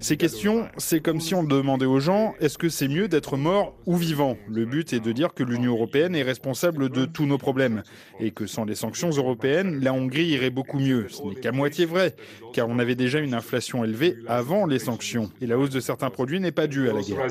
Ces 0.00 0.16
questions, 0.16 0.68
c'est 0.78 1.00
comme 1.00 1.20
si 1.20 1.32
on 1.36 1.44
demandait 1.44 1.86
aux 1.86 2.00
gens 2.00 2.34
est-ce 2.40 2.58
que 2.58 2.68
c'est 2.68 2.88
mieux 2.88 3.06
d'être 3.06 3.36
mort 3.36 3.72
ou 3.86 3.94
vivant? 3.94 4.36
Le 4.48 4.64
but 4.64 4.92
est 4.92 5.00
de 5.00 5.12
dire 5.12 5.32
que 5.32 5.44
l'Union 5.44 5.72
européenne 5.72 6.16
est 6.16 6.24
responsable 6.24 6.88
de 6.88 7.04
tous 7.04 7.26
nos 7.26 7.38
problèmes 7.38 7.84
et 8.18 8.32
que 8.32 8.48
sans 8.48 8.64
les 8.64 8.74
sanctions 8.74 9.10
européennes, 9.10 9.78
la 9.80 9.92
Hongrie 9.92 10.26
irait 10.26 10.50
beaucoup 10.50 10.80
mieux. 10.80 11.06
Ce 11.08 11.22
n'est 11.22 11.36
qu'à 11.36 11.52
moitié 11.52 11.86
vrai, 11.86 12.16
car 12.52 12.68
on 12.68 12.80
avait 12.80 12.96
déjà 12.96 13.20
une 13.20 13.34
inflation 13.34 13.84
élevée 13.84 14.16
avant 14.26 14.66
les 14.66 14.80
sanctions 14.80 15.30
et 15.40 15.46
la 15.46 15.56
hausse 15.56 15.70
de 15.70 15.78
certains 15.78 16.10
produits 16.10 16.40
n'est 16.40 16.50
pas 16.50 16.66
due 16.66 16.90
à 16.90 16.92
la 16.92 17.02
guerre. 17.02 17.28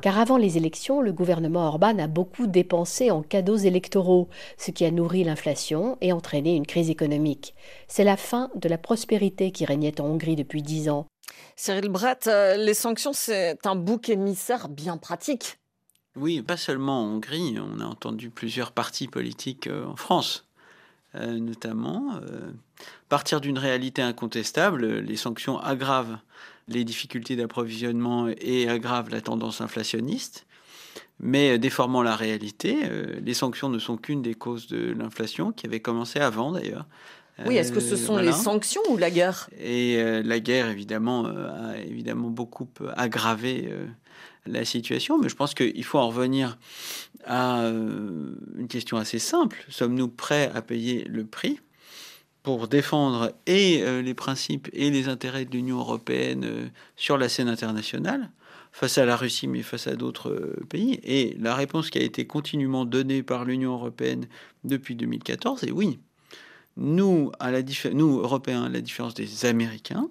Car 0.00 0.18
avant 0.18 0.36
les 0.36 0.56
élections, 0.56 1.00
le 1.00 1.12
gouvernement 1.12 1.66
Orban 1.66 1.98
a 1.98 2.06
beaucoup 2.06 2.46
dépensé 2.46 3.10
en 3.10 3.22
cadeaux 3.22 3.56
électoraux, 3.56 4.28
ce 4.58 4.70
qui 4.70 4.84
a 4.84 4.90
nourri 4.90 5.24
l'inflation 5.24 5.96
et 6.00 6.12
entraîné 6.12 6.56
une 6.56 6.66
crise 6.66 6.90
économique. 6.90 7.54
C'est 7.88 8.04
la 8.04 8.16
fin 8.16 8.50
de 8.54 8.68
la 8.68 8.78
prospérité 8.78 9.52
qui 9.52 9.64
régnait 9.64 10.00
en 10.00 10.06
Hongrie 10.06 10.36
depuis 10.36 10.62
dix 10.62 10.88
ans. 10.88 11.06
Cyril 11.56 11.88
Brett, 11.88 12.26
euh, 12.26 12.56
les 12.56 12.74
sanctions, 12.74 13.12
c'est 13.12 13.66
un 13.66 13.76
bouc 13.76 14.08
émissaire 14.08 14.68
bien 14.68 14.96
pratique. 14.96 15.58
Oui, 16.16 16.42
pas 16.42 16.56
seulement 16.56 17.02
en 17.02 17.16
Hongrie. 17.16 17.56
On 17.58 17.80
a 17.80 17.84
entendu 17.84 18.30
plusieurs 18.30 18.72
partis 18.72 19.08
politiques 19.08 19.66
euh, 19.66 19.86
en 19.86 19.96
France, 19.96 20.46
euh, 21.14 21.38
notamment. 21.38 22.20
partir 23.08 23.40
d'une 23.40 23.58
réalité 23.58 24.02
incontestable, 24.02 24.86
les 24.86 25.16
sanctions 25.16 25.58
aggravent 25.58 26.18
les 26.68 26.84
difficultés 26.84 27.36
d'approvisionnement 27.36 28.28
et 28.40 28.68
aggravent 28.68 29.10
la 29.10 29.20
tendance 29.20 29.60
inflationniste. 29.60 30.46
Mais 31.20 31.58
déformant 31.58 32.02
la 32.02 32.16
réalité, 32.16 32.76
les 33.22 33.34
sanctions 33.34 33.68
ne 33.68 33.78
sont 33.78 33.96
qu'une 33.96 34.22
des 34.22 34.34
causes 34.34 34.66
de 34.66 34.92
l'inflation, 34.92 35.52
qui 35.52 35.66
avait 35.66 35.80
commencé 35.80 36.18
avant 36.18 36.52
d'ailleurs. 36.52 36.86
Oui, 37.46 37.56
est-ce 37.56 37.72
que 37.72 37.80
ce 37.80 37.96
sont 37.96 38.16
les 38.16 38.32
sanctions 38.32 38.82
ou 38.90 38.96
la 38.96 39.10
guerre? 39.10 39.48
Et 39.60 40.02
la 40.22 40.40
guerre, 40.40 40.68
évidemment, 40.68 41.26
a 41.26 41.78
évidemment 41.78 42.28
beaucoup 42.28 42.68
aggravé 42.96 43.72
la 44.46 44.64
situation, 44.64 45.18
mais 45.18 45.28
je 45.28 45.36
pense 45.36 45.54
qu'il 45.54 45.84
faut 45.84 45.98
en 45.98 46.08
revenir 46.08 46.58
à 47.24 47.62
une 47.68 48.68
question 48.68 48.96
assez 48.96 49.20
simple. 49.20 49.64
Sommes-nous 49.68 50.08
prêts 50.08 50.50
à 50.54 50.62
payer 50.62 51.04
le 51.04 51.24
prix? 51.24 51.60
Pour 52.42 52.68
défendre 52.68 53.32
et 53.46 53.84
les 54.02 54.14
principes 54.14 54.68
et 54.72 54.90
les 54.90 55.08
intérêts 55.08 55.44
de 55.44 55.52
l'Union 55.52 55.78
européenne 55.78 56.70
sur 56.96 57.16
la 57.16 57.28
scène 57.28 57.48
internationale 57.48 58.30
face 58.72 58.98
à 58.98 59.04
la 59.04 59.16
Russie, 59.16 59.46
mais 59.46 59.62
face 59.62 59.86
à 59.86 59.94
d'autres 59.94 60.56
pays. 60.68 60.98
Et 61.04 61.36
la 61.38 61.54
réponse 61.54 61.90
qui 61.90 61.98
a 61.98 62.02
été 62.02 62.26
continuellement 62.26 62.84
donnée 62.84 63.22
par 63.22 63.44
l'Union 63.44 63.74
européenne 63.74 64.26
depuis 64.64 64.96
2014 64.96 65.64
est 65.64 65.70
oui. 65.70 66.00
Nous, 66.78 67.30
à 67.38 67.50
la 67.50 67.60
nous, 67.92 68.18
Européens, 68.20 68.64
à 68.64 68.68
la 68.70 68.80
différence 68.80 69.12
des 69.12 69.44
Américains, 69.44 70.08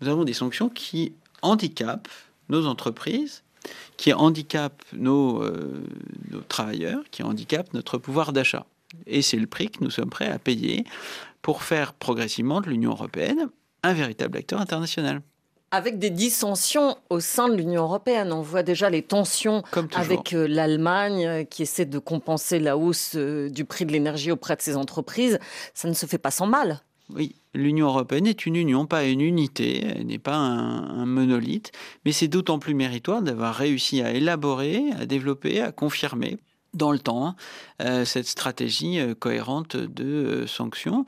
nous 0.00 0.08
avons 0.08 0.24
des 0.24 0.32
sanctions 0.32 0.68
qui 0.68 1.12
handicapent 1.42 2.08
nos 2.48 2.66
entreprises, 2.66 3.44
qui 3.96 4.12
handicapent 4.12 4.84
nos, 4.92 5.42
euh, 5.42 5.84
nos 6.30 6.40
travailleurs, 6.40 7.04
qui 7.12 7.22
handicapent 7.22 7.72
notre 7.72 7.98
pouvoir 7.98 8.32
d'achat. 8.32 8.66
Et 9.06 9.22
c'est 9.22 9.36
le 9.36 9.46
prix 9.46 9.70
que 9.70 9.84
nous 9.84 9.90
sommes 9.90 10.10
prêts 10.10 10.28
à 10.28 10.40
payer 10.40 10.84
pour 11.42 11.62
faire 11.62 11.94
progressivement 11.94 12.60
de 12.60 12.68
l'Union 12.68 12.90
européenne 12.90 13.48
un 13.82 13.92
véritable 13.92 14.38
acteur 14.38 14.60
international. 14.60 15.22
Avec 15.72 15.98
des 15.98 16.10
dissensions 16.10 16.96
au 17.10 17.20
sein 17.20 17.48
de 17.48 17.54
l'Union 17.54 17.82
européenne. 17.82 18.32
On 18.32 18.42
voit 18.42 18.64
déjà 18.64 18.90
les 18.90 19.02
tensions 19.02 19.62
avec 19.94 20.32
euh, 20.32 20.48
l'Allemagne 20.48 21.26
euh, 21.26 21.44
qui 21.44 21.62
essaie 21.62 21.84
de 21.84 21.98
compenser 22.00 22.58
la 22.58 22.76
hausse 22.76 23.14
du 23.14 23.64
prix 23.64 23.86
de 23.86 23.92
l'énergie 23.92 24.32
auprès 24.32 24.56
de 24.56 24.62
ses 24.62 24.76
entreprises. 24.76 25.38
Ça 25.72 25.88
ne 25.88 25.94
se 25.94 26.06
fait 26.06 26.18
pas 26.18 26.32
sans 26.32 26.46
mal. 26.46 26.80
Oui, 27.14 27.36
l'Union 27.54 27.88
européenne 27.88 28.26
est 28.26 28.46
une 28.46 28.56
union, 28.56 28.86
pas 28.86 29.04
une 29.04 29.20
unité, 29.20 29.84
elle 29.84 30.06
n'est 30.06 30.18
pas 30.18 30.36
un, 30.36 31.06
monolithe, 31.06 31.72
mais 32.04 32.12
c'est 32.12 32.28
d'autant 32.28 32.58
plus 32.58 32.74
méritoire 32.74 33.22
d'avoir 33.22 33.54
réussi 33.54 34.00
à 34.02 34.12
élaborer, 34.12 34.84
à 34.98 35.06
développer, 35.06 35.60
à 35.60 35.72
confirmer 35.72 36.38
dans 36.74 36.92
le 36.92 36.98
temps 36.98 37.34
euh, 37.82 38.04
cette 38.04 38.26
stratégie 38.26 39.00
euh, 39.00 39.14
cohérente 39.14 39.76
de 39.76 40.04
euh, 40.04 40.46
sanctions. 40.46 41.04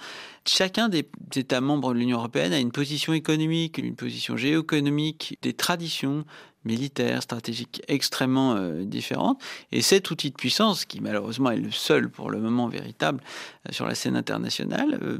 Chacun 0.46 0.88
des 0.88 1.08
États 1.36 1.60
membres 1.60 1.94
de 1.94 1.98
l'Union 1.98 2.18
européenne 2.18 2.52
a 2.52 2.58
une 2.58 2.72
position 2.72 3.12
économique, 3.12 3.78
une 3.78 3.94
position 3.94 4.36
géoéconomique, 4.36 5.38
des 5.42 5.52
traditions, 5.52 6.24
militaire, 6.64 7.22
stratégique 7.22 7.82
extrêmement 7.88 8.54
euh, 8.54 8.84
différentes. 8.84 9.40
Et 9.72 9.82
cet 9.82 10.10
outil 10.10 10.30
de 10.30 10.36
puissance, 10.36 10.84
qui 10.84 11.00
malheureusement 11.00 11.50
est 11.50 11.56
le 11.56 11.70
seul 11.70 12.08
pour 12.08 12.30
le 12.30 12.38
moment 12.40 12.68
véritable 12.68 13.20
euh, 13.68 13.72
sur 13.72 13.86
la 13.86 13.94
scène 13.94 14.16
internationale, 14.16 14.98
euh, 15.02 15.18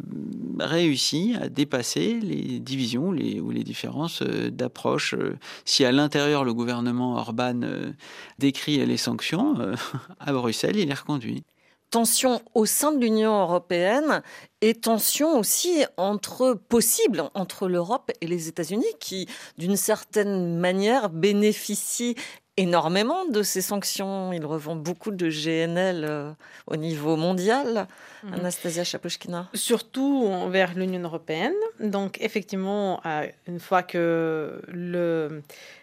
réussit 0.59 1.37
à 1.37 1.49
dépasser 1.49 2.21
les 2.21 2.61
divisions 2.61 3.13
les, 3.13 3.41
ou 3.41 3.51
les 3.51 3.65
différences 3.65 4.23
d'approche. 4.23 5.15
si 5.65 5.85
à 5.85 5.93
l'intérieur 5.93 6.45
le 6.45 6.55
gouvernement 6.55 7.17
Orban 7.17 7.61
décrit 8.39 8.85
les 8.85 8.97
sanctions, 8.97 9.57
à 10.21 10.33
Bruxelles, 10.33 10.77
il 10.77 10.89
les 10.89 10.95
reconduit 10.95 11.45
tension 11.93 12.41
au 12.55 12.65
sein 12.65 12.91
de 12.91 12.99
l'Union 12.99 13.41
européenne 13.43 14.23
et 14.63 14.75
tension 14.75 15.39
aussi 15.39 15.85
entre 15.99 16.55
possibles 16.55 17.25
entre 17.35 17.69
l'Europe 17.69 18.11
et 18.23 18.27
les 18.27 18.49
États-Unis 18.49 18.87
qui, 18.99 19.29
d'une 19.59 19.77
certaine 19.77 20.59
manière, 20.59 21.11
bénéficient 21.11 22.17
énormément 22.57 23.27
de 23.27 23.43
ces 23.43 23.61
sanctions. 23.61 24.33
Ils 24.33 24.47
revendent 24.47 24.83
beaucoup 24.83 25.11
de 25.11 25.29
GNL 25.29 26.05
euh, 26.09 26.33
au 26.67 26.77
niveau 26.77 27.17
mondial. 27.17 27.87
Mhm. 28.23 28.35
Anastasia 28.35 28.85
Chapochkina. 28.85 29.49
Surtout 29.55 30.27
envers 30.29 30.75
l'Union 30.75 31.01
européenne. 31.01 31.55
Donc, 31.81 32.19
effectivement, 32.21 33.01
euh, 33.05 33.27
une 33.47 33.61
fois 33.61 33.83
que 33.83 34.63
le 34.69 35.43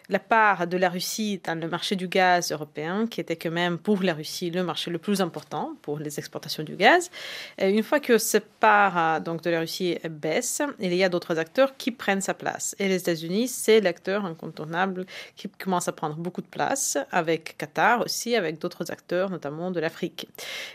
la 0.09 0.19
part 0.19 0.67
de 0.67 0.75
la 0.75 0.89
Russie 0.89 1.39
dans 1.43 1.59
le 1.59 1.67
marché 1.69 1.95
du 1.95 2.07
gaz 2.07 2.51
européen, 2.51 3.07
qui 3.07 3.21
était 3.21 3.35
quand 3.35 3.51
même 3.51 3.77
pour 3.77 4.01
la 4.01 4.15
Russie 4.15 4.49
le 4.49 4.63
marché 4.63 4.89
le 4.89 4.97
plus 4.97 5.21
important 5.21 5.75
pour 5.83 5.99
les 5.99 6.17
exportations 6.17 6.63
du 6.63 6.75
gaz. 6.75 7.11
Et 7.59 7.69
une 7.69 7.83
fois 7.83 7.99
que 7.99 8.17
cette 8.17 8.49
part 8.59 8.97
euh, 8.97 9.19
donc, 9.19 9.43
de 9.43 9.49
la 9.51 9.59
Russie 9.59 9.97
baisse, 10.09 10.61
il 10.79 10.93
y 10.95 11.03
a 11.03 11.09
d'autres 11.09 11.37
acteurs 11.37 11.77
qui 11.77 11.91
prennent 11.91 12.21
sa 12.21 12.33
place. 12.33 12.75
Et 12.79 12.87
les 12.87 12.95
États-Unis, 12.95 13.47
c'est 13.47 13.81
l'acteur 13.81 14.25
incontournable 14.25 15.05
qui 15.35 15.47
commence 15.47 15.87
à 15.87 15.91
prendre 15.91 16.15
beaucoup 16.15 16.41
de 16.41 16.47
place, 16.47 16.97
avec 17.11 17.55
Qatar 17.57 18.01
aussi, 18.01 18.35
avec 18.35 18.59
d'autres 18.59 18.91
acteurs, 18.91 19.29
notamment 19.29 19.69
de 19.69 19.79
l'Afrique. 19.79 20.27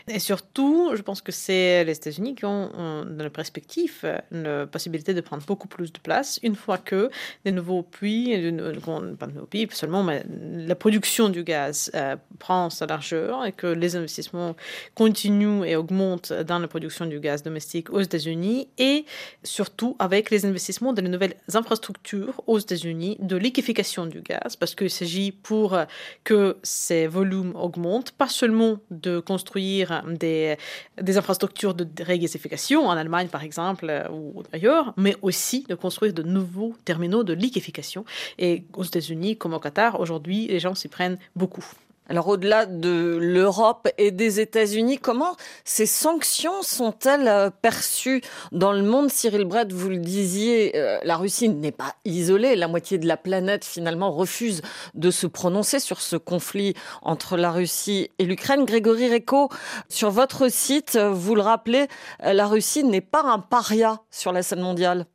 Et 0.07 0.19
surtout, 0.19 0.91
je 0.95 1.01
pense 1.01 1.21
que 1.21 1.33
c'est 1.33 1.54
les 1.83 1.91
États-Unis 1.91 2.35
qui 2.35 2.45
ont, 2.45 2.69
dans 3.05 3.23
la 3.23 3.29
perspective, 3.29 4.21
la 4.31 4.67
possibilité 4.67 5.13
de 5.13 5.21
prendre 5.21 5.43
beaucoup 5.45 5.67
plus 5.67 5.91
de 5.91 5.99
place 5.99 6.39
une 6.43 6.55
fois 6.55 6.77
que 6.77 7.09
des 7.43 7.51
nouveaux 7.51 7.83
puits, 7.83 8.35
nos 8.51 9.45
pays 9.45 9.67
seulement, 9.71 10.03
mais 10.03 10.23
la 10.29 10.75
production 10.75 11.29
du 11.29 11.43
gaz 11.43 11.91
euh, 11.95 12.15
prend 12.39 12.69
sa 12.69 12.85
largeur 12.85 13.45
et 13.45 13.51
que 13.51 13.67
les 13.67 13.95
investissements 13.95 14.55
continuent 14.93 15.63
et 15.65 15.75
augmentent 15.75 16.33
dans 16.33 16.59
la 16.59 16.67
production 16.67 17.05
du 17.05 17.19
gaz 17.19 17.43
domestique 17.43 17.89
aux 17.89 18.01
États-Unis 18.01 18.67
et 18.77 19.05
surtout 19.43 19.95
avec 19.99 20.29
les 20.29 20.45
investissements 20.45 20.93
dans 20.93 21.03
les 21.03 21.09
nouvelles 21.09 21.35
infrastructures 21.53 22.41
aux 22.47 22.59
États-Unis 22.59 23.17
de 23.19 23.35
liquéfication 23.35 24.05
du 24.05 24.21
gaz, 24.21 24.55
parce 24.55 24.75
qu'il 24.75 24.89
s'agit 24.89 25.31
pour 25.31 25.77
que 26.23 26.57
ces 26.63 27.07
volumes 27.07 27.55
augmentent, 27.55 28.11
pas 28.11 28.27
seulement 28.27 28.77
de 28.91 29.19
construire 29.19 30.03
des, 30.07 30.57
des 31.01 31.17
infrastructures 31.17 31.44
de 31.47 32.03
régasification 32.03 32.87
en 32.87 32.91
Allemagne 32.91 33.27
par 33.27 33.43
exemple 33.43 34.09
ou 34.11 34.43
ailleurs, 34.51 34.93
mais 34.97 35.15
aussi 35.21 35.65
de 35.69 35.75
construire 35.75 36.13
de 36.13 36.23
nouveaux 36.23 36.75
terminaux 36.85 37.23
de 37.23 37.33
liquéfication. 37.33 38.05
Et 38.37 38.65
aux 38.73 38.83
États-Unis, 38.83 39.37
comme 39.37 39.53
au 39.53 39.59
Qatar, 39.59 39.99
aujourd'hui, 39.99 40.47
les 40.47 40.59
gens 40.59 40.75
s'y 40.75 40.87
prennent 40.87 41.17
beaucoup. 41.35 41.65
Alors 42.07 42.27
au-delà 42.27 42.65
de 42.67 43.17
l'Europe 43.19 43.87
et 43.97 44.11
des 44.11 44.39
États-Unis, 44.39 44.99
comment 44.99 45.35
ces 45.63 45.87
sanctions 45.87 46.61
sont-elles 46.61 47.27
euh, 47.27 47.49
perçues 47.49 48.21
dans 48.51 48.71
le 48.71 48.83
monde? 48.83 49.09
Cyril 49.09 49.45
Brett, 49.45 49.73
vous 49.73 49.89
le 49.89 49.97
disiez, 49.97 50.77
euh, 50.77 50.99
la 51.03 51.17
Russie 51.17 51.49
n'est 51.49 51.71
pas 51.71 51.95
isolée. 52.05 52.55
La 52.55 52.67
moitié 52.67 52.99
de 52.99 53.07
la 53.07 53.17
planète 53.17 53.65
finalement 53.65 54.11
refuse 54.11 54.61
de 54.93 55.09
se 55.09 55.25
prononcer 55.25 55.79
sur 55.79 55.99
ce 56.01 56.15
conflit 56.15 56.75
entre 57.01 57.37
la 57.37 57.51
Russie 57.51 58.11
et 58.19 58.25
l'Ukraine. 58.25 58.65
Grégory 58.65 59.11
Reco, 59.11 59.49
sur 59.89 60.11
votre 60.11 60.49
site, 60.49 60.97
vous 60.97 61.33
le 61.33 61.41
rappelez, 61.41 61.87
la 62.19 62.45
Russie 62.45 62.83
n'est 62.83 63.01
pas 63.01 63.23
un 63.23 63.39
paria 63.39 64.01
sur 64.11 64.31
la 64.31 64.43
scène 64.43 64.61
mondiale. 64.61 65.05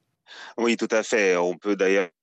Oui, 0.57 0.77
tout 0.77 0.89
à 0.91 1.03
fait. 1.03 1.37
On 1.37 1.57
peut 1.57 1.77
d'ailleurs 1.77 2.09
euh, 2.09 2.20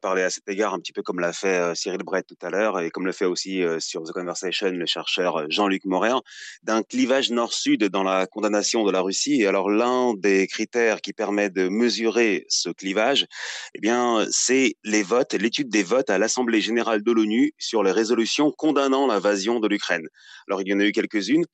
parler 0.00 0.22
à 0.22 0.30
cet 0.30 0.48
égard, 0.48 0.74
un 0.74 0.78
petit 0.78 0.92
peu 0.92 1.02
comme 1.02 1.20
l'a 1.20 1.32
fait 1.32 1.58
euh, 1.58 1.74
Cyril 1.74 2.02
Brett 2.02 2.26
tout 2.26 2.36
à 2.42 2.50
l'heure 2.50 2.80
et 2.80 2.90
comme 2.90 3.06
le 3.06 3.12
fait 3.12 3.26
aussi 3.26 3.62
euh, 3.62 3.78
sur 3.78 4.02
The 4.02 4.12
Conversation 4.12 4.70
le 4.70 4.86
chercheur 4.86 5.44
Jean-Luc 5.50 5.84
Morin, 5.84 6.22
d'un 6.62 6.82
clivage 6.82 7.30
nord-sud 7.30 7.84
dans 7.84 8.02
la 8.02 8.26
condamnation 8.26 8.84
de 8.84 8.90
la 8.90 9.00
Russie. 9.00 9.42
Et 9.42 9.46
alors 9.46 9.70
l'un 9.70 10.14
des 10.14 10.46
critères 10.46 11.00
qui 11.00 11.12
permet 11.12 11.50
de 11.50 11.68
mesurer 11.68 12.46
ce 12.48 12.70
clivage, 12.70 13.26
eh 13.74 13.80
bien, 13.80 14.26
c'est 14.30 14.76
les 14.84 15.02
votes, 15.02 15.34
l'étude 15.34 15.68
des 15.68 15.82
votes 15.82 16.10
à 16.10 16.18
l'Assemblée 16.18 16.60
générale 16.60 17.02
de 17.02 17.12
l'ONU 17.12 17.52
sur 17.58 17.82
les 17.82 17.92
résolutions 17.92 18.50
condamnant 18.52 19.06
l'invasion 19.06 19.60
de 19.60 19.68
l'Ukraine. 19.68 20.06
Alors 20.48 20.62
il 20.62 20.68
y 20.68 20.74
en 20.74 20.80
a 20.80 20.84
eu 20.84 20.92
quelques-unes 20.92 21.44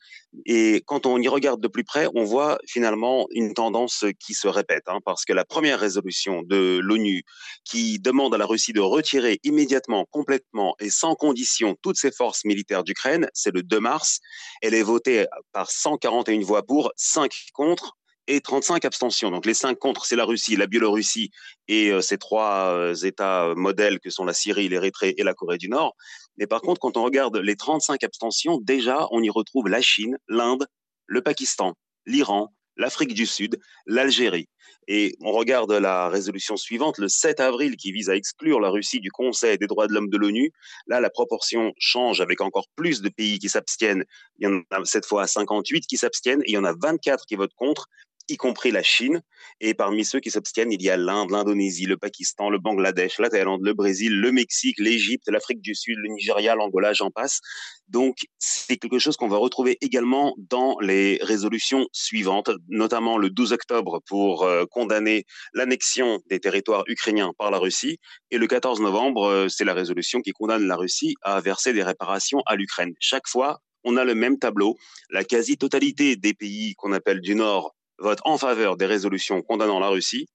et 0.44 0.82
quand 0.86 1.06
on 1.06 1.18
y 1.18 1.28
regarde 1.28 1.60
de 1.60 1.68
plus 1.68 1.84
près, 1.84 2.08
on 2.14 2.24
voit 2.24 2.58
finalement 2.66 3.26
une 3.30 3.54
tendance 3.54 4.04
qui 4.20 4.34
se 4.34 4.48
répète, 4.48 4.84
hein, 4.86 4.98
parce 5.04 5.24
que 5.24 5.32
la 5.32 5.44
première 5.44 5.80
résolution 5.80 6.42
de 6.42 6.78
l'ONU 6.82 7.22
qui 7.64 7.95
demande 7.98 8.34
à 8.34 8.38
la 8.38 8.46
Russie 8.46 8.72
de 8.72 8.80
retirer 8.80 9.40
immédiatement, 9.44 10.06
complètement 10.10 10.74
et 10.80 10.90
sans 10.90 11.14
condition 11.14 11.76
toutes 11.82 11.96
ses 11.96 12.12
forces 12.12 12.44
militaires 12.44 12.84
d'Ukraine. 12.84 13.28
C'est 13.34 13.54
le 13.54 13.62
2 13.62 13.80
mars. 13.80 14.20
Elle 14.62 14.74
est 14.74 14.82
votée 14.82 15.26
par 15.52 15.70
141 15.70 16.40
voix 16.40 16.62
pour, 16.62 16.92
5 16.96 17.32
contre 17.52 17.96
et 18.26 18.40
35 18.40 18.84
abstentions. 18.84 19.30
Donc 19.30 19.46
les 19.46 19.54
5 19.54 19.78
contre, 19.78 20.04
c'est 20.04 20.16
la 20.16 20.24
Russie, 20.24 20.56
la 20.56 20.66
Biélorussie 20.66 21.30
et 21.68 21.90
euh, 21.90 22.00
ces 22.00 22.18
trois 22.18 22.70
euh, 22.72 22.94
États 22.94 23.54
modèles 23.54 24.00
que 24.00 24.10
sont 24.10 24.24
la 24.24 24.34
Syrie, 24.34 24.68
l'Érythrée 24.68 25.14
et 25.16 25.22
la 25.22 25.34
Corée 25.34 25.58
du 25.58 25.68
Nord. 25.68 25.94
Mais 26.36 26.46
par 26.46 26.60
contre, 26.60 26.80
quand 26.80 26.96
on 26.96 27.04
regarde 27.04 27.36
les 27.36 27.56
35 27.56 28.02
abstentions, 28.04 28.58
déjà, 28.60 29.06
on 29.10 29.22
y 29.22 29.30
retrouve 29.30 29.68
la 29.68 29.80
Chine, 29.80 30.18
l'Inde, 30.28 30.66
le 31.06 31.22
Pakistan, 31.22 31.74
l'Iran, 32.04 32.52
l'Afrique 32.76 33.14
du 33.14 33.26
Sud, 33.26 33.58
l'Algérie. 33.86 34.48
Et 34.88 35.16
on 35.20 35.32
regarde 35.32 35.72
la 35.72 36.08
résolution 36.08 36.56
suivante, 36.56 36.98
le 36.98 37.08
7 37.08 37.40
avril, 37.40 37.76
qui 37.76 37.90
vise 37.90 38.08
à 38.08 38.14
exclure 38.14 38.60
la 38.60 38.68
Russie 38.68 39.00
du 39.00 39.10
Conseil 39.10 39.58
des 39.58 39.66
droits 39.66 39.88
de 39.88 39.92
l'homme 39.92 40.08
de 40.08 40.16
l'ONU. 40.16 40.52
Là, 40.86 41.00
la 41.00 41.10
proportion 41.10 41.72
change 41.78 42.20
avec 42.20 42.40
encore 42.40 42.68
plus 42.76 43.02
de 43.02 43.08
pays 43.08 43.40
qui 43.40 43.48
s'abstiennent. 43.48 44.04
Il 44.38 44.44
y 44.44 44.46
en 44.46 44.60
a 44.70 44.84
cette 44.84 45.06
fois 45.06 45.26
58 45.26 45.86
qui 45.86 45.96
s'abstiennent 45.96 46.42
et 46.42 46.50
il 46.50 46.54
y 46.54 46.58
en 46.58 46.64
a 46.64 46.72
24 46.80 47.26
qui 47.26 47.34
votent 47.34 47.54
contre 47.56 47.88
y 48.28 48.36
compris 48.36 48.70
la 48.70 48.82
Chine. 48.82 49.22
Et 49.60 49.74
parmi 49.74 50.04
ceux 50.04 50.20
qui 50.20 50.30
s'abstiennent, 50.30 50.72
il 50.72 50.82
y 50.82 50.90
a 50.90 50.96
l'Inde, 50.96 51.30
l'Indonésie, 51.30 51.86
le 51.86 51.96
Pakistan, 51.96 52.50
le 52.50 52.58
Bangladesh, 52.58 53.18
la 53.18 53.30
Thaïlande, 53.30 53.62
le 53.62 53.72
Brésil, 53.72 54.20
le 54.20 54.32
Mexique, 54.32 54.76
l'Égypte, 54.78 55.28
l'Afrique 55.28 55.60
du 55.60 55.74
Sud, 55.74 55.96
le 55.98 56.08
Nigeria, 56.08 56.54
l'Angola, 56.54 56.92
j'en 56.92 57.10
passe. 57.10 57.40
Donc, 57.88 58.18
c'est 58.38 58.76
quelque 58.76 58.98
chose 58.98 59.16
qu'on 59.16 59.28
va 59.28 59.36
retrouver 59.36 59.78
également 59.80 60.34
dans 60.38 60.76
les 60.80 61.18
résolutions 61.22 61.86
suivantes, 61.92 62.50
notamment 62.68 63.16
le 63.16 63.30
12 63.30 63.52
octobre 63.52 64.00
pour 64.06 64.42
euh, 64.42 64.64
condamner 64.70 65.24
l'annexion 65.54 66.20
des 66.28 66.40
territoires 66.40 66.84
ukrainiens 66.88 67.32
par 67.38 67.50
la 67.50 67.58
Russie. 67.58 67.98
Et 68.30 68.38
le 68.38 68.46
14 68.46 68.80
novembre, 68.80 69.24
euh, 69.24 69.48
c'est 69.48 69.64
la 69.64 69.74
résolution 69.74 70.20
qui 70.20 70.32
condamne 70.32 70.66
la 70.66 70.76
Russie 70.76 71.14
à 71.22 71.40
verser 71.40 71.72
des 71.72 71.82
réparations 71.82 72.42
à 72.46 72.56
l'Ukraine. 72.56 72.92
Chaque 72.98 73.28
fois, 73.28 73.60
on 73.84 73.96
a 73.96 74.04
le 74.04 74.14
même 74.14 74.38
tableau. 74.38 74.76
La 75.10 75.22
quasi-totalité 75.22 76.16
des 76.16 76.34
pays 76.34 76.74
qu'on 76.74 76.92
appelle 76.92 77.20
du 77.20 77.36
Nord 77.36 77.75
vote 77.98 78.20
en 78.24 78.38
faveur 78.38 78.76
des 78.76 78.86
résolutions 78.86 79.42
condamnant 79.42 79.80
la 79.80 79.88
Russie 79.88 80.28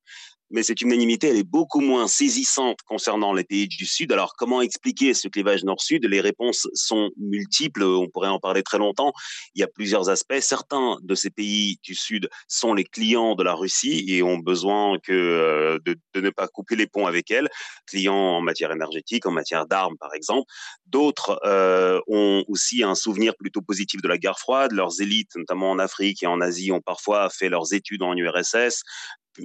mais 0.51 0.63
cette 0.63 0.81
unanimité, 0.81 1.29
elle 1.29 1.37
est 1.37 1.43
beaucoup 1.43 1.79
moins 1.79 2.07
saisissante 2.07 2.79
concernant 2.85 3.33
les 3.33 3.43
pays 3.43 3.67
du 3.67 3.85
Sud. 3.85 4.11
Alors, 4.11 4.35
comment 4.37 4.61
expliquer 4.61 5.13
ce 5.13 5.27
clivage 5.27 5.63
nord-sud? 5.63 6.05
Les 6.05 6.21
réponses 6.21 6.67
sont 6.73 7.09
multiples, 7.17 7.83
on 7.83 8.09
pourrait 8.09 8.29
en 8.29 8.39
parler 8.39 8.63
très 8.63 8.77
longtemps. 8.77 9.13
Il 9.55 9.61
y 9.61 9.63
a 9.63 9.67
plusieurs 9.67 10.09
aspects. 10.09 10.39
Certains 10.39 10.97
de 11.01 11.15
ces 11.15 11.29
pays 11.29 11.79
du 11.83 11.95
Sud 11.95 12.29
sont 12.47 12.73
les 12.73 12.83
clients 12.83 13.35
de 13.35 13.43
la 13.43 13.53
Russie 13.53 14.05
et 14.07 14.23
ont 14.23 14.37
besoin 14.37 14.97
que 14.99 15.11
euh, 15.11 15.79
de, 15.85 16.21
ne 16.21 16.29
pas 16.29 16.47
couper 16.47 16.75
les 16.75 16.87
ponts 16.87 17.07
avec 17.07 17.31
elle, 17.31 17.49
clients 17.85 18.13
en 18.13 18.41
matière 18.41 18.71
énergétique, 18.71 19.25
en 19.25 19.31
matière 19.31 19.65
d'armes, 19.65 19.97
par 19.97 20.13
exemple. 20.13 20.51
D'autres 20.85 21.39
euh, 21.45 21.99
ont 22.07 22.43
aussi 22.47 22.83
un 22.83 22.95
souvenir 22.95 23.33
plutôt 23.37 23.61
positif 23.61 24.01
de 24.01 24.07
la 24.07 24.17
guerre 24.17 24.39
froide. 24.39 24.73
Leurs 24.73 25.01
élites, 25.01 25.35
notamment 25.35 25.71
en 25.71 25.79
Afrique 25.79 26.23
et 26.23 26.27
en 26.27 26.41
Asie, 26.41 26.71
ont 26.71 26.81
parfois 26.81 27.29
fait 27.29 27.49
leurs 27.49 27.73
études 27.73 28.03
en 28.03 28.15
URSS 28.15 28.83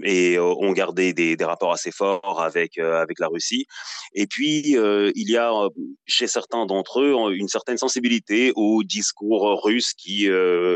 et 0.02 0.36
euh, 0.36 0.42
ont 0.42 0.72
gardé 0.72 1.12
des, 1.12 1.36
rapports 1.44 1.72
assez 1.72 1.92
forts 1.92 2.42
avec 2.42 2.78
euh, 2.78 3.00
avec 3.00 3.18
la 3.20 3.28
Russie. 3.28 3.66
Et 4.14 4.26
puis 4.26 4.76
euh, 4.76 5.12
il 5.14 5.30
y 5.30 5.36
a 5.36 5.52
chez 6.06 6.26
certains 6.26 6.66
d'entre 6.66 7.00
eux 7.00 7.34
une 7.34 7.48
certaine 7.48 7.76
sensibilité 7.76 8.52
au 8.56 8.82
discours 8.82 9.62
russe 9.64 9.92
qui 9.94 10.28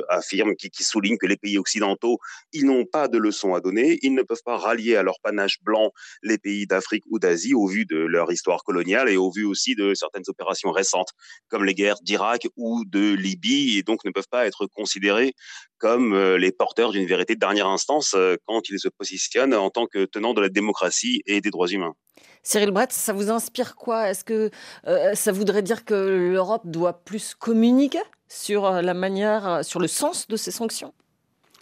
affirme, 0.09 0.55
qui, 0.55 0.71
qui, 0.71 0.85
souligne 0.85 1.17
que 1.19 1.27
les 1.27 1.37
pays 1.37 1.59
occidentaux 1.59 2.19
ils 2.53 2.65
n'ont 2.65 2.85
pas 2.85 3.09
de 3.09 3.19
leçons 3.19 3.55
à 3.55 3.61
donner, 3.61 3.99
ils 4.03 4.15
ne 4.15 4.23
peuvent 4.23 4.43
pas 4.45 4.57
rallier 4.57 4.97
à 4.97 5.03
leur 5.03 5.19
panache 5.23 5.59
blanc 5.63 5.91
les 6.23 6.39
pays 6.39 6.67
d'Afrique 6.67 7.05
ou 7.11 7.19
d'Asie 7.19 7.55
au 7.55 7.67
vu 7.67 7.87
de 7.87 7.97
leur 7.97 8.31
histoire 8.31 8.63
coloniale 8.63 9.09
et 9.09 9.17
au 9.17 9.31
vu 9.31 9.45
aussi 9.45 9.75
de 9.75 9.95
certaines 9.95 10.25
opérations 10.29 10.71
récentes 10.71 11.11
comme 11.49 11.65
les 11.65 11.75
guerres 11.75 12.01
d'Irak 12.03 12.47
ou 12.57 12.85
de 12.87 13.15
Libye 13.15 13.79
et 13.79 13.83
donc 13.83 14.05
ne 14.05 14.11
peuvent 14.11 14.29
pas 14.31 14.47
être 14.47 14.67
considérés 14.67 15.35
comme 15.79 16.17
les 16.37 16.53
porteurs 16.53 16.93
d'une 16.93 17.07
vérité 17.07 17.35
de 17.35 17.41
dernière 17.41 17.69
instance 17.69 18.15
quand 18.47 18.69
ils 18.69 18.79
se 18.79 18.89
positionne 19.01 19.55
en 19.55 19.71
tant 19.71 19.87
que 19.87 20.05
tenant 20.05 20.35
de 20.35 20.43
la 20.43 20.51
démocratie 20.51 21.23
et 21.27 21.41
des 21.41 21.51
droits 21.51 21.69
humains. 21.69 21.95
Cyril 22.43 22.71
Brett, 22.71 22.93
ça 22.93 23.13
vous 23.13 23.31
inspire 23.31 23.75
quoi? 23.75 24.11
Est-ce 24.11 24.25
que 24.25 24.51
euh, 24.87 25.15
ça 25.15 25.33
voudrait 25.33 25.63
dire 25.63 25.85
que 25.85 25.95
l'Europe 26.33 26.63
doit 26.65 27.05
plus 27.05 27.35
communiquer 27.35 28.05
sur 28.29 28.67
euh, 28.67 28.83
la 28.83 28.95
manière, 28.95 29.47
euh, 29.49 29.63
sur 29.63 29.81
le 29.81 29.89
sens 29.89 30.29
de 30.29 30.37
ces 30.37 30.51
sanctions? 30.51 30.93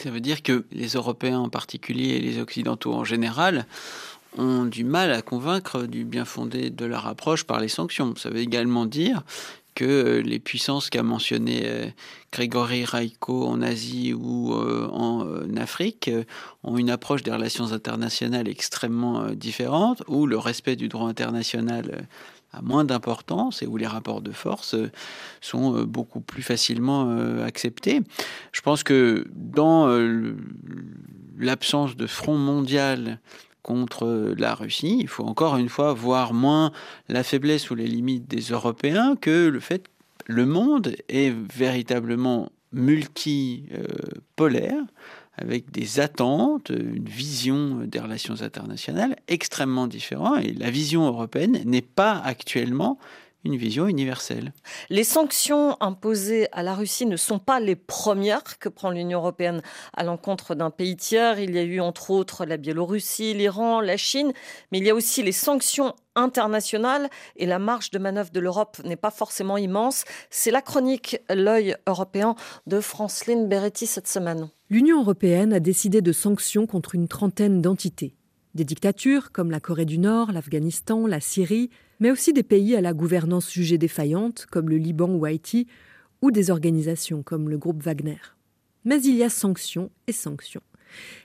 Ça 0.03 0.11
veut 0.11 0.21
dire 0.21 0.43
que 0.43 0.67
les 0.71 0.89
Européens 0.89 1.39
en 1.39 1.49
particulier 1.49 2.17
et 2.17 2.21
les 2.21 2.39
Occidentaux 2.39 2.93
en 2.95 3.05
général 3.05 3.67
ont 4.37 4.65
du 4.65 4.85
mal 4.85 5.13
à 5.13 5.23
convaincre 5.23 5.85
du 5.85 6.05
bien 6.05 6.25
fondé 6.25 6.71
de 6.71 6.85
leur 6.85 7.07
approche 7.07 7.45
par 7.45 7.61
les 7.61 7.69
sanctions. 7.69 8.15
Ça 8.17 8.31
veut 8.31 8.39
également 8.41 8.87
dire 8.87 9.23
que 9.79 9.85
euh, 9.85 10.23
les 10.23 10.41
puissances 10.41 10.91
qu'a 10.91 11.05
mentionné 11.05 11.63
euh, 11.67 11.87
Grégory 12.33 12.85
Raiko 12.85 13.47
en 13.47 13.63
Asie 13.63 14.13
ou 14.13 14.53
euh, 14.53 14.89
en 14.91 15.57
Afrique 15.57 16.11
ont 16.65 16.77
une 16.77 16.91
approche 16.91 17.23
des 17.23 17.31
relations 17.31 17.73
internationales 17.73 18.49
extrêmement 18.49 19.31
différente, 19.31 20.03
où 20.09 20.27
le 20.27 20.37
respect 20.37 20.75
du 20.75 20.89
droit 20.89 21.09
international 21.09 22.09
a 22.53 22.61
moins 22.61 22.85
d'importance 22.85 23.63
et 23.63 23.69
où 23.69 23.77
les 23.77 23.87
rapports 23.87 24.21
de 24.21 24.33
force 24.33 24.75
sont 25.41 25.85
beaucoup 25.85 26.21
plus 26.21 26.43
facilement 26.43 27.17
acceptés. 27.45 28.01
Je 28.53 28.61
pense 28.61 28.83
que 28.83 29.27
dans 29.33 29.87
l'absence 31.39 31.97
de 31.97 32.07
front 32.07 32.37
mondial 32.37 33.21
contre 33.69 34.35
la 34.39 34.55
Russie. 34.55 34.97
Il 34.99 35.09
faut 35.09 35.25
encore 35.25 35.59
une 35.59 35.69
fois 35.69 35.93
voir 35.93 36.33
moins 36.33 36.73
la 37.11 37.23
faiblesse 37.23 37.71
ou 37.71 37.75
les 37.75 37.87
limites 37.87 38.27
des 38.27 38.41
Européens 38.41 39.15
que 39.15 39.49
le 39.49 39.61
fait 39.61 39.81
que 39.81 40.33
le 40.33 40.47
monde 40.47 40.97
est 41.11 41.35
véritablement 41.55 42.51
multipolaire, 42.73 44.83
avec 45.37 45.71
des 45.71 46.01
attentes, 46.01 46.71
une 46.71 47.05
vision 47.05 47.81
des 47.85 48.01
relations 48.01 48.41
internationales 48.41 49.17
extrêmement 49.29 49.87
différentes. 49.87 50.43
Et 50.43 50.55
la 50.55 50.71
vision 50.71 51.07
européenne 51.07 51.61
n'est 51.67 51.83
pas 51.83 52.23
actuellement 52.25 52.99
une 53.49 53.57
vision 53.57 53.89
universelle. 53.89 54.53
Les 54.91 55.05
sanctions 55.05 55.77
imposées 55.81 56.49
à 56.53 56.63
la 56.63 56.75
Russie 56.75 57.07
ne 57.07 57.17
sont 57.17 57.39
pas 57.39 57.61
les 57.61 57.77
premières 57.77 58.59
que 58.59 58.69
prend 58.69 58.91
l'Union 58.91 59.21
européenne 59.21 59.63
à 59.97 60.05
l'encontre 60.05 60.55
d'un 60.55 60.71
pays 60.71 60.97
tiers. 60.97 61.39
Il 61.41 61.55
y 61.55 61.59
a 61.59 61.63
eu 61.63 61.81
entre 61.81 62.11
autres 62.11 62.45
la 62.45 62.59
Biélorussie, 62.59 63.33
l'Iran, 63.33 63.81
la 63.81 63.97
Chine, 63.97 64.33
mais 64.71 64.79
il 64.79 64.85
y 64.85 64.91
a 64.91 64.95
aussi 64.95 65.23
les 65.23 65.33
sanctions 65.33 65.95
internationales 66.15 67.09
et 67.37 67.47
la 67.47 67.59
marge 67.59 67.91
de 67.91 67.99
manœuvre 67.99 68.31
de 68.31 68.41
l'Europe 68.41 68.79
n'est 68.85 68.97
pas 68.97 69.11
forcément 69.11 69.57
immense. 69.57 70.05
C'est 70.29 70.51
la 70.51 70.61
chronique 70.61 71.19
L'œil 71.31 71.75
européen 71.87 72.35
de 72.67 72.81
Franceline 72.81 73.49
Beretti 73.49 73.87
cette 73.87 74.09
semaine. 74.09 74.51
L'Union 74.69 75.01
européenne 75.01 75.55
a 75.55 75.61
décidé 75.61 76.03
de 76.03 76.13
sanctions 76.13 76.67
contre 76.67 76.95
une 76.95 77.09
trentaine 77.09 77.63
d'entités. 77.63 78.15
Des 78.55 78.65
dictatures 78.65 79.33
comme 79.33 79.51
la 79.51 79.61
Corée 79.61 79.87
du 79.87 79.99
Nord, 79.99 80.33
l'Afghanistan, 80.33 81.07
la 81.07 81.21
Syrie, 81.21 81.71
mais 82.01 82.11
aussi 82.11 82.33
des 82.33 82.43
pays 82.43 82.77
à 82.77 82.81
la 82.81 82.93
gouvernance 82.93 83.53
jugée 83.53 83.79
défaillante 83.79 84.47
comme 84.51 84.69
le 84.69 84.77
Liban 84.77 85.11
ou 85.11 85.25
Haïti, 85.25 85.67
ou 86.23 86.31
des 86.31 86.51
organisations 86.51 87.23
comme 87.23 87.49
le 87.49 87.59
groupe 87.59 87.83
Wagner. 87.83 88.19
Mais 88.85 89.01
il 89.03 89.15
y 89.15 89.23
a 89.23 89.29
sanctions 89.29 89.91
et 90.07 90.13
sanctions. 90.13 90.63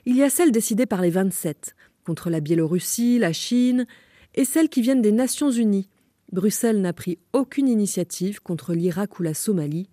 Il 0.06 0.16
y 0.16 0.22
a 0.22 0.30
celles 0.30 0.52
décidées 0.52 0.86
par 0.86 1.02
les 1.02 1.10
27 1.10 1.74
contre 2.04 2.30
la 2.30 2.40
Biélorussie, 2.40 3.18
la 3.18 3.32
Chine, 3.32 3.86
et 4.34 4.44
celles 4.44 4.68
qui 4.68 4.82
viennent 4.82 5.02
des 5.02 5.12
Nations 5.12 5.50
Unies. 5.50 5.88
Bruxelles 6.32 6.80
n'a 6.80 6.92
pris 6.92 7.18
aucune 7.32 7.68
initiative 7.68 8.40
contre 8.40 8.74
l'Irak 8.74 9.18
ou 9.18 9.22
la 9.22 9.34
Somalie, 9.34 9.88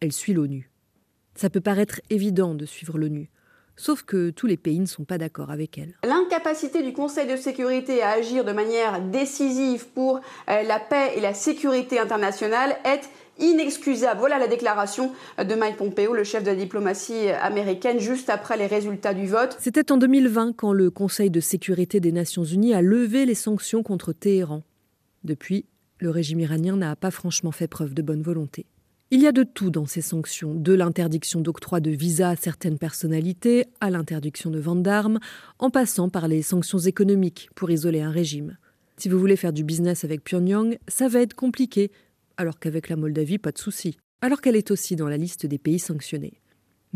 elle 0.00 0.12
suit 0.12 0.34
l'ONU. 0.34 0.70
Ça 1.34 1.50
peut 1.50 1.60
paraître 1.60 2.00
évident 2.10 2.54
de 2.54 2.66
suivre 2.66 2.98
l'ONU, 2.98 3.30
sauf 3.76 4.02
que 4.02 4.30
tous 4.30 4.46
les 4.46 4.56
pays 4.56 4.78
ne 4.78 4.86
sont 4.86 5.04
pas 5.04 5.18
d'accord 5.18 5.50
avec 5.50 5.78
elle. 5.78 5.94
L'incapacité 6.04 6.82
du 6.82 6.92
Conseil 6.92 7.26
de 7.26 7.36
sécurité 7.36 8.02
à 8.02 8.10
agir 8.10 8.44
de 8.44 8.52
manière 8.52 9.00
décisive 9.00 9.86
pour 9.88 10.20
euh, 10.48 10.62
la 10.62 10.78
paix 10.78 11.12
et 11.16 11.20
la 11.20 11.34
sécurité 11.34 11.98
internationale 11.98 12.76
est 12.84 13.08
inexcusable. 13.38 14.20
Voilà 14.20 14.38
la 14.38 14.46
déclaration 14.46 15.12
de 15.38 15.54
Mike 15.54 15.76
Pompeo, 15.76 16.14
le 16.14 16.24
chef 16.24 16.42
de 16.42 16.50
la 16.50 16.54
diplomatie 16.54 17.28
américaine, 17.28 17.98
juste 17.98 18.30
après 18.30 18.56
les 18.56 18.66
résultats 18.66 19.14
du 19.14 19.26
vote. 19.26 19.56
C'était 19.60 19.90
en 19.90 19.96
2020 19.96 20.52
quand 20.56 20.72
le 20.72 20.90
Conseil 20.90 21.30
de 21.30 21.40
sécurité 21.40 22.00
des 22.00 22.12
Nations 22.12 22.44
Unies 22.44 22.74
a 22.74 22.82
levé 22.82 23.26
les 23.26 23.34
sanctions 23.34 23.82
contre 23.82 24.12
Téhéran. 24.12 24.62
Depuis, 25.24 25.66
le 25.98 26.10
régime 26.10 26.40
iranien 26.40 26.76
n'a 26.76 26.96
pas 26.96 27.10
franchement 27.10 27.52
fait 27.52 27.68
preuve 27.68 27.94
de 27.94 28.02
bonne 28.02 28.22
volonté. 28.22 28.66
Il 29.14 29.22
y 29.22 29.28
a 29.28 29.32
de 29.32 29.44
tout 29.44 29.70
dans 29.70 29.86
ces 29.86 30.00
sanctions, 30.00 30.56
de 30.56 30.72
l'interdiction 30.72 31.40
d'octroi 31.40 31.78
de 31.78 31.92
visa 31.92 32.30
à 32.30 32.34
certaines 32.34 32.78
personnalités, 32.78 33.66
à 33.80 33.88
l'interdiction 33.88 34.50
de 34.50 34.58
vente 34.58 34.82
d'armes, 34.82 35.20
en 35.60 35.70
passant 35.70 36.08
par 36.08 36.26
les 36.26 36.42
sanctions 36.42 36.80
économiques 36.80 37.48
pour 37.54 37.70
isoler 37.70 38.00
un 38.00 38.10
régime. 38.10 38.58
Si 38.96 39.08
vous 39.08 39.20
voulez 39.20 39.36
faire 39.36 39.52
du 39.52 39.62
business 39.62 40.02
avec 40.02 40.24
Pyongyang, 40.24 40.78
ça 40.88 41.06
va 41.06 41.20
être 41.20 41.34
compliqué, 41.34 41.92
alors 42.38 42.58
qu'avec 42.58 42.88
la 42.88 42.96
Moldavie, 42.96 43.38
pas 43.38 43.52
de 43.52 43.58
souci, 43.58 43.96
alors 44.20 44.40
qu'elle 44.40 44.56
est 44.56 44.72
aussi 44.72 44.96
dans 44.96 45.08
la 45.08 45.16
liste 45.16 45.46
des 45.46 45.58
pays 45.58 45.78
sanctionnés. 45.78 46.40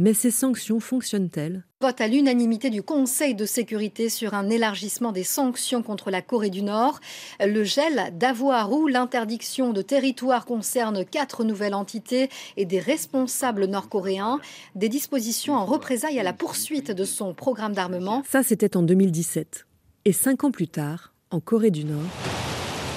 Mais 0.00 0.14
ces 0.14 0.30
sanctions 0.30 0.78
fonctionnent-elles? 0.78 1.64
Vote 1.80 2.00
à 2.00 2.06
l'unanimité 2.06 2.70
du 2.70 2.84
Conseil 2.84 3.34
de 3.34 3.44
sécurité 3.44 4.08
sur 4.08 4.32
un 4.32 4.48
élargissement 4.48 5.10
des 5.10 5.24
sanctions 5.24 5.82
contre 5.82 6.12
la 6.12 6.22
Corée 6.22 6.50
du 6.50 6.62
Nord. 6.62 7.00
Le 7.44 7.64
gel 7.64 8.16
d'avoir 8.16 8.72
ou 8.72 8.86
l'interdiction 8.86 9.72
de 9.72 9.82
territoire 9.82 10.46
concerne 10.46 11.04
quatre 11.04 11.42
nouvelles 11.42 11.74
entités 11.74 12.30
et 12.56 12.64
des 12.64 12.78
responsables 12.78 13.64
nord-coréens. 13.64 14.38
Des 14.76 14.88
dispositions 14.88 15.56
en 15.56 15.64
représailles 15.64 16.20
à 16.20 16.22
la 16.22 16.32
poursuite 16.32 16.92
de 16.92 17.04
son 17.04 17.34
programme 17.34 17.72
d'armement. 17.72 18.22
Ça, 18.30 18.44
c'était 18.44 18.76
en 18.76 18.84
2017. 18.84 19.66
Et 20.04 20.12
cinq 20.12 20.44
ans 20.44 20.52
plus 20.52 20.68
tard, 20.68 21.12
en 21.32 21.40
Corée 21.40 21.72
du 21.72 21.84
Nord. 21.84 22.06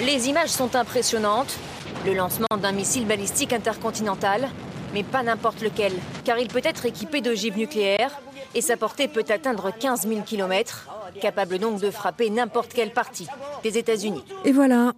Les 0.06 0.30
images 0.30 0.50
sont 0.50 0.76
impressionnantes. 0.76 1.58
Le 2.06 2.14
lancement 2.14 2.48
d'un 2.62 2.72
missile 2.72 3.08
balistique 3.08 3.54
intercontinental, 3.54 4.50
mais 4.94 5.04
pas 5.04 5.24
n'importe 5.24 5.62
lequel, 5.62 5.94
car 6.26 6.40
il 6.40 6.48
peut 6.48 6.62
être 6.64 6.86
équipé 6.86 7.22
d'ogives 7.22 7.58
nucléaires 7.58 8.22
et 8.56 8.62
sa 8.62 8.78
portée 8.78 9.08
peut 9.08 9.26
atteindre 9.30 9.72
15 9.78 10.08
000 10.08 10.22
km, 10.22 10.90
capable 11.22 11.60
donc 11.60 11.82
de 11.82 11.90
frapper 11.90 12.30
n'importe 12.30 12.74
quelle 12.74 12.92
partie 12.92 13.28
des 13.64 13.78
États-Unis. 13.78 14.24
Et 14.46 14.52
voilà. 14.52 14.94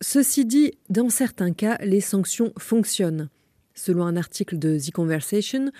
Ceci 0.00 0.44
dit, 0.44 0.72
dans 0.90 1.10
certains 1.10 1.52
cas, 1.52 1.76
les 1.80 2.00
sanctions 2.00 2.52
fonctionnent. 2.56 3.30
Selon 3.74 4.04
un 4.04 4.16
article 4.16 4.58
de 4.58 4.78
The 4.78 4.92
Conversation, 4.92 5.70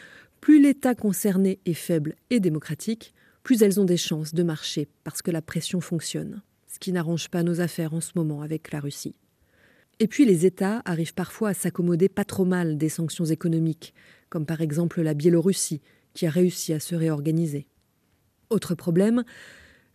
plus 0.40 0.60
l'État 0.60 0.94
concerné 0.94 1.60
est 1.66 1.74
faible 1.74 2.16
et 2.30 2.40
démocratique, 2.40 3.14
plus 3.42 3.62
elles 3.62 3.80
ont 3.80 3.84
des 3.84 3.96
chances 3.96 4.34
de 4.34 4.42
marcher 4.42 4.88
parce 5.04 5.22
que 5.22 5.30
la 5.30 5.42
pression 5.42 5.80
fonctionne, 5.80 6.42
ce 6.66 6.78
qui 6.78 6.92
n'arrange 6.92 7.28
pas 7.28 7.42
nos 7.42 7.60
affaires 7.60 7.94
en 7.94 8.00
ce 8.00 8.12
moment 8.14 8.42
avec 8.42 8.72
la 8.72 8.80
Russie. 8.80 9.14
Et 10.00 10.06
puis 10.06 10.24
les 10.24 10.46
États 10.46 10.82
arrivent 10.84 11.14
parfois 11.14 11.50
à 11.50 11.54
s'accommoder 11.54 12.08
pas 12.08 12.24
trop 12.24 12.44
mal 12.44 12.78
des 12.78 12.88
sanctions 12.88 13.24
économiques, 13.24 13.94
comme 14.28 14.46
par 14.46 14.60
exemple 14.60 15.02
la 15.02 15.14
Biélorussie, 15.14 15.80
qui 16.14 16.26
a 16.26 16.30
réussi 16.30 16.72
à 16.72 16.80
se 16.80 16.94
réorganiser. 16.94 17.66
Autre 18.50 18.74
problème, 18.74 19.24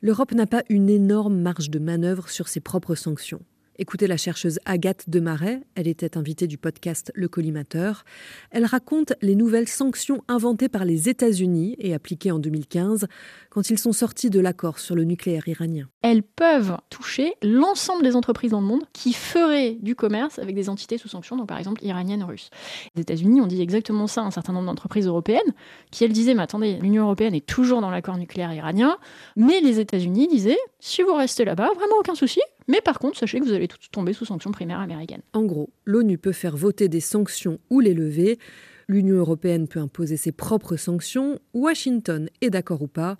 l'Europe 0.01 0.33
n'a 0.33 0.45
pas 0.45 0.63
une 0.69 0.89
énorme 0.89 1.39
marge 1.39 1.69
de 1.69 1.79
manœuvre 1.79 2.29
sur 2.29 2.47
ses 2.47 2.59
propres 2.59 2.95
sanctions. 2.95 3.41
Écoutez 3.79 4.05
la 4.05 4.17
chercheuse 4.17 4.59
Agathe 4.65 5.09
Demarais, 5.09 5.61
elle 5.73 5.87
était 5.87 6.15
invitée 6.15 6.45
du 6.45 6.59
podcast 6.59 7.11
Le 7.15 7.27
Collimateur. 7.27 8.03
Elle 8.51 8.65
raconte 8.65 9.13
les 9.23 9.35
nouvelles 9.35 9.67
sanctions 9.67 10.21
inventées 10.27 10.69
par 10.69 10.85
les 10.85 11.09
États-Unis 11.09 11.75
et 11.79 11.95
appliquées 11.95 12.29
en 12.29 12.37
2015 12.37 13.07
quand 13.49 13.71
ils 13.71 13.79
sont 13.79 13.91
sortis 13.91 14.29
de 14.29 14.39
l'accord 14.39 14.77
sur 14.77 14.93
le 14.93 15.05
nucléaire 15.05 15.47
iranien. 15.47 15.87
Elles 16.03 16.21
peuvent 16.21 16.77
toucher 16.91 17.33
l'ensemble 17.41 18.03
des 18.03 18.15
entreprises 18.15 18.51
dans 18.51 18.61
le 18.61 18.67
monde 18.67 18.83
qui 18.93 19.11
feraient 19.11 19.79
du 19.81 19.95
commerce 19.95 20.37
avec 20.37 20.53
des 20.53 20.69
entités 20.69 20.99
sous 20.99 21.07
sanctions, 21.07 21.35
donc 21.35 21.47
par 21.47 21.57
exemple 21.57 21.83
iraniennes 21.83 22.21
ou 22.21 22.27
russes. 22.27 22.51
Les 22.93 23.01
États-Unis 23.01 23.41
ont 23.41 23.47
dit 23.47 23.59
exactement 23.59 24.05
ça 24.05 24.21
à 24.21 24.25
un 24.25 24.31
certain 24.31 24.53
nombre 24.53 24.67
d'entreprises 24.67 25.07
européennes 25.07 25.41
qui, 25.89 26.03
elles, 26.03 26.13
disaient 26.13 26.35
Mais 26.35 26.43
attendez, 26.43 26.77
l'Union 26.79 27.05
européenne 27.05 27.33
est 27.33 27.45
toujours 27.45 27.81
dans 27.81 27.89
l'accord 27.89 28.19
nucléaire 28.19 28.53
iranien, 28.53 28.97
mais 29.35 29.61
les 29.61 29.79
États-Unis 29.79 30.27
disaient 30.27 30.59
Si 30.79 31.01
vous 31.01 31.15
restez 31.15 31.43
là-bas, 31.43 31.71
vraiment 31.75 31.95
aucun 31.99 32.13
souci, 32.13 32.39
mais 32.67 32.81
par 32.81 32.99
contre, 32.99 33.17
sachez 33.17 33.39
que 33.39 33.45
vous 33.45 33.53
allez 33.53 33.67
tous 33.67 33.89
tomber 33.91 34.13
sous 34.13 34.25
sanctions 34.25 34.51
primaires 34.51 34.79
américaines. 34.79 35.21
En 35.33 35.43
gros, 35.43 35.69
l'ONU 35.85 36.17
peut 36.17 36.31
faire 36.31 36.55
voter 36.55 36.87
des 36.87 37.01
sanctions 37.01 37.59
ou 37.69 37.79
les 37.79 37.93
lever. 37.93 38.39
L'Union 38.87 39.15
européenne 39.15 39.67
peut 39.67 39.79
imposer 39.79 40.17
ses 40.17 40.31
propres 40.31 40.75
sanctions. 40.75 41.39
Washington 41.53 42.29
est 42.41 42.49
d'accord 42.49 42.81
ou 42.81 42.87
pas. 42.87 43.17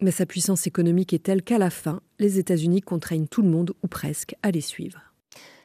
Mais 0.00 0.10
sa 0.10 0.26
puissance 0.26 0.66
économique 0.66 1.12
est 1.12 1.22
telle 1.22 1.42
qu'à 1.42 1.58
la 1.58 1.70
fin, 1.70 2.00
les 2.18 2.38
États-Unis 2.38 2.80
contraignent 2.80 3.28
tout 3.28 3.42
le 3.42 3.48
monde, 3.48 3.72
ou 3.82 3.86
presque, 3.86 4.34
à 4.42 4.50
les 4.50 4.60
suivre. 4.60 5.00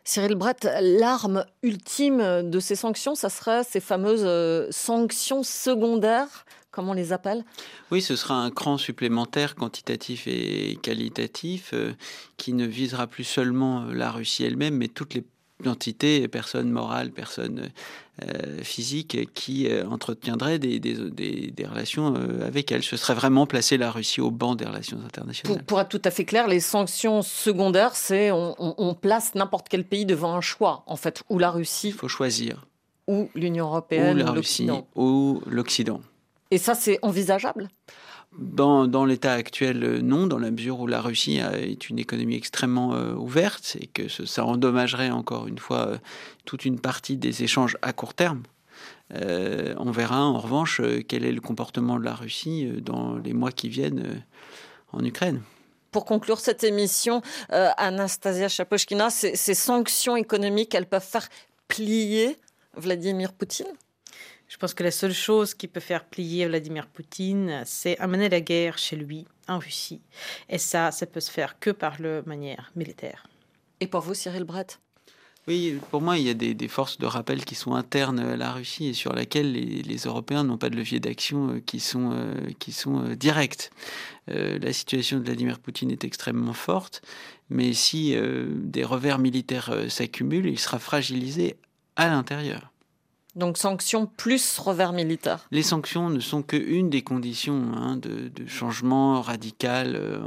Cyril 0.03 0.35
Brett, 0.35 0.67
l'arme 0.81 1.45
ultime 1.61 2.49
de 2.49 2.59
ces 2.59 2.75
sanctions, 2.75 3.15
ça 3.15 3.29
serait 3.29 3.63
ces 3.63 3.79
fameuses 3.79 4.23
euh, 4.25 4.67
sanctions 4.71 5.43
secondaires 5.43 6.45
comme 6.71 6.89
on 6.89 6.93
les 6.93 7.13
appelle? 7.13 7.43
Oui, 7.91 8.01
ce 8.01 8.15
sera 8.15 8.35
un 8.35 8.51
cran 8.51 8.77
supplémentaire 8.77 9.55
quantitatif 9.55 10.27
et 10.27 10.77
qualitatif 10.81 11.71
euh, 11.73 11.93
qui 12.37 12.53
ne 12.53 12.65
visera 12.65 13.07
plus 13.07 13.23
seulement 13.23 13.85
la 13.85 14.11
Russie 14.11 14.43
elle-même, 14.43 14.75
mais 14.75 14.87
toutes 14.87 15.15
les 15.15 15.23
entités, 15.65 16.27
personnes 16.27 16.69
morales, 16.69 17.11
personnes 17.11 17.69
euh, 18.23 18.63
physiques 18.63 19.33
qui 19.33 19.67
euh, 19.67 19.85
entretiendraient 19.87 20.59
des, 20.59 20.79
des, 20.79 21.65
relations 21.65 22.15
avec 22.45 22.71
elle. 22.71 22.83
Ce 22.83 22.95
serait 22.95 23.13
vraiment 23.13 23.45
placer 23.45 23.77
la 23.77 23.91
Russie 23.91 24.21
au 24.21 24.31
banc 24.31 24.55
des 24.55 24.65
relations 24.65 24.99
internationales. 25.03 25.63
Pour, 25.65 25.81
être 25.81 25.89
tout 25.89 26.01
à 26.05 26.11
fait 26.11 26.23
clair, 26.23 26.47
les 26.47 26.61
sanctions 26.61 27.21
secondaires, 27.23 27.95
c'est 27.95 28.31
on, 28.31 28.55
on, 28.57 28.93
place 28.93 29.35
n'importe 29.35 29.67
quel 29.69 29.83
pays 29.83 30.05
devant 30.05 30.33
un 30.35 30.41
choix, 30.41 30.83
en 30.85 30.95
fait, 30.95 31.23
ou 31.29 31.39
la 31.39 31.51
Russie. 31.51 31.89
Il 31.89 31.93
faut 31.93 32.07
choisir. 32.07 32.65
Ou 33.07 33.29
l'Union 33.35 33.65
européenne, 33.65 34.15
ou 34.15 34.23
la 34.23 34.31
Russie, 34.31 34.69
ou 34.95 35.41
l'Occident. 35.47 35.99
Et 36.51 36.57
ça, 36.57 36.75
c'est 36.75 36.99
envisageable? 37.01 37.69
Dans, 38.37 38.87
dans 38.87 39.05
l'état 39.05 39.33
actuel, 39.33 39.83
euh, 39.83 40.01
non, 40.01 40.27
dans 40.27 40.37
la 40.37 40.51
mesure 40.51 40.79
où 40.79 40.87
la 40.87 41.01
Russie 41.01 41.37
est 41.37 41.89
une 41.89 41.97
économie 41.97 42.35
extrêmement 42.35 42.93
euh, 42.93 43.13
ouverte 43.13 43.75
et 43.79 43.87
que 43.87 44.07
ça 44.07 44.45
endommagerait 44.45 45.09
encore 45.09 45.47
une 45.47 45.57
fois 45.57 45.87
euh, 45.87 45.97
toute 46.45 46.65
une 46.65 46.79
partie 46.79 47.17
des 47.17 47.43
échanges 47.43 47.75
à 47.81 47.91
court 47.91 48.13
terme. 48.13 48.43
on 49.11 49.91
verra 49.91 50.23
en 50.23 50.37
revanche 50.39 50.81
quel 51.07 51.25
est 51.25 51.31
le 51.31 51.41
comportement 51.41 51.97
de 51.97 52.05
la 52.05 52.13
Russie 52.13 52.71
dans 52.83 53.15
les 53.17 53.33
mois 53.33 53.51
qui 53.51 53.67
viennent 53.67 54.23
en 54.93 55.03
Ukraine? 55.03 55.41
Pour 55.91 56.05
conclure 56.05 56.39
cette 56.39 56.63
émission, 56.63 57.23
Anastasia 57.49 58.47
Chapochkina, 58.47 59.09
ces, 59.09 59.35
ces 59.35 59.55
sanctions 59.55 60.15
économiques, 60.15 60.75
elles 60.75 60.85
peuvent 60.85 61.01
faire 61.03 61.27
plier 61.67 62.37
Vladimir 62.75 63.33
Poutine? 63.33 63.73
Je 64.49 64.57
pense 64.57 64.73
que 64.73 64.83
la 64.83 64.91
seule 64.91 65.13
chose 65.13 65.53
qui 65.53 65.67
peut 65.67 65.79
faire 65.79 66.03
plier 66.03 66.47
Vladimir 66.47 66.87
Poutine, 66.87 67.61
c'est 67.65 67.97
amener 67.99 68.27
la 68.29 68.41
guerre 68.41 68.77
chez 68.77 68.95
lui, 68.95 69.25
en 69.47 69.59
Russie. 69.59 70.01
Et 70.49 70.57
ça, 70.57 70.91
ça 70.91 71.05
peut 71.05 71.19
se 71.19 71.31
faire 71.31 71.59
que 71.59 71.69
par 71.69 72.01
la 72.01 72.23
manière 72.23 72.71
militaire. 72.75 73.27
Et 73.79 73.87
pour 73.87 74.01
vous, 74.01 74.15
Cyril 74.15 74.43
Brett 74.43 74.79
oui, 75.47 75.79
pour 75.89 76.01
moi, 76.01 76.19
il 76.19 76.27
y 76.27 76.29
a 76.29 76.35
des, 76.35 76.67
forces 76.67 76.99
de 76.99 77.07
rappel 77.07 77.43
qui 77.43 77.55
sont 77.55 77.73
internes 77.73 78.19
à 78.19 78.37
la 78.37 78.51
Russie 78.51 78.89
et 78.89 78.93
sur 78.93 79.13
lesquelles 79.13 79.51
les, 79.51 79.97
Européens 80.05 80.43
n'ont 80.43 80.59
pas 80.59 80.69
de 80.69 80.75
levier 80.75 80.99
d'action 80.99 81.55
euh, 81.55 81.59
qui 81.59 81.79
sont, 81.79 82.11
euh, 82.13 82.51
qui 82.59 82.71
sont 82.71 83.03
euh, 83.03 83.15
directs. 83.15 83.71
la 84.27 84.73
situation 84.73 85.17
de 85.17 85.23
Vladimir 85.23 85.57
Poutine 85.57 85.89
est 85.89 86.03
extrêmement 86.03 86.53
forte, 86.53 87.01
mais 87.49 87.73
si 87.73 88.15
des 88.15 88.83
revers 88.83 89.17
militaires 89.17 89.73
s'accumulent, 89.89 90.45
il 90.45 90.59
sera 90.59 90.77
fragilisé 90.77 91.55
à 91.95 92.09
l'intérieur. 92.09 92.71
Donc 93.35 93.57
sanctions 93.57 94.05
plus 94.05 94.57
revers 94.57 94.93
militaire. 94.93 95.47
Les 95.51 95.63
sanctions 95.63 96.09
ne 96.09 96.19
sont 96.19 96.41
qu'une 96.41 96.89
des 96.89 97.03
conditions 97.03 97.71
hein, 97.75 97.97
de, 97.97 98.31
changement 98.47 99.21
radical 99.21 99.95
euh, 99.95 100.19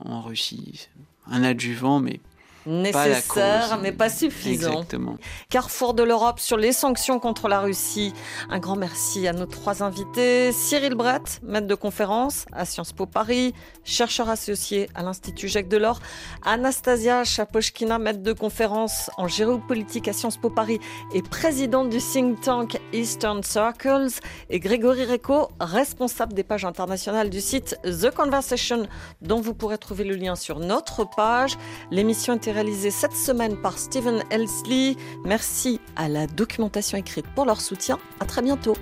en 0.00 0.22
Russie. 0.22 0.88
Un 1.26 1.42
adjuvant, 1.42 2.00
mais 2.00 2.20
nécessaire, 2.68 3.78
mais 3.82 3.92
pas 3.92 4.10
suffisant. 4.10 4.70
Exactement. 4.70 5.16
Carrefour 5.48 5.94
de 5.94 6.02
l'Europe 6.02 6.38
sur 6.38 6.56
les 6.56 6.72
sanctions 6.72 7.18
contre 7.18 7.48
la 7.48 7.60
Russie. 7.60 8.12
Un 8.50 8.58
grand 8.58 8.76
merci 8.76 9.26
à 9.26 9.32
nos 9.32 9.46
trois 9.46 9.82
invités. 9.82 10.52
Cyril 10.52 10.94
Brett, 10.94 11.40
maître 11.42 11.66
de 11.66 11.74
conférence 11.74 12.44
à 12.52 12.64
Sciences 12.64 12.92
Po 12.92 13.06
Paris, 13.06 13.54
chercheur 13.84 14.28
associé 14.28 14.90
à 14.94 15.02
l'Institut 15.02 15.48
Jacques 15.48 15.68
Delors. 15.68 16.00
Anastasia 16.44 17.24
Chapochkina, 17.24 17.98
maître 17.98 18.22
de 18.22 18.32
conférence 18.32 19.10
en 19.16 19.26
géopolitique 19.26 20.08
à 20.08 20.12
Sciences 20.12 20.36
Po 20.36 20.50
Paris 20.50 20.78
et 21.14 21.22
présidente 21.22 21.88
du 21.88 21.98
think 21.98 22.40
tank 22.40 22.78
Eastern 22.92 23.42
Circles. 23.42 24.20
Et 24.50 24.60
Grégory 24.60 25.06
Reco, 25.06 25.48
responsable 25.58 26.34
des 26.34 26.44
pages 26.44 26.64
internationales 26.64 27.30
du 27.30 27.40
site 27.40 27.78
The 27.84 28.14
Conversation, 28.14 28.86
dont 29.22 29.40
vous 29.40 29.54
pourrez 29.54 29.78
trouver 29.78 30.04
le 30.04 30.14
lien 30.14 30.36
sur 30.36 30.58
notre 30.58 31.04
page. 31.16 31.56
L'émission 31.90 32.34
est 32.34 32.57
réalisé 32.58 32.90
cette 32.90 33.14
semaine 33.14 33.56
par 33.56 33.78
Stephen 33.78 34.24
Elsley. 34.30 34.96
Merci 35.24 35.80
à 35.94 36.08
la 36.08 36.26
documentation 36.26 36.98
écrite 36.98 37.26
pour 37.36 37.44
leur 37.44 37.60
soutien. 37.60 38.00
À 38.18 38.24
très 38.24 38.42
bientôt. 38.42 38.74